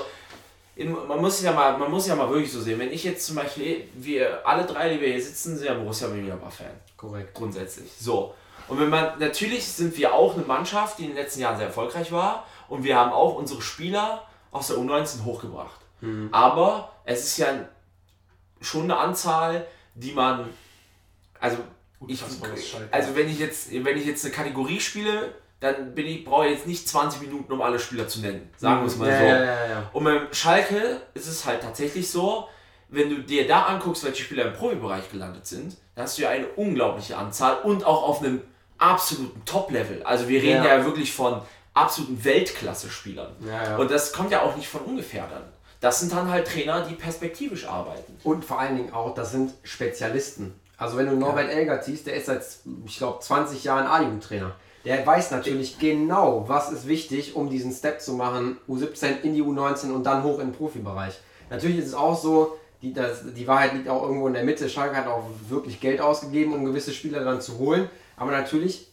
[0.75, 3.25] in, man muss ja mal, man muss ja mal wirklich so sehen, wenn ich jetzt
[3.25, 6.71] zum Beispiel, wir alle drei, die wir hier sitzen, sind ja Borussia Mönchengladbach-Fan.
[6.97, 7.33] Korrekt.
[7.33, 7.91] Grundsätzlich.
[7.99, 8.33] So.
[8.67, 11.67] Und wenn man, natürlich sind wir auch eine Mannschaft, die in den letzten Jahren sehr
[11.67, 15.79] erfolgreich war und wir haben auch unsere Spieler aus der U19 hochgebracht.
[15.99, 16.29] Mhm.
[16.31, 17.47] Aber es ist ja
[18.61, 20.49] schon eine Anzahl, die man
[21.41, 21.57] also,
[22.07, 22.23] ich,
[22.91, 26.53] also wenn ich jetzt, wenn ich jetzt eine Kategorie spiele, dann bin ich, brauche ich
[26.53, 28.49] jetzt nicht 20 Minuten, um alle Spieler zu nennen.
[28.57, 29.25] Sagen wir es mal ja, so.
[29.25, 32.47] Ja, ja, Und beim Schalke ist es halt tatsächlich so,
[32.89, 36.29] wenn du dir da anguckst, welche Spieler im Profibereich gelandet sind, dann hast du ja
[36.29, 38.41] eine unglaubliche Anzahl und auch auf einem
[38.77, 40.03] absoluten Top-Level.
[40.03, 40.83] Also wir reden ja.
[40.85, 41.41] wirklich von
[41.73, 43.31] absoluten Weltklasse-Spielern.
[43.77, 45.43] Und das kommt ja auch nicht von ungefähr dann.
[45.79, 48.17] Das sind dann halt Trainer, die perspektivisch arbeiten.
[48.23, 50.53] Und vor allen Dingen auch, das sind Spezialisten.
[50.81, 51.59] Also wenn du Norbert ja.
[51.59, 52.43] Elgert siehst, der ist seit,
[52.87, 54.55] ich glaube, 20 Jahren A-Jugendtrainer.
[54.83, 59.43] Der weiß natürlich genau, was ist wichtig, um diesen Step zu machen, U17 in die
[59.43, 61.19] U19 und dann hoch in den Profibereich.
[61.51, 64.67] Natürlich ist es auch so, die, das, die Wahrheit liegt auch irgendwo in der Mitte.
[64.69, 67.87] Schalke hat auch wirklich Geld ausgegeben, um gewisse Spieler dann zu holen.
[68.17, 68.91] Aber natürlich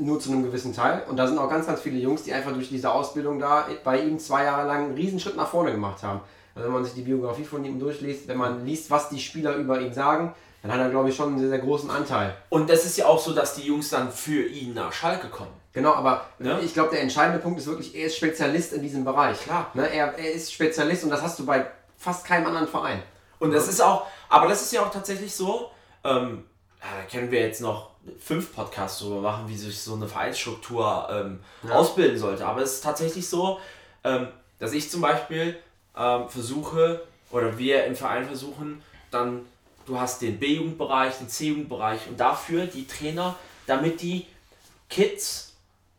[0.00, 1.04] nur zu einem gewissen Teil.
[1.08, 4.00] Und da sind auch ganz, ganz viele Jungs, die einfach durch diese Ausbildung da bei
[4.00, 6.20] ihm zwei Jahre lang einen Riesenschritt nach vorne gemacht haben.
[6.56, 9.54] Also wenn man sich die Biografie von ihm durchliest, wenn man liest, was die Spieler
[9.54, 12.36] über ihn sagen, dann hat er, glaube ich, schon einen sehr, sehr großen Anteil.
[12.48, 15.52] Und das ist ja auch so, dass die Jungs dann für ihn nach Schalke kommen.
[15.72, 16.60] Genau, aber ne?
[16.62, 19.40] ich glaube, der entscheidende Punkt ist wirklich, er ist Spezialist in diesem Bereich.
[19.40, 19.70] Klar.
[19.74, 19.88] Ne?
[19.88, 23.02] Er, er ist Spezialist und das hast du bei fast keinem anderen Verein.
[23.38, 25.70] Und das ist auch, aber das ist ja auch tatsächlich so,
[26.04, 26.44] ähm,
[26.80, 31.40] da können wir jetzt noch fünf Podcasts darüber machen, wie sich so eine Vereinsstruktur ähm,
[31.62, 31.74] ja.
[31.74, 32.46] ausbilden sollte.
[32.46, 33.58] Aber es ist tatsächlich so,
[34.04, 35.56] ähm, dass ich zum Beispiel
[35.96, 39.46] ähm, versuche, oder wir im Verein versuchen, dann
[39.86, 44.26] du hast den B-Jugendbereich, den C-Jugendbereich und dafür die Trainer, damit die
[44.88, 45.54] Kids,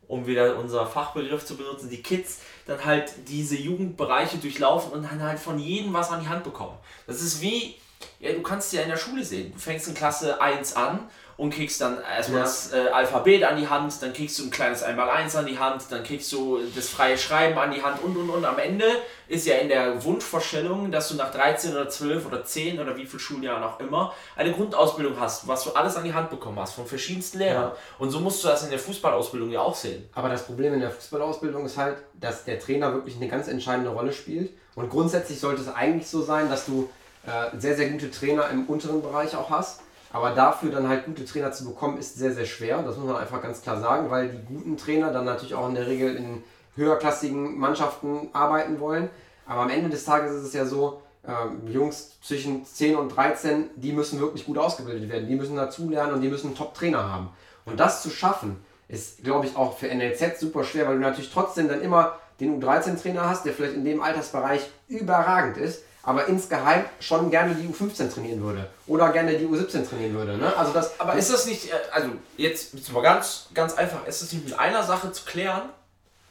[0.07, 5.21] um wieder unser Fachbegriff zu benutzen, die Kids dann halt diese Jugendbereiche durchlaufen und dann
[5.21, 6.77] halt von jedem was an die Hand bekommen.
[7.07, 7.75] Das ist wie,
[8.19, 9.51] ja, du kannst ja in der Schule sehen.
[9.51, 12.45] Du fängst in Klasse 1 an und kriegst dann erstmal ja.
[12.45, 15.84] das äh, Alphabet an die Hand, dann kriegst du ein kleines Einmaleins an die Hand,
[15.89, 18.45] dann kriegst du das freie Schreiben an die Hand und und und.
[18.45, 18.86] Am Ende
[19.27, 23.05] ist ja in der Wunschvorstellung, dass du nach 13 oder 12 oder 10 oder wie
[23.05, 26.73] viel Schuljahren auch immer eine Grundausbildung hast, was du alles an die Hand bekommen hast
[26.73, 27.71] von verschiedensten Lehrern.
[27.71, 27.75] Ja.
[27.97, 30.07] Und so musst du das in der Fußballausbildung ja auch sehen.
[30.13, 33.89] Aber das Problem in der Fußballausbildung ist halt, dass der Trainer wirklich eine ganz entscheidende
[33.89, 34.51] Rolle spielt.
[34.75, 36.89] Und grundsätzlich sollte es eigentlich so sein, dass du
[37.25, 39.81] äh, sehr, sehr gute Trainer im unteren Bereich auch hast
[40.14, 42.84] aber dafür dann halt gute Trainer zu bekommen, ist sehr, sehr schwer.
[42.84, 45.74] Das muss man einfach ganz klar sagen, weil die guten Trainer dann natürlich auch in
[45.74, 46.43] der Regel in
[46.76, 49.09] höherklassigen Mannschaften arbeiten wollen.
[49.47, 53.72] Aber am Ende des Tages ist es ja so, äh, Jungs zwischen 10 und 13,
[53.76, 55.28] die müssen wirklich gut ausgebildet werden.
[55.28, 57.30] Die müssen dazulernen und die müssen einen Top-Trainer haben.
[57.66, 61.34] Und das zu schaffen, ist, glaube ich, auch für NLZ super schwer, weil du natürlich
[61.34, 66.84] trotzdem dann immer den U13-Trainer hast, der vielleicht in dem Altersbereich überragend ist, aber insgeheim
[66.99, 70.38] schon gerne die U15 trainieren würde oder gerne die U17 trainieren würde.
[70.38, 70.56] Ne?
[70.56, 74.34] Also das, aber ist das nicht, äh, also jetzt, mal ganz, ganz einfach, ist das
[74.34, 75.70] nicht mit einer Sache zu klären?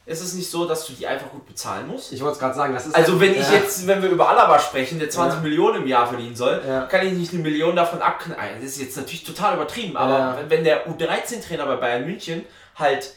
[0.05, 2.11] Ist es nicht so, dass du die einfach gut bezahlen musst?
[2.11, 2.93] Ich wollte es gerade sagen, das ist.
[2.93, 5.43] Also, wenn ich jetzt, wenn wir über Alaba sprechen, der 20 ja.
[5.43, 6.81] Millionen im Jahr verdienen soll, ja.
[6.87, 8.55] kann ich nicht eine Million davon abknallen.
[8.61, 10.39] Das ist jetzt natürlich total übertrieben, aber ja.
[10.49, 12.43] wenn der U13-Trainer bei Bayern München
[12.75, 13.13] halt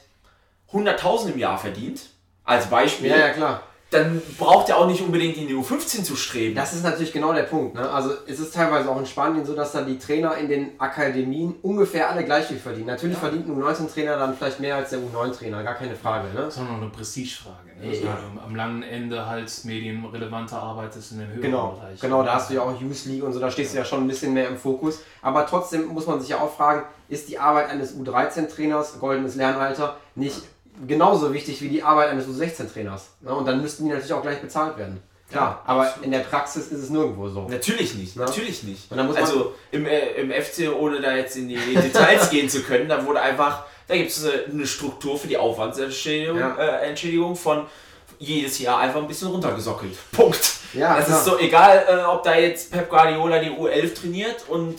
[0.73, 2.03] 100.000 im Jahr verdient,
[2.45, 6.17] als Beispiel, ja, ja, klar dann braucht er auch nicht unbedingt in die U15 zu
[6.17, 6.57] streben.
[6.57, 7.77] Das ist natürlich genau der Punkt.
[7.77, 7.89] Ne?
[7.89, 11.55] Also es ist teilweise auch in Spanien so, dass dann die Trainer in den Akademien
[11.63, 12.89] ungefähr alle gleich viel verdienen.
[12.89, 13.21] Natürlich ja.
[13.21, 16.29] verdient ein U19-Trainer dann vielleicht mehr als der U9-Trainer, gar keine Frage.
[16.35, 16.41] Ne?
[16.41, 17.69] Das ist auch noch eine Prestigefrage.
[17.81, 17.89] Ne?
[17.89, 18.19] Also ja.
[18.45, 22.01] am langen Ende halt medienrelevante Arbeit ist in den höheren genau, Bereichen.
[22.01, 23.83] Genau, da hast du ja auch Youth League und so, da stehst ja.
[23.83, 25.01] du ja schon ein bisschen mehr im Fokus.
[25.23, 29.97] Aber trotzdem muss man sich ja auch fragen, ist die Arbeit eines U13-Trainers, goldenes Lernalter,
[30.17, 30.43] nicht
[30.87, 33.11] genauso wichtig wie die Arbeit eines U16-Trainers.
[33.21, 33.35] Ne?
[33.35, 35.03] Und dann müssten die natürlich auch gleich bezahlt werden.
[35.31, 37.49] Klar, aber in der Praxis ist es nirgendwo so.
[37.49, 38.25] Natürlich nicht, ne?
[38.25, 38.93] natürlich nicht.
[38.93, 43.05] also im, äh, im FC, ohne da jetzt in die Details gehen zu können, da
[43.05, 46.55] wurde einfach, da gibt es eine, eine, Struktur für die Aufwandsentschädigung ja.
[46.55, 47.67] äh, Entschädigung von
[48.21, 49.97] jedes Jahr einfach ein bisschen runtergesockelt.
[50.13, 50.53] Punkt.
[50.73, 54.77] Ja, es ist so egal, äh, ob da jetzt Pep Guardiola die U11 trainiert und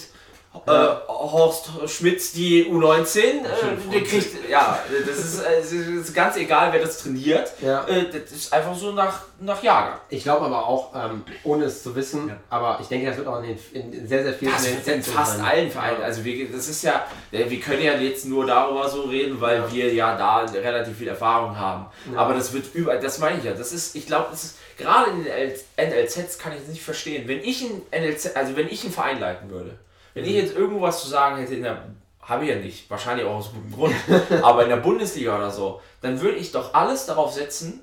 [0.66, 3.44] äh, Horst Schmitz die U19, äh,
[3.92, 7.52] der kriegt, ja, das ist, äh, es ist ganz egal, wer das trainiert.
[7.62, 7.86] Ja.
[7.88, 10.00] Äh, das ist einfach so nach, nach Jahrgang.
[10.10, 12.38] Ich glaube aber auch, ähm, ohne es zu wissen, Ja.
[12.50, 15.04] aber ich denke, das wird auch in, den, in sehr, sehr vielen Das in in
[15.04, 15.46] fast sein.
[15.46, 16.02] allen Vereinen.
[16.04, 19.58] Also wir, das ist ja, äh, wir können ja jetzt nur darüber so reden, weil
[19.58, 19.72] Ja.
[19.72, 21.86] wir ja da relativ viel Erfahrung haben.
[22.16, 23.54] Aber das wird überall, das meine ich ja.
[23.54, 25.54] Das ist, ich glaube, das ist gerade in den
[25.90, 27.28] NLZs kann ich es nicht verstehen.
[27.28, 29.78] Wenn ich ein NLZ, also wenn ich einen Verein leiten würde,
[30.18, 30.30] wenn Mhm.
[30.30, 31.84] ich jetzt irgendwo was zu sagen hätte in der
[32.22, 33.96] habe ich ja nicht, wahrscheinlich auch aus gutem Grund,
[34.44, 37.80] aber in der Bundesliga oder so, dann würde ich doch alles darauf setzen,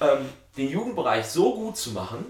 [0.00, 0.26] ähm,
[0.56, 2.24] den Jugendbereich so gut zu machen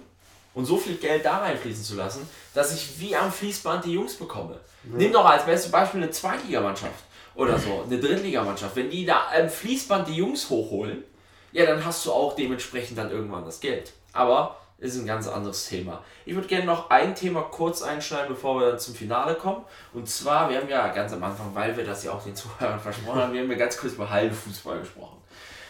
[0.55, 4.15] und so viel Geld da reinfließen zu lassen, dass ich wie am Fließband die Jungs
[4.17, 4.59] bekomme.
[4.83, 7.05] Nimm doch als bestes Beispiel eine Zweitligamannschaft
[7.37, 8.75] oder so, eine Drittligamannschaft.
[8.75, 11.05] Wenn die da am Fließband die Jungs hochholen,
[11.53, 13.93] ja, dann hast du auch dementsprechend dann irgendwann das Geld.
[14.13, 16.03] Aber ist ein ganz anderes Thema.
[16.24, 19.64] Ich würde gerne noch ein Thema kurz einschneiden, bevor wir dann zum Finale kommen.
[19.95, 22.80] Und zwar, wir haben ja ganz am Anfang, weil wir das ja auch den Zuhörern
[22.89, 25.18] versprochen haben, wir haben ja ganz kurz über Hallenfußball gesprochen.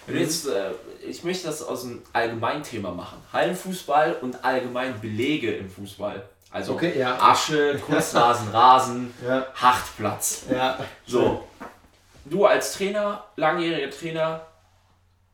[0.07, 0.71] Wenn du jetzt, äh,
[1.07, 3.19] ich möchte das aus einem Allgemeinthema machen.
[3.33, 6.23] Hallenfußball und allgemein Belege im Fußball.
[6.51, 7.17] Also Okay, ja.
[7.21, 9.47] Asche, Kunstrasen, Rasen, Ja.
[9.55, 10.45] Hartplatz.
[10.53, 10.79] Ja.
[11.07, 11.45] So,
[12.25, 14.41] du als Trainer, langjähriger Trainer,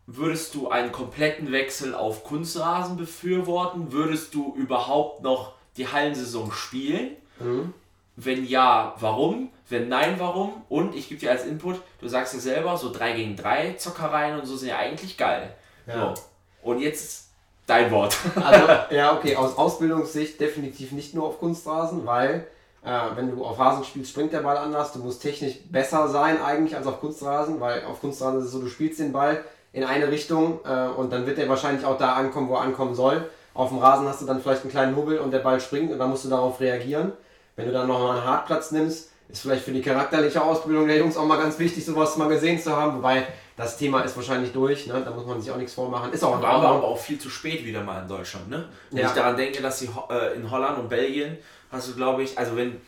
[0.09, 3.93] würdest du einen kompletten Wechsel auf Kunstrasen befürworten?
[3.93, 7.11] Würdest du überhaupt noch die Hallensaison spielen?
[7.39, 7.75] Mhm.
[8.17, 9.51] Wenn ja, warum?
[9.69, 10.63] Wenn nein, warum?
[10.71, 14.41] Und ich gebe dir als Input, du sagst ja selber, so 3 gegen 3 Zockereien
[14.41, 15.55] und so sind ja eigentlich geil.
[15.87, 16.15] Ja.
[16.17, 16.23] So.
[16.63, 17.29] Und jetzt
[17.67, 18.17] dein Wort.
[18.43, 22.47] Also, ja, okay, aus Ausbildungssicht definitiv nicht nur auf Kunstrasen, weil
[22.83, 24.93] äh, wenn du auf Rasen spielst, springt der Ball anders.
[24.93, 28.61] Du musst technisch besser sein eigentlich als auf Kunstrasen, weil auf Kunstrasen ist es so,
[28.61, 29.45] du spielst den Ball
[29.79, 32.95] in eine Richtung äh, und dann wird er wahrscheinlich auch da ankommen, wo er ankommen
[32.95, 33.29] soll.
[33.55, 35.99] Auf dem Rasen hast du dann vielleicht einen kleinen Hubbel und der Ball springt und
[35.99, 37.13] dann musst du darauf reagieren.
[37.57, 41.17] Wenn du dann nochmal einen Hartplatz nimmst, ist vielleicht für die charakterliche Ausbildung der Jungs
[41.17, 42.99] auch mal ganz wichtig, sowas mal gesehen zu haben.
[42.99, 43.27] Wobei
[43.57, 45.03] das Thema ist wahrscheinlich durch, ne?
[45.05, 46.13] da muss man sich auch nichts vormachen.
[46.13, 48.69] Ist auch War aber, aber auch viel zu spät wieder mal in Deutschland, ne?
[48.91, 49.09] Wenn Ja.
[49.09, 51.37] ich daran denke, dass Ho- äh, in Holland und Belgien
[51.73, 52.81] hast du, glaube ich, also wenn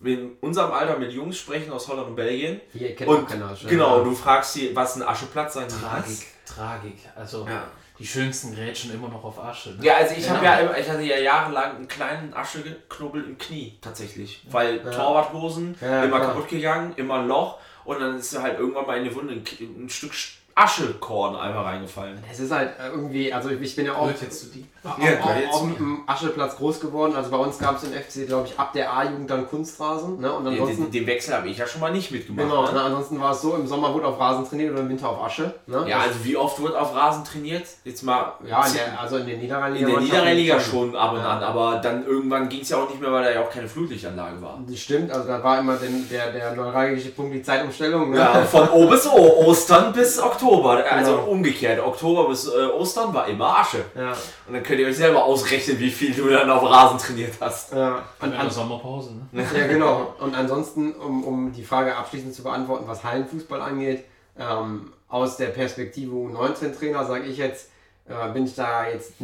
[0.00, 3.50] wir in unserem Alter mit Jungs sprechen aus Holland und Belgien Hier kennt und keiner.
[3.50, 3.66] Asche.
[3.68, 5.68] genau, du fragst sie, was ein Ascheplatz sein.
[5.68, 6.26] Tragik,
[6.56, 6.98] Tragik.
[7.14, 7.64] Also Ja.
[7.98, 9.70] die schönsten Grätschen immer noch auf Asche.
[9.70, 9.84] Ne?
[9.84, 10.36] Ja, also ich Genau.
[10.36, 14.90] habe ja, immer- ich hatte ja jahrelang einen kleinen Ascheknubbel im Knie tatsächlich, weil Ja.
[14.90, 16.32] Torwarthosen Ja, immer klar.
[16.32, 19.44] kaputt gegangen, immer ein Loch und dann ist halt irgendwann mal in die Wunde ein,
[19.84, 20.12] ein Stück
[20.58, 22.18] Aschekorn einmal reingefallen.
[22.32, 24.66] Es ist halt irgendwie, also ich bin ja auch Hört jetzt zu die?
[24.98, 27.14] Ja, auf, jetzt auf dem Ascheplatz groß geworden.
[27.16, 30.20] Also bei uns gab es im FC, glaube ich, ab der A-Jugend dann Kunstrasen.
[30.20, 30.32] Ne?
[30.32, 32.46] Und Den, ansonsten, den, den Wechsel habe ich ja schon mal nicht mitgemacht.
[32.48, 32.72] genau, ne?
[32.72, 32.80] ne?
[32.82, 35.54] ansonsten war es so, im Sommer wurde auf Rasen trainiert oder im Winter auf Asche.
[35.66, 35.84] Ne?
[35.88, 37.66] Ja, Das- also wie oft wird auf Rasen trainiert?
[37.84, 39.86] Jetzt mal ja in der, also in der Niederrhein-Liga.
[39.88, 41.28] in der Niederrheinliga schon ab und Ja.
[41.30, 43.68] an, aber dann irgendwann ging es ja auch nicht mehr, weil da ja auch keine
[43.68, 44.58] Flutlichtanlage war.
[44.68, 48.10] Das stimmt, also da war immer den, der, der neuralgische Punkt die Zeitumstellung.
[48.10, 48.18] Ne?
[48.18, 50.84] Ja, von O bis O, Ostern bis Oktober.
[50.90, 51.24] Also Genau.
[51.30, 53.78] umgekehrt, Oktober bis äh, Ostern war immer Asche.
[53.94, 54.12] Ja,
[54.46, 57.72] Und dann könnt ihr euch selber ausrechnen, wie viel du dann auf Rasen trainiert hast.
[57.72, 58.04] ja.
[58.20, 59.42] In Und, einer an, Sommerpause, ne?
[59.56, 60.14] ja, genau.
[60.20, 64.04] Und ansonsten, um, um die Frage abschließend zu beantworten, was Hallenfußball angeht,
[64.38, 67.70] ähm, aus der Perspektive U19-Trainer sage ich jetzt,
[68.06, 69.14] äh, bin ich da jetzt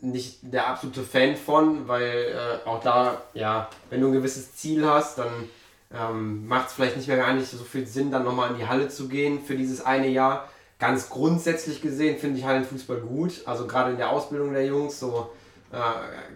[0.00, 2.34] nicht der absolute Fan von, weil
[2.64, 5.48] äh, auch da, ja, wenn du ein gewisses Ziel hast, dann
[5.94, 8.66] ähm, macht es vielleicht nicht mehr gar nicht so viel Sinn, dann nochmal in die
[8.66, 10.48] Halle zu gehen für dieses eine Jahr.
[10.78, 15.30] Ganz grundsätzlich gesehen finde ich Hallenfußball gut, also gerade in der Ausbildung der Jungs, so
[15.72, 15.78] äh,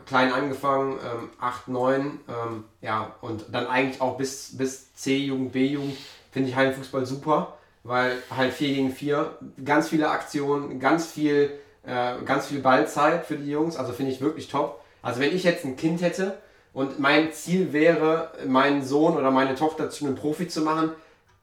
[0.07, 5.97] klein angefangen, ähm, 8, 9, ähm, ja, und dann eigentlich auch bis, bis C-Jugend, B-Jugend
[6.31, 11.51] finde ich Hallenfußball super, weil halt 4 gegen 4, ganz viele Aktionen, ganz viel,
[11.85, 14.81] äh, ganz viel Ballzeit für die Jungs, also finde ich wirklich top.
[15.03, 16.39] Also wenn ich jetzt ein Kind hätte
[16.73, 20.93] und mein Ziel wäre, meinen Sohn oder meine Tochter zu einem Profi zu machen,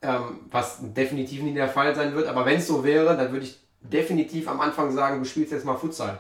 [0.07, 3.45] ähm, was definitiv nie der Fall sein wird, aber wenn es so wäre, dann würde
[3.45, 6.19] ich definitiv am Anfang sagen, du spielst jetzt mal Futsal.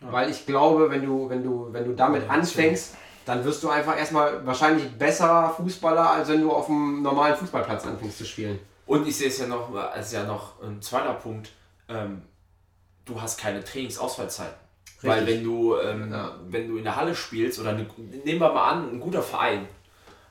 [0.00, 3.96] Weil ich glaube, wenn du, wenn du, wenn du damit anfängst, dann wirst du einfach
[3.96, 8.58] erstmal wahrscheinlich besserer Fußballer, als wenn du auf einem normalen Fußballplatz anfängst zu spielen.
[8.86, 11.52] Und ich sehe es ja noch, als ja noch ein zweiter Punkt,
[11.88, 12.22] ähm,
[13.04, 14.56] du hast keine Trainingsausfallzeiten.
[15.02, 16.32] Weil wenn du, ähm, Ja.
[16.48, 17.86] wenn du in der Halle spielst, oder eine,
[18.24, 19.68] nehmen wir mal an, ein guter Verein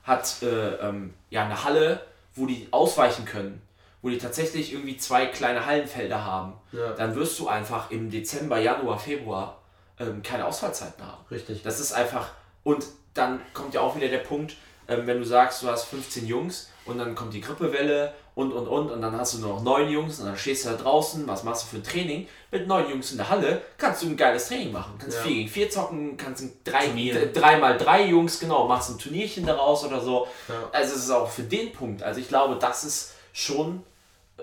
[0.04, 2.00] hat äh, ähm, ja, eine Halle,
[2.34, 3.60] wo die ausweichen können,
[4.00, 6.92] wo die tatsächlich irgendwie zwei kleine Hallenfelder haben, Ja.
[6.92, 9.60] dann wirst du einfach im Dezember, Januar, Februar
[9.98, 11.24] ähm, keine Ausfallzeiten haben.
[11.30, 11.62] Richtig.
[11.62, 12.30] Das ist einfach.
[12.64, 12.84] Und
[13.14, 14.56] dann kommt ja auch wieder der Punkt,
[14.88, 18.66] ähm, wenn du sagst, du hast 15 Jungs und dann kommt die Grippewelle und und
[18.66, 21.26] und und dann hast du nur noch neun Jungs und dann stehst du da draußen,
[21.28, 22.26] was machst du für ein Training?
[22.50, 24.94] Mit neun Jungs in der Halle kannst du ein geiles Training machen.
[24.98, 25.22] Kannst Ja.
[25.24, 26.88] 4 gegen 4 zocken, kannst ein drei,
[27.32, 30.26] drei mal drei Jungs, genau, machst ein Turnierchen daraus oder so.
[30.48, 30.54] Ja.
[30.72, 32.02] Also es ist auch für den Punkt.
[32.02, 33.82] Also ich glaube, das ist schon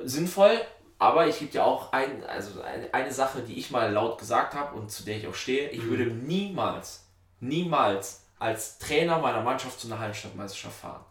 [0.04, 0.62] sinnvoll,
[1.00, 4.54] aber ich gebe dir auch ein, also eine, eine Sache, die ich mal laut gesagt
[4.54, 5.70] habe und zu der ich auch stehe.
[5.70, 7.06] Ich würde niemals,
[7.40, 11.04] niemals als Trainer meiner Mannschaft zu einer Hallenstadtmeisterschaft fahren.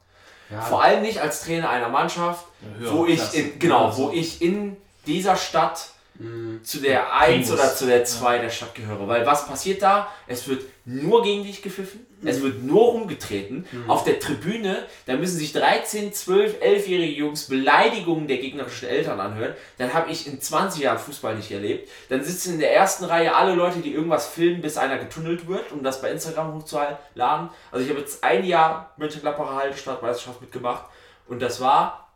[0.51, 2.47] Ja, Vor allem nicht als Trainer einer Mannschaft,
[2.83, 4.77] Ja, wo ich in, genau, wo ich in
[5.07, 6.65] dieser Stadt Mhm.
[6.65, 7.61] zu der 1 Primus.
[7.61, 9.07] oder zu der 2 der Stadt gehöre.
[9.07, 10.09] Weil was passiert da?
[10.27, 13.65] Es wird nur gegen dich gepfiffen, es wird nur rumgetreten.
[13.86, 19.55] Auf der Tribüne, da müssen sich 13, 12, 11-jährige Jungs Beleidigungen der gegnerischen Eltern anhören.
[19.78, 21.89] Dann habe ich in 20 Jahren Fußball nicht erlebt.
[22.09, 25.70] Dann sitzen in der ersten Reihe alle Leute, die irgendwas filmen, bis einer getunnelt wird,
[25.73, 27.51] um das bei Instagram hochzuladen.
[27.70, 30.85] Also ich habe jetzt ein Jahr Mönchengladbacher Hallenstadtmeisterschaft mitgemacht
[31.28, 32.09] und das war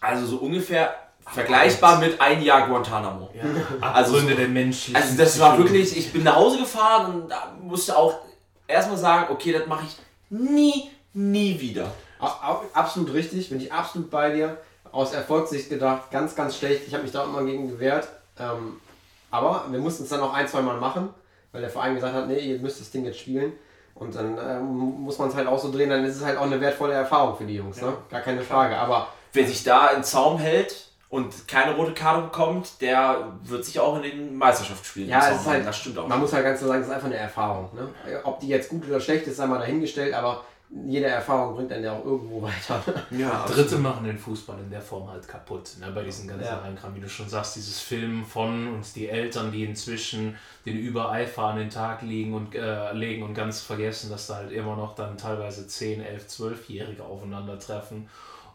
[0.00, 0.94] also so ungefähr
[1.32, 3.30] vergleichbar mit ein Jahr Guantanamo.
[3.34, 3.42] Ja,
[3.92, 7.28] Also Abgründe so- der menschlichen Also das war wirklich, ich bin nach Hause gefahren und
[7.30, 8.18] da musste auch
[8.66, 9.96] erstmal sagen, okay, das mache ich
[10.30, 11.90] nie, nie wieder.
[12.72, 14.56] Absolut richtig, bin ich absolut bei dir.
[14.92, 16.86] Aus Erfolgssicht gedacht, ganz, ganz schlecht.
[16.86, 18.08] Ich habe mich da auch immer gegen gewehrt.
[18.38, 18.80] Ähm,
[19.30, 21.10] aber wir mussten es dann noch ein, zwei Mal machen,
[21.52, 23.52] weil der Verein gesagt hat, nee, ihr müsst das Ding jetzt spielen.
[23.94, 24.66] Und dann ähm,
[25.02, 27.36] muss man es halt auch so drehen, dann ist es halt auch eine wertvolle Erfahrung
[27.36, 27.94] für die Jungs, ne?
[28.10, 28.76] Gar keine Frage.
[28.76, 33.78] Aber Wer sich da in Zaum hält und keine rote Karte bekommt, der wird sich
[33.78, 36.08] auch in den Meisterschaftsspielen Ja, es ist halt, das stimmt auch.
[36.08, 37.70] man muss halt ganz klar sagen, es ist einfach eine Erfahrung.
[37.74, 37.88] Ne?
[38.24, 40.44] Ob die jetzt gut oder schlecht ist, sei mal dahingestellt, aber
[40.84, 42.82] jede Erfahrung bringt einen ja auch irgendwo weiter.
[43.12, 45.70] ja, Dritte machen den Fußball in der Form halt kaputt.
[45.78, 45.92] Ne?
[45.94, 46.58] Bei diesen ganzen Ja.
[46.58, 51.44] Reinkram, wie du schon sagst, dieses Filmen von uns, die Eltern, die inzwischen den Übereifer
[51.44, 54.96] an den Tag legen und, äh, legen und ganz vergessen, dass da halt immer noch
[54.96, 58.08] dann teilweise 10, 11, 12-Jährige aufeinandertreffen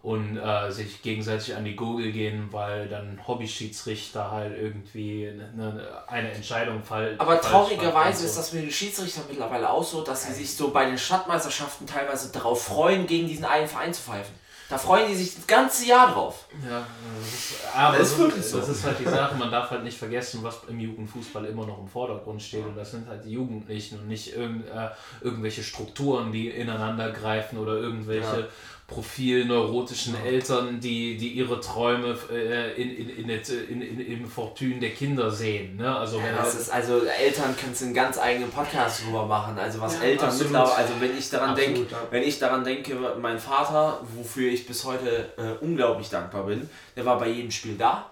[0.04, 6.32] und äh, sich gegenseitig an die Gurgel gehen, weil dann Hobby-Schiedsrichter halt irgendwie eine, eine
[6.32, 8.42] Entscheidung falsch Aber traurigerweise und ist so.
[8.42, 12.32] das mit den Schiedsrichtern mittlerweile auch so, dass sie sich so bei den Stadtmeisterschaften teilweise
[12.32, 14.34] darauf freuen, gegen diesen einen Verein zu pfeifen.
[14.70, 16.46] Da freuen die sich das ganze Jahr drauf.
[16.68, 16.88] Ja,
[17.20, 18.58] das ist, aber Das ist so- wirklich so.
[18.60, 21.78] Das ist halt die Sache, man darf halt nicht vergessen, was im Jugendfußball immer noch
[21.78, 22.66] im Vordergrund steht.
[22.66, 24.88] Und das sind halt die Jugendlichen und nicht irgend, äh,
[25.20, 28.48] irgendwelche Strukturen, die ineinander greifen oder irgendwelche Ja.
[28.92, 34.80] Profilneurotischen Eltern, die, die ihre Träume äh, in, in, in, det- in, in, im Fortune
[34.80, 35.78] der Kinder sehen.
[35.78, 35.96] Ne?
[35.96, 39.26] Also, Ja, wenn das halt- ist also Eltern können es einen ganz eigenen Podcast drüber
[39.26, 39.58] machen.
[39.58, 40.52] Also was Ja, Eltern absolut.
[40.52, 41.98] mittlerweile, also wenn ich daran denke, ja.
[42.10, 47.06] wenn ich daran denke, mein Vater, wofür ich bis heute äh, unglaublich dankbar bin, der
[47.06, 48.12] war bei jedem Spiel da,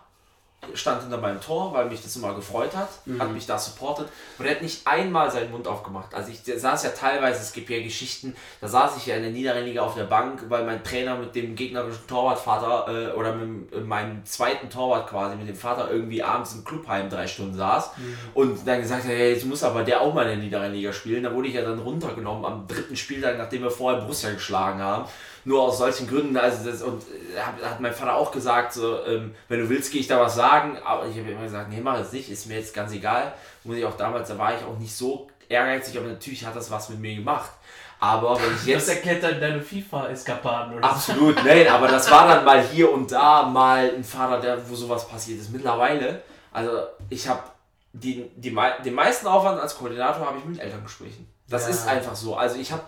[0.73, 3.19] stand hinter meinem Tor, weil mich das immer gefreut hat, Mhm.
[3.21, 4.07] hat mich da supportet
[4.37, 6.13] und er hat nicht einmal seinen Mund aufgemacht.
[6.13, 9.31] Also ich saß ja teilweise, es gibt ja Geschichten, da saß ich ja in der
[9.31, 13.73] niederen Liga auf der Bank, weil mein Trainer mit dem gegnerischen Torwartvater äh, oder mit
[13.73, 17.91] äh, meinem zweiten Torwart quasi, mit dem Vater irgendwie abends im Clubheim drei Stunden saß
[18.33, 20.93] und dann gesagt hat, hey, jetzt muss aber der auch mal in der niederen Liga
[20.93, 21.23] spielen.
[21.23, 25.05] Da wurde ich ja dann runtergenommen am dritten Spieltag, nachdem wir vorher Borussia geschlagen haben.
[25.45, 29.03] Nur aus solchen Gründen, also das, und äh, hat, hat mein Vater auch gesagt, so,
[29.05, 31.79] ähm, wenn du willst, gehe ich da was sagen, aber ich habe immer gesagt, nee,
[31.81, 33.33] mach es nicht, ist mir jetzt ganz egal.
[33.63, 36.69] Muss ich auch damals, da war ich auch nicht so ehrgeizig, aber natürlich hat das
[36.69, 37.49] was mit mir gemacht.
[38.01, 40.93] Aber wenn ich das jetzt erklärt dann deine FIFA-Eskapaden oder so.
[40.93, 44.75] Absolut, nein, aber das war dann mal hier und da mal ein Vater, der, wo
[44.75, 45.51] sowas passiert ist.
[45.51, 46.21] Mittlerweile,
[46.53, 46.71] also
[47.09, 47.41] ich habe
[47.91, 48.55] die, die,
[48.85, 51.27] den meisten Aufwand als Koordinator habe ich mit Elterngesprächen.
[51.49, 51.69] Das Ja.
[51.71, 52.35] ist einfach so.
[52.37, 52.83] Also ich habe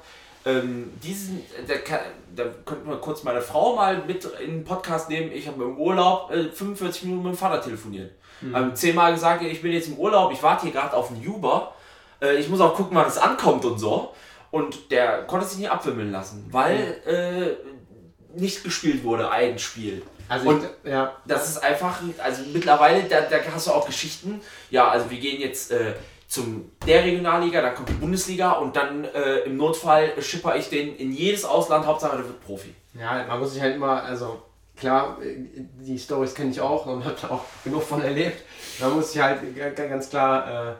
[0.45, 1.99] ähm, diesen, da, kann-
[2.35, 5.31] da könnte man kurz meine Frau mal mit in den Podcast nehmen.
[5.31, 8.11] Ich habe im Urlaub äh, 45 Minuten mit dem Vater telefoniert.
[8.43, 11.76] Ähm, zehnmal gesagt, ich bin jetzt im Urlaub, ich warte hier gerade auf einen Uber.
[12.22, 14.13] Äh, ich muss auch gucken, wann es ankommt und so.
[14.49, 20.01] Und der konnte sich nicht abwimmeln lassen, weil äh, nicht gespielt wurde, ein Spiel.
[20.27, 24.41] Also Und- ich, ja, Das ist einfach, also mittlerweile, da, da hast du auch Geschichten.
[24.72, 25.93] Ja, also wir gehen jetzt äh,
[26.32, 30.95] zum der Regionalliga, dann kommt die Bundesliga und dann äh, im Notfall schipper ich den
[30.95, 32.74] in jedes Ausland, Hauptsache der wird Profi.
[32.98, 34.41] Ja, man muss sich halt immer, also
[34.78, 35.36] klar, äh,
[35.82, 38.45] die Stories kenne ich auch und habe auch genug von erlebt.
[38.80, 39.41] Man muss sich halt
[39.76, 40.78] ganz klar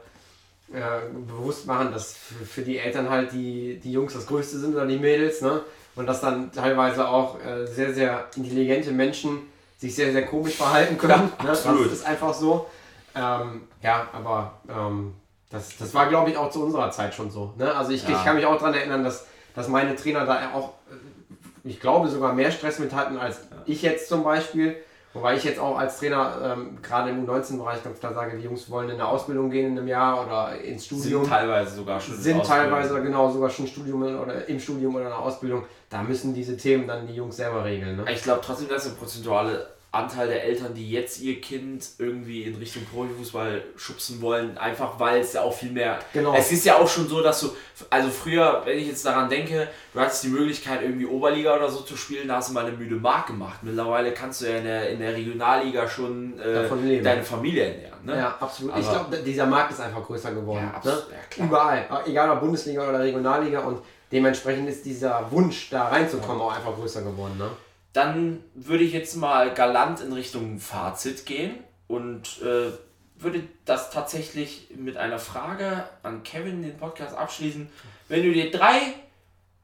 [0.72, 2.16] äh, äh, bewusst machen, dass
[2.50, 5.64] für, die Eltern halt die, die Jungs das Größte sind oder die Mädels, ne?
[5.96, 9.40] Und dass dann teilweise auch äh, sehr, sehr intelligente Menschen
[9.78, 11.30] sich sehr, sehr komisch verhalten können.
[11.44, 11.48] Ne?
[11.48, 12.68] Das ist einfach so.
[13.14, 15.16] Ähm, ja, aber ähm,
[15.52, 17.54] das, das war, glaube ich, auch zu unserer Zeit schon so.
[17.58, 17.74] Ne?
[17.74, 18.16] Also ich, Ja.
[18.16, 19.26] ich kann mich auch daran erinnern, dass,
[19.56, 23.82] dass meine Trainer da auch, äh, ich glaube, sogar mehr Stress mit hatten als ich
[23.82, 24.78] jetzt zum Beispiel.
[25.14, 28.70] Wobei ich jetzt auch als Trainer ähm, gerade im U19-Bereich ganz klar sage, die Jungs
[28.70, 31.24] wollen in eine Ausbildung gehen in einem Jahr oder ins Studium.
[31.24, 32.16] Sind teilweise sogar schon.
[32.16, 35.66] Sind teilweise genau sogar schon Studium oder im Studium oder in einer Ausbildung.
[35.90, 37.98] Da müssen diese Themen dann die Jungs selber regeln.
[37.98, 38.06] Ne?
[38.10, 42.56] Ich glaube trotzdem, dass eine prozentuale Anteil der Eltern, die jetzt ihr Kind irgendwie in
[42.56, 46.00] Richtung Profifußball schubsen wollen, einfach weil es ja auch viel mehr.
[46.14, 46.34] Genau.
[46.34, 47.50] Es ist ja auch schon so, dass du,
[47.90, 51.82] also früher, wenn ich jetzt daran denke, du hattest die Möglichkeit, irgendwie Oberliga oder so
[51.82, 53.60] zu spielen, da hast du mal eine müde Mark gemacht.
[53.64, 58.06] Mittlerweile kannst du ja in der, in der Regionalliga schon äh, deine Familie ernähren.
[58.06, 58.16] Ne?
[58.16, 58.72] Ja, absolut.
[58.72, 60.70] Aber ich glaube, dieser Markt ist einfach größer geworden.
[60.72, 61.16] Ja, absolut, ne?
[61.38, 61.86] ja, Überall.
[62.06, 67.02] Egal ob Bundesliga oder Regionalliga und dementsprechend ist dieser Wunsch, da reinzukommen, auch einfach größer
[67.02, 67.38] geworden.
[67.38, 67.50] Ne?
[67.94, 71.56] Dann würde ich jetzt mal galant in Richtung Fazit gehen
[71.88, 72.72] und äh,
[73.18, 77.70] würde das tatsächlich mit einer Frage an Kevin den Podcast abschließen.
[78.08, 78.94] Wenn du dir drei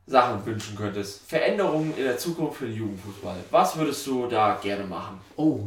[0.05, 4.85] Sachen wünschen könntest, Veränderungen in der Zukunft für den Jugendfußball, was würdest du da gerne
[4.85, 5.19] machen?
[5.35, 5.65] Oh,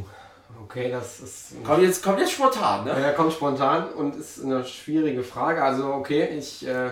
[0.62, 1.64] okay, das ist.
[1.64, 3.00] Kommt jetzt, kommt jetzt spontan, ne?
[3.00, 5.62] Ja, kommt spontan und ist eine schwierige Frage.
[5.62, 6.90] Also, okay, ich äh,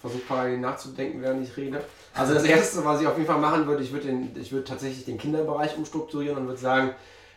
[0.00, 1.84] versuche parallel nachzudenken, während ich rede.
[2.14, 4.64] Also das Erste, was ich auf jeden Fall machen würde, ich würde, den, ich würde
[4.64, 6.90] tatsächlich den Kinderbereich umstrukturieren und würde sagen,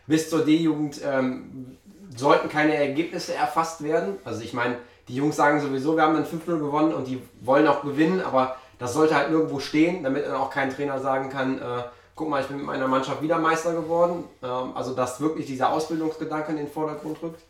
[0.06, 1.78] bis zur D-Jugend ähm,
[2.14, 4.16] sollten keine Ergebnisse erfasst werden.
[4.24, 4.76] Also ich meine,
[5.08, 8.56] die Jungs sagen sowieso, wir haben dann 5-0 gewonnen und die wollen auch gewinnen, aber
[8.78, 11.82] das sollte halt nirgendwo stehen, damit dann auch kein Trainer sagen kann, äh,
[12.14, 14.24] guck mal, ich bin mit meiner Mannschaft wieder Meister geworden.
[14.42, 17.42] Ähm, also dass wirklich dieser Ausbildungsgedanke in den Vordergrund rückt.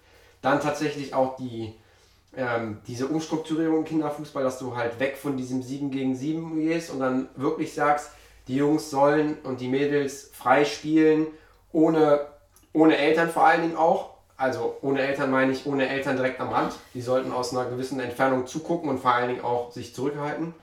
[0.43, 1.75] Dann tatsächlich auch die
[2.37, 6.91] ähm, diese Umstrukturierung im Kinderfußball, dass du halt weg von diesem 7 gegen 7 gehst
[6.91, 8.11] und dann wirklich sagst,
[8.49, 11.27] die Jungs sollen und die Mädels frei spielen,
[11.73, 12.27] ohne,
[12.73, 14.17] ohne Eltern vor allen Dingen auch.
[14.37, 16.75] Also ohne Eltern meine ich ohne Eltern direkt am Rand.
[16.93, 20.55] Die sollten aus einer gewissen Entfernung zugucken und vor allen Dingen auch sich zurückhalten,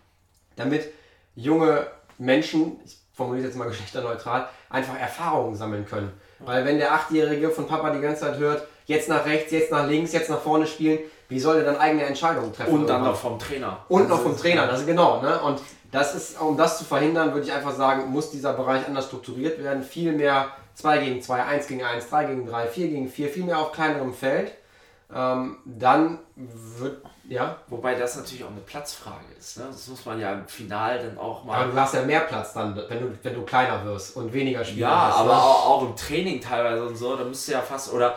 [0.55, 0.91] damit
[1.35, 1.87] junge
[2.19, 6.13] Menschen, ich formuliere jetzt mal geschlechterneutral, einfach Erfahrungen sammeln können.
[6.39, 9.87] Weil wenn der Achtjährige von Papa die ganze Zeit hört, jetzt nach rechts, jetzt nach
[9.87, 10.99] links, jetzt nach vorne spielen,
[11.33, 12.73] wie soll er dann eigene Entscheidungen treffen?
[12.73, 13.79] Und dann noch vom Trainer.
[13.89, 15.19] Und noch vom Trainer, das ist genau.
[15.19, 15.39] Ne?
[15.41, 15.59] Und
[15.91, 19.61] das ist, um das zu verhindern, würde ich einfach sagen, muss dieser Bereich anders strukturiert
[19.63, 19.81] werden.
[19.81, 23.43] Viel mehr 2 gegen 2, 1 gegen 1, 3 gegen 3, 4 gegen 4, viel
[23.45, 24.51] mehr auf kleinerem Feld.
[25.11, 27.57] Ähm, dann wird, ja.
[27.67, 29.57] Wobei das natürlich auch eine Platzfrage ist.
[29.57, 29.65] Ne?
[29.67, 31.63] Das muss man ja im Final dann auch mal.
[31.63, 34.63] Aber du hast ja mehr Platz dann, wenn du, wenn du kleiner wirst und weniger
[34.63, 35.15] Spieler ja, hast.
[35.15, 35.37] Ja, aber ne?
[35.37, 38.15] auch, auch, im Training teilweise und so, da müsst du ja fast, oder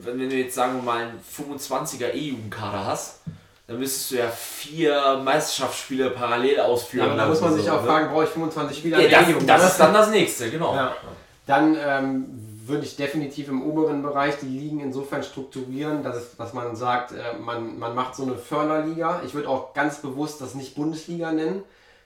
[0.00, 3.20] wenn du jetzt sagen wir mal einen 25er E-Jugendkader hast,
[3.66, 7.08] dann müsstest du ja vier Meisterschaftsspiele parallel ausführen.
[7.08, 7.88] Ja, da muss man sich auch ne?
[7.88, 10.74] fragen, brauche ich 25 Spieler ja, das, das ist dann das nächste, genau.
[10.74, 10.94] Ja.
[11.46, 12.26] Dann ähm,
[12.66, 17.12] würde ich definitiv im oberen Bereich die Ligen insofern strukturieren, dass, es, dass man sagt,
[17.12, 19.22] äh, man, man macht so eine Förderliga.
[19.24, 21.62] Ich würde auch ganz bewusst das nicht Bundesliga nennen,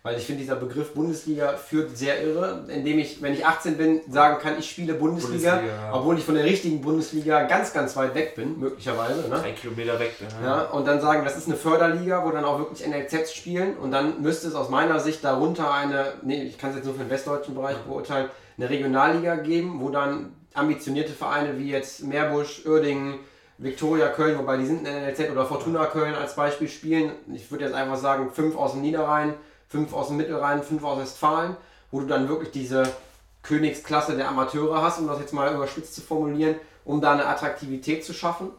[0.08, 4.00] weil ich finde, dieser Begriff Bundesliga führt sehr irre, indem ich, wenn ich 18 bin,
[4.08, 5.92] sagen kann, ich spiele Bundesliga, Bundesliga ja.
[5.92, 9.28] obwohl ich von der richtigen Bundesliga ganz, ganz weit weg bin, möglicherweise.
[9.28, 9.42] Ne?
[9.42, 10.28] Ein Kilometer weg bin.
[10.42, 10.46] Ja.
[10.46, 10.62] ja.
[10.70, 14.22] und dann sagen, das ist eine Förderliga, wo dann auch wirklich NLZs spielen und dann
[14.22, 17.10] müsste es aus meiner Sicht darunter eine, nee, ich kann es jetzt nur für den
[17.10, 23.18] westdeutschen Bereich beurteilen, eine Regionalliga geben, wo dann ambitionierte Vereine wie jetzt Meerbusch, Uerdingen,
[23.58, 27.12] Viktoria Köln, wobei die sind in NLZ oder Fortuna Köln als Beispiel spielen.
[27.34, 29.34] Ich würde jetzt einfach sagen, fünf aus dem Niederrhein,
[29.68, 31.56] fünf aus dem Mittelrhein, fünf aus Westfalen,
[31.90, 32.84] wo du dann wirklich diese
[33.42, 38.04] Königsklasse der Amateure hast, um das jetzt mal überspitzt zu formulieren, um da eine Attraktivität
[38.04, 38.50] zu schaffen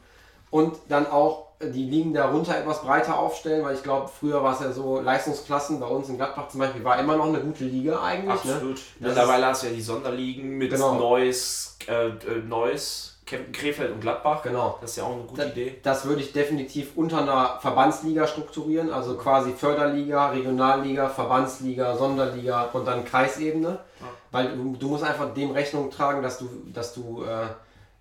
[0.50, 4.62] und dann auch die Ligen darunter etwas breiter aufstellen, weil ich glaube, früher war es
[4.62, 8.02] ja so, Leistungsklassen bei uns in Gladbach zum Beispiel war immer noch eine gute Liga
[8.02, 8.46] eigentlich.
[8.46, 8.54] Ne?
[8.54, 8.78] Absolut.
[9.00, 9.08] Ne?
[9.08, 10.96] Mittlerweile hast du ja die Sonderligen mit genau.
[10.96, 14.42] Neues, äh, äh Neues Kempten, Krefeld und Gladbach.
[14.42, 14.78] Genau.
[14.82, 15.80] Das ist ja auch eine gute das, Idee.
[15.84, 22.86] Das würde ich definitiv unter einer Verbandsliga strukturieren, also quasi Förderliga, Regionalliga, Verbandsliga, Sonderliga und
[22.86, 23.68] dann Kreisebene.
[24.00, 24.08] Ja.
[24.32, 27.48] Weil du, du, musst einfach dem Rechnung tragen, dass du, dass du, äh,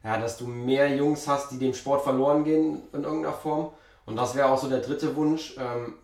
[0.03, 3.73] ja, dass du mehr Jungs hast, die dem Sport verloren gehen in irgendeiner Form.
[4.07, 5.95] Und das wäre auch so der dritte Wunsch, ähm,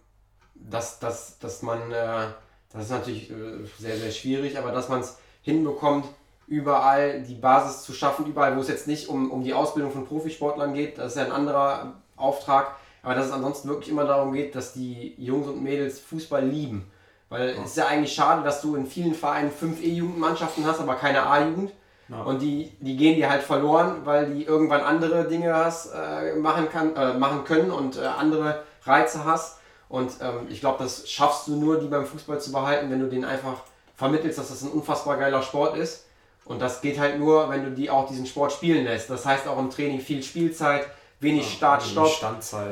[0.54, 2.26] dass, dass, dass man, äh,
[2.72, 6.04] das ist natürlich äh, sehr, sehr schwierig, aber dass man es hinbekommt,
[6.46, 10.06] überall die Basis zu schaffen, überall, wo es jetzt nicht um, um die Ausbildung von
[10.06, 14.32] Profisportlern geht, das ist ja ein anderer Auftrag, aber dass es ansonsten wirklich immer darum
[14.32, 16.90] geht, dass die Jungs und Mädels Fußball lieben.
[17.28, 17.62] Weil ja.
[17.62, 21.26] es ist ja eigentlich schade, dass du in vielen Vereinen fünf E-Jugendmannschaften hast, aber keine
[21.26, 21.72] A-Jugend.
[22.08, 22.22] Ja.
[22.22, 26.68] Und die, die gehen dir halt verloren, weil die irgendwann andere Dinge hast, äh, machen,
[26.70, 29.58] kann, äh, machen können und äh, andere Reize hast.
[29.88, 33.08] Und ähm, ich glaube, das schaffst du nur, die beim Fußball zu behalten, wenn du
[33.08, 33.62] denen einfach
[33.96, 36.04] vermittelst, dass das ein unfassbar geiler Sport ist
[36.44, 39.10] und das geht halt nur, wenn du die auch diesen Sport spielen lässt.
[39.10, 40.86] Das heißt auch im Training viel Spielzeit,
[41.20, 42.10] wenig Start, Stopp,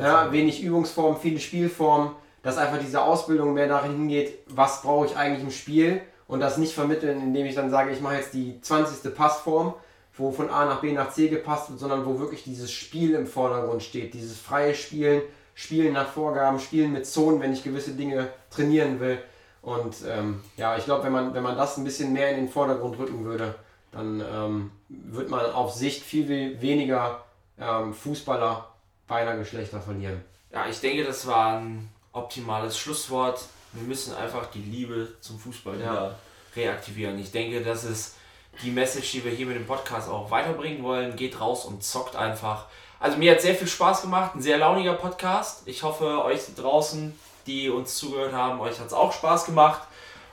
[0.01, 2.11] ja, wenig Übungsform, viele Spielformen,
[2.43, 6.59] dass einfach diese Ausbildung mehr darin hingeht, was brauche ich eigentlich im Spiel und das
[6.59, 9.15] nicht vermitteln, indem ich dann sage, ich mache jetzt die 20.
[9.15, 9.74] Passform,
[10.16, 13.27] wo von A nach B nach C gepasst wird, sondern wo wirklich dieses Spiel im
[13.27, 15.23] Vordergrund steht, dieses freie Spielen,
[15.55, 19.19] Spielen nach Vorgaben, Spielen mit Zonen, wenn ich gewisse Dinge trainieren will.
[19.62, 22.48] Und ähm, ja, ich glaube, wenn man, wenn man das ein bisschen mehr in den
[22.48, 23.55] Vordergrund rücken würde,
[23.93, 27.24] dann ähm, wird man auf Sicht viel, viel weniger
[27.60, 28.68] ähm, Fußballer
[29.06, 30.24] beider Geschlechter verlieren.
[30.52, 33.40] Ja, ich denke, das war ein optimales Schlusswort.
[33.72, 35.80] Wir müssen einfach die Liebe zum Fußball Ja.
[35.80, 36.18] wieder
[36.56, 37.18] reaktivieren.
[37.18, 38.16] Ich denke, das ist
[38.62, 41.16] die Message, die wir hier mit dem Podcast auch weiterbringen wollen.
[41.16, 42.66] Geht raus und zockt einfach.
[43.01, 45.62] Also mir hat sehr viel Spaß gemacht, ein sehr launiger Podcast.
[45.66, 49.82] Ich hoffe, euch draußen, die uns zugehört haben, euch hat es auch Spaß gemacht.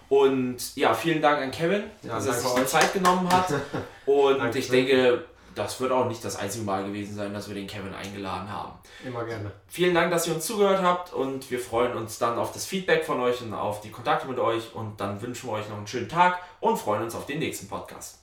[0.10, 2.66] Und ja, vielen Dank an Kevin, Ja, dass er sich die.
[2.66, 3.54] Zeit genommen hat.
[4.08, 5.24] Und ich denke,
[5.54, 8.74] das wird auch nicht das einzige Mal gewesen sein, dass wir den Kevin eingeladen haben.
[9.06, 9.52] Immer gerne.
[9.68, 13.06] Vielen Dank, dass ihr uns zugehört habt und wir freuen uns dann auf das Feedback
[13.06, 15.88] von euch und auf die Kontakte mit euch und dann wünschen wir euch noch einen
[15.88, 18.20] schönen Tag und freuen uns auf den nächsten Podcast.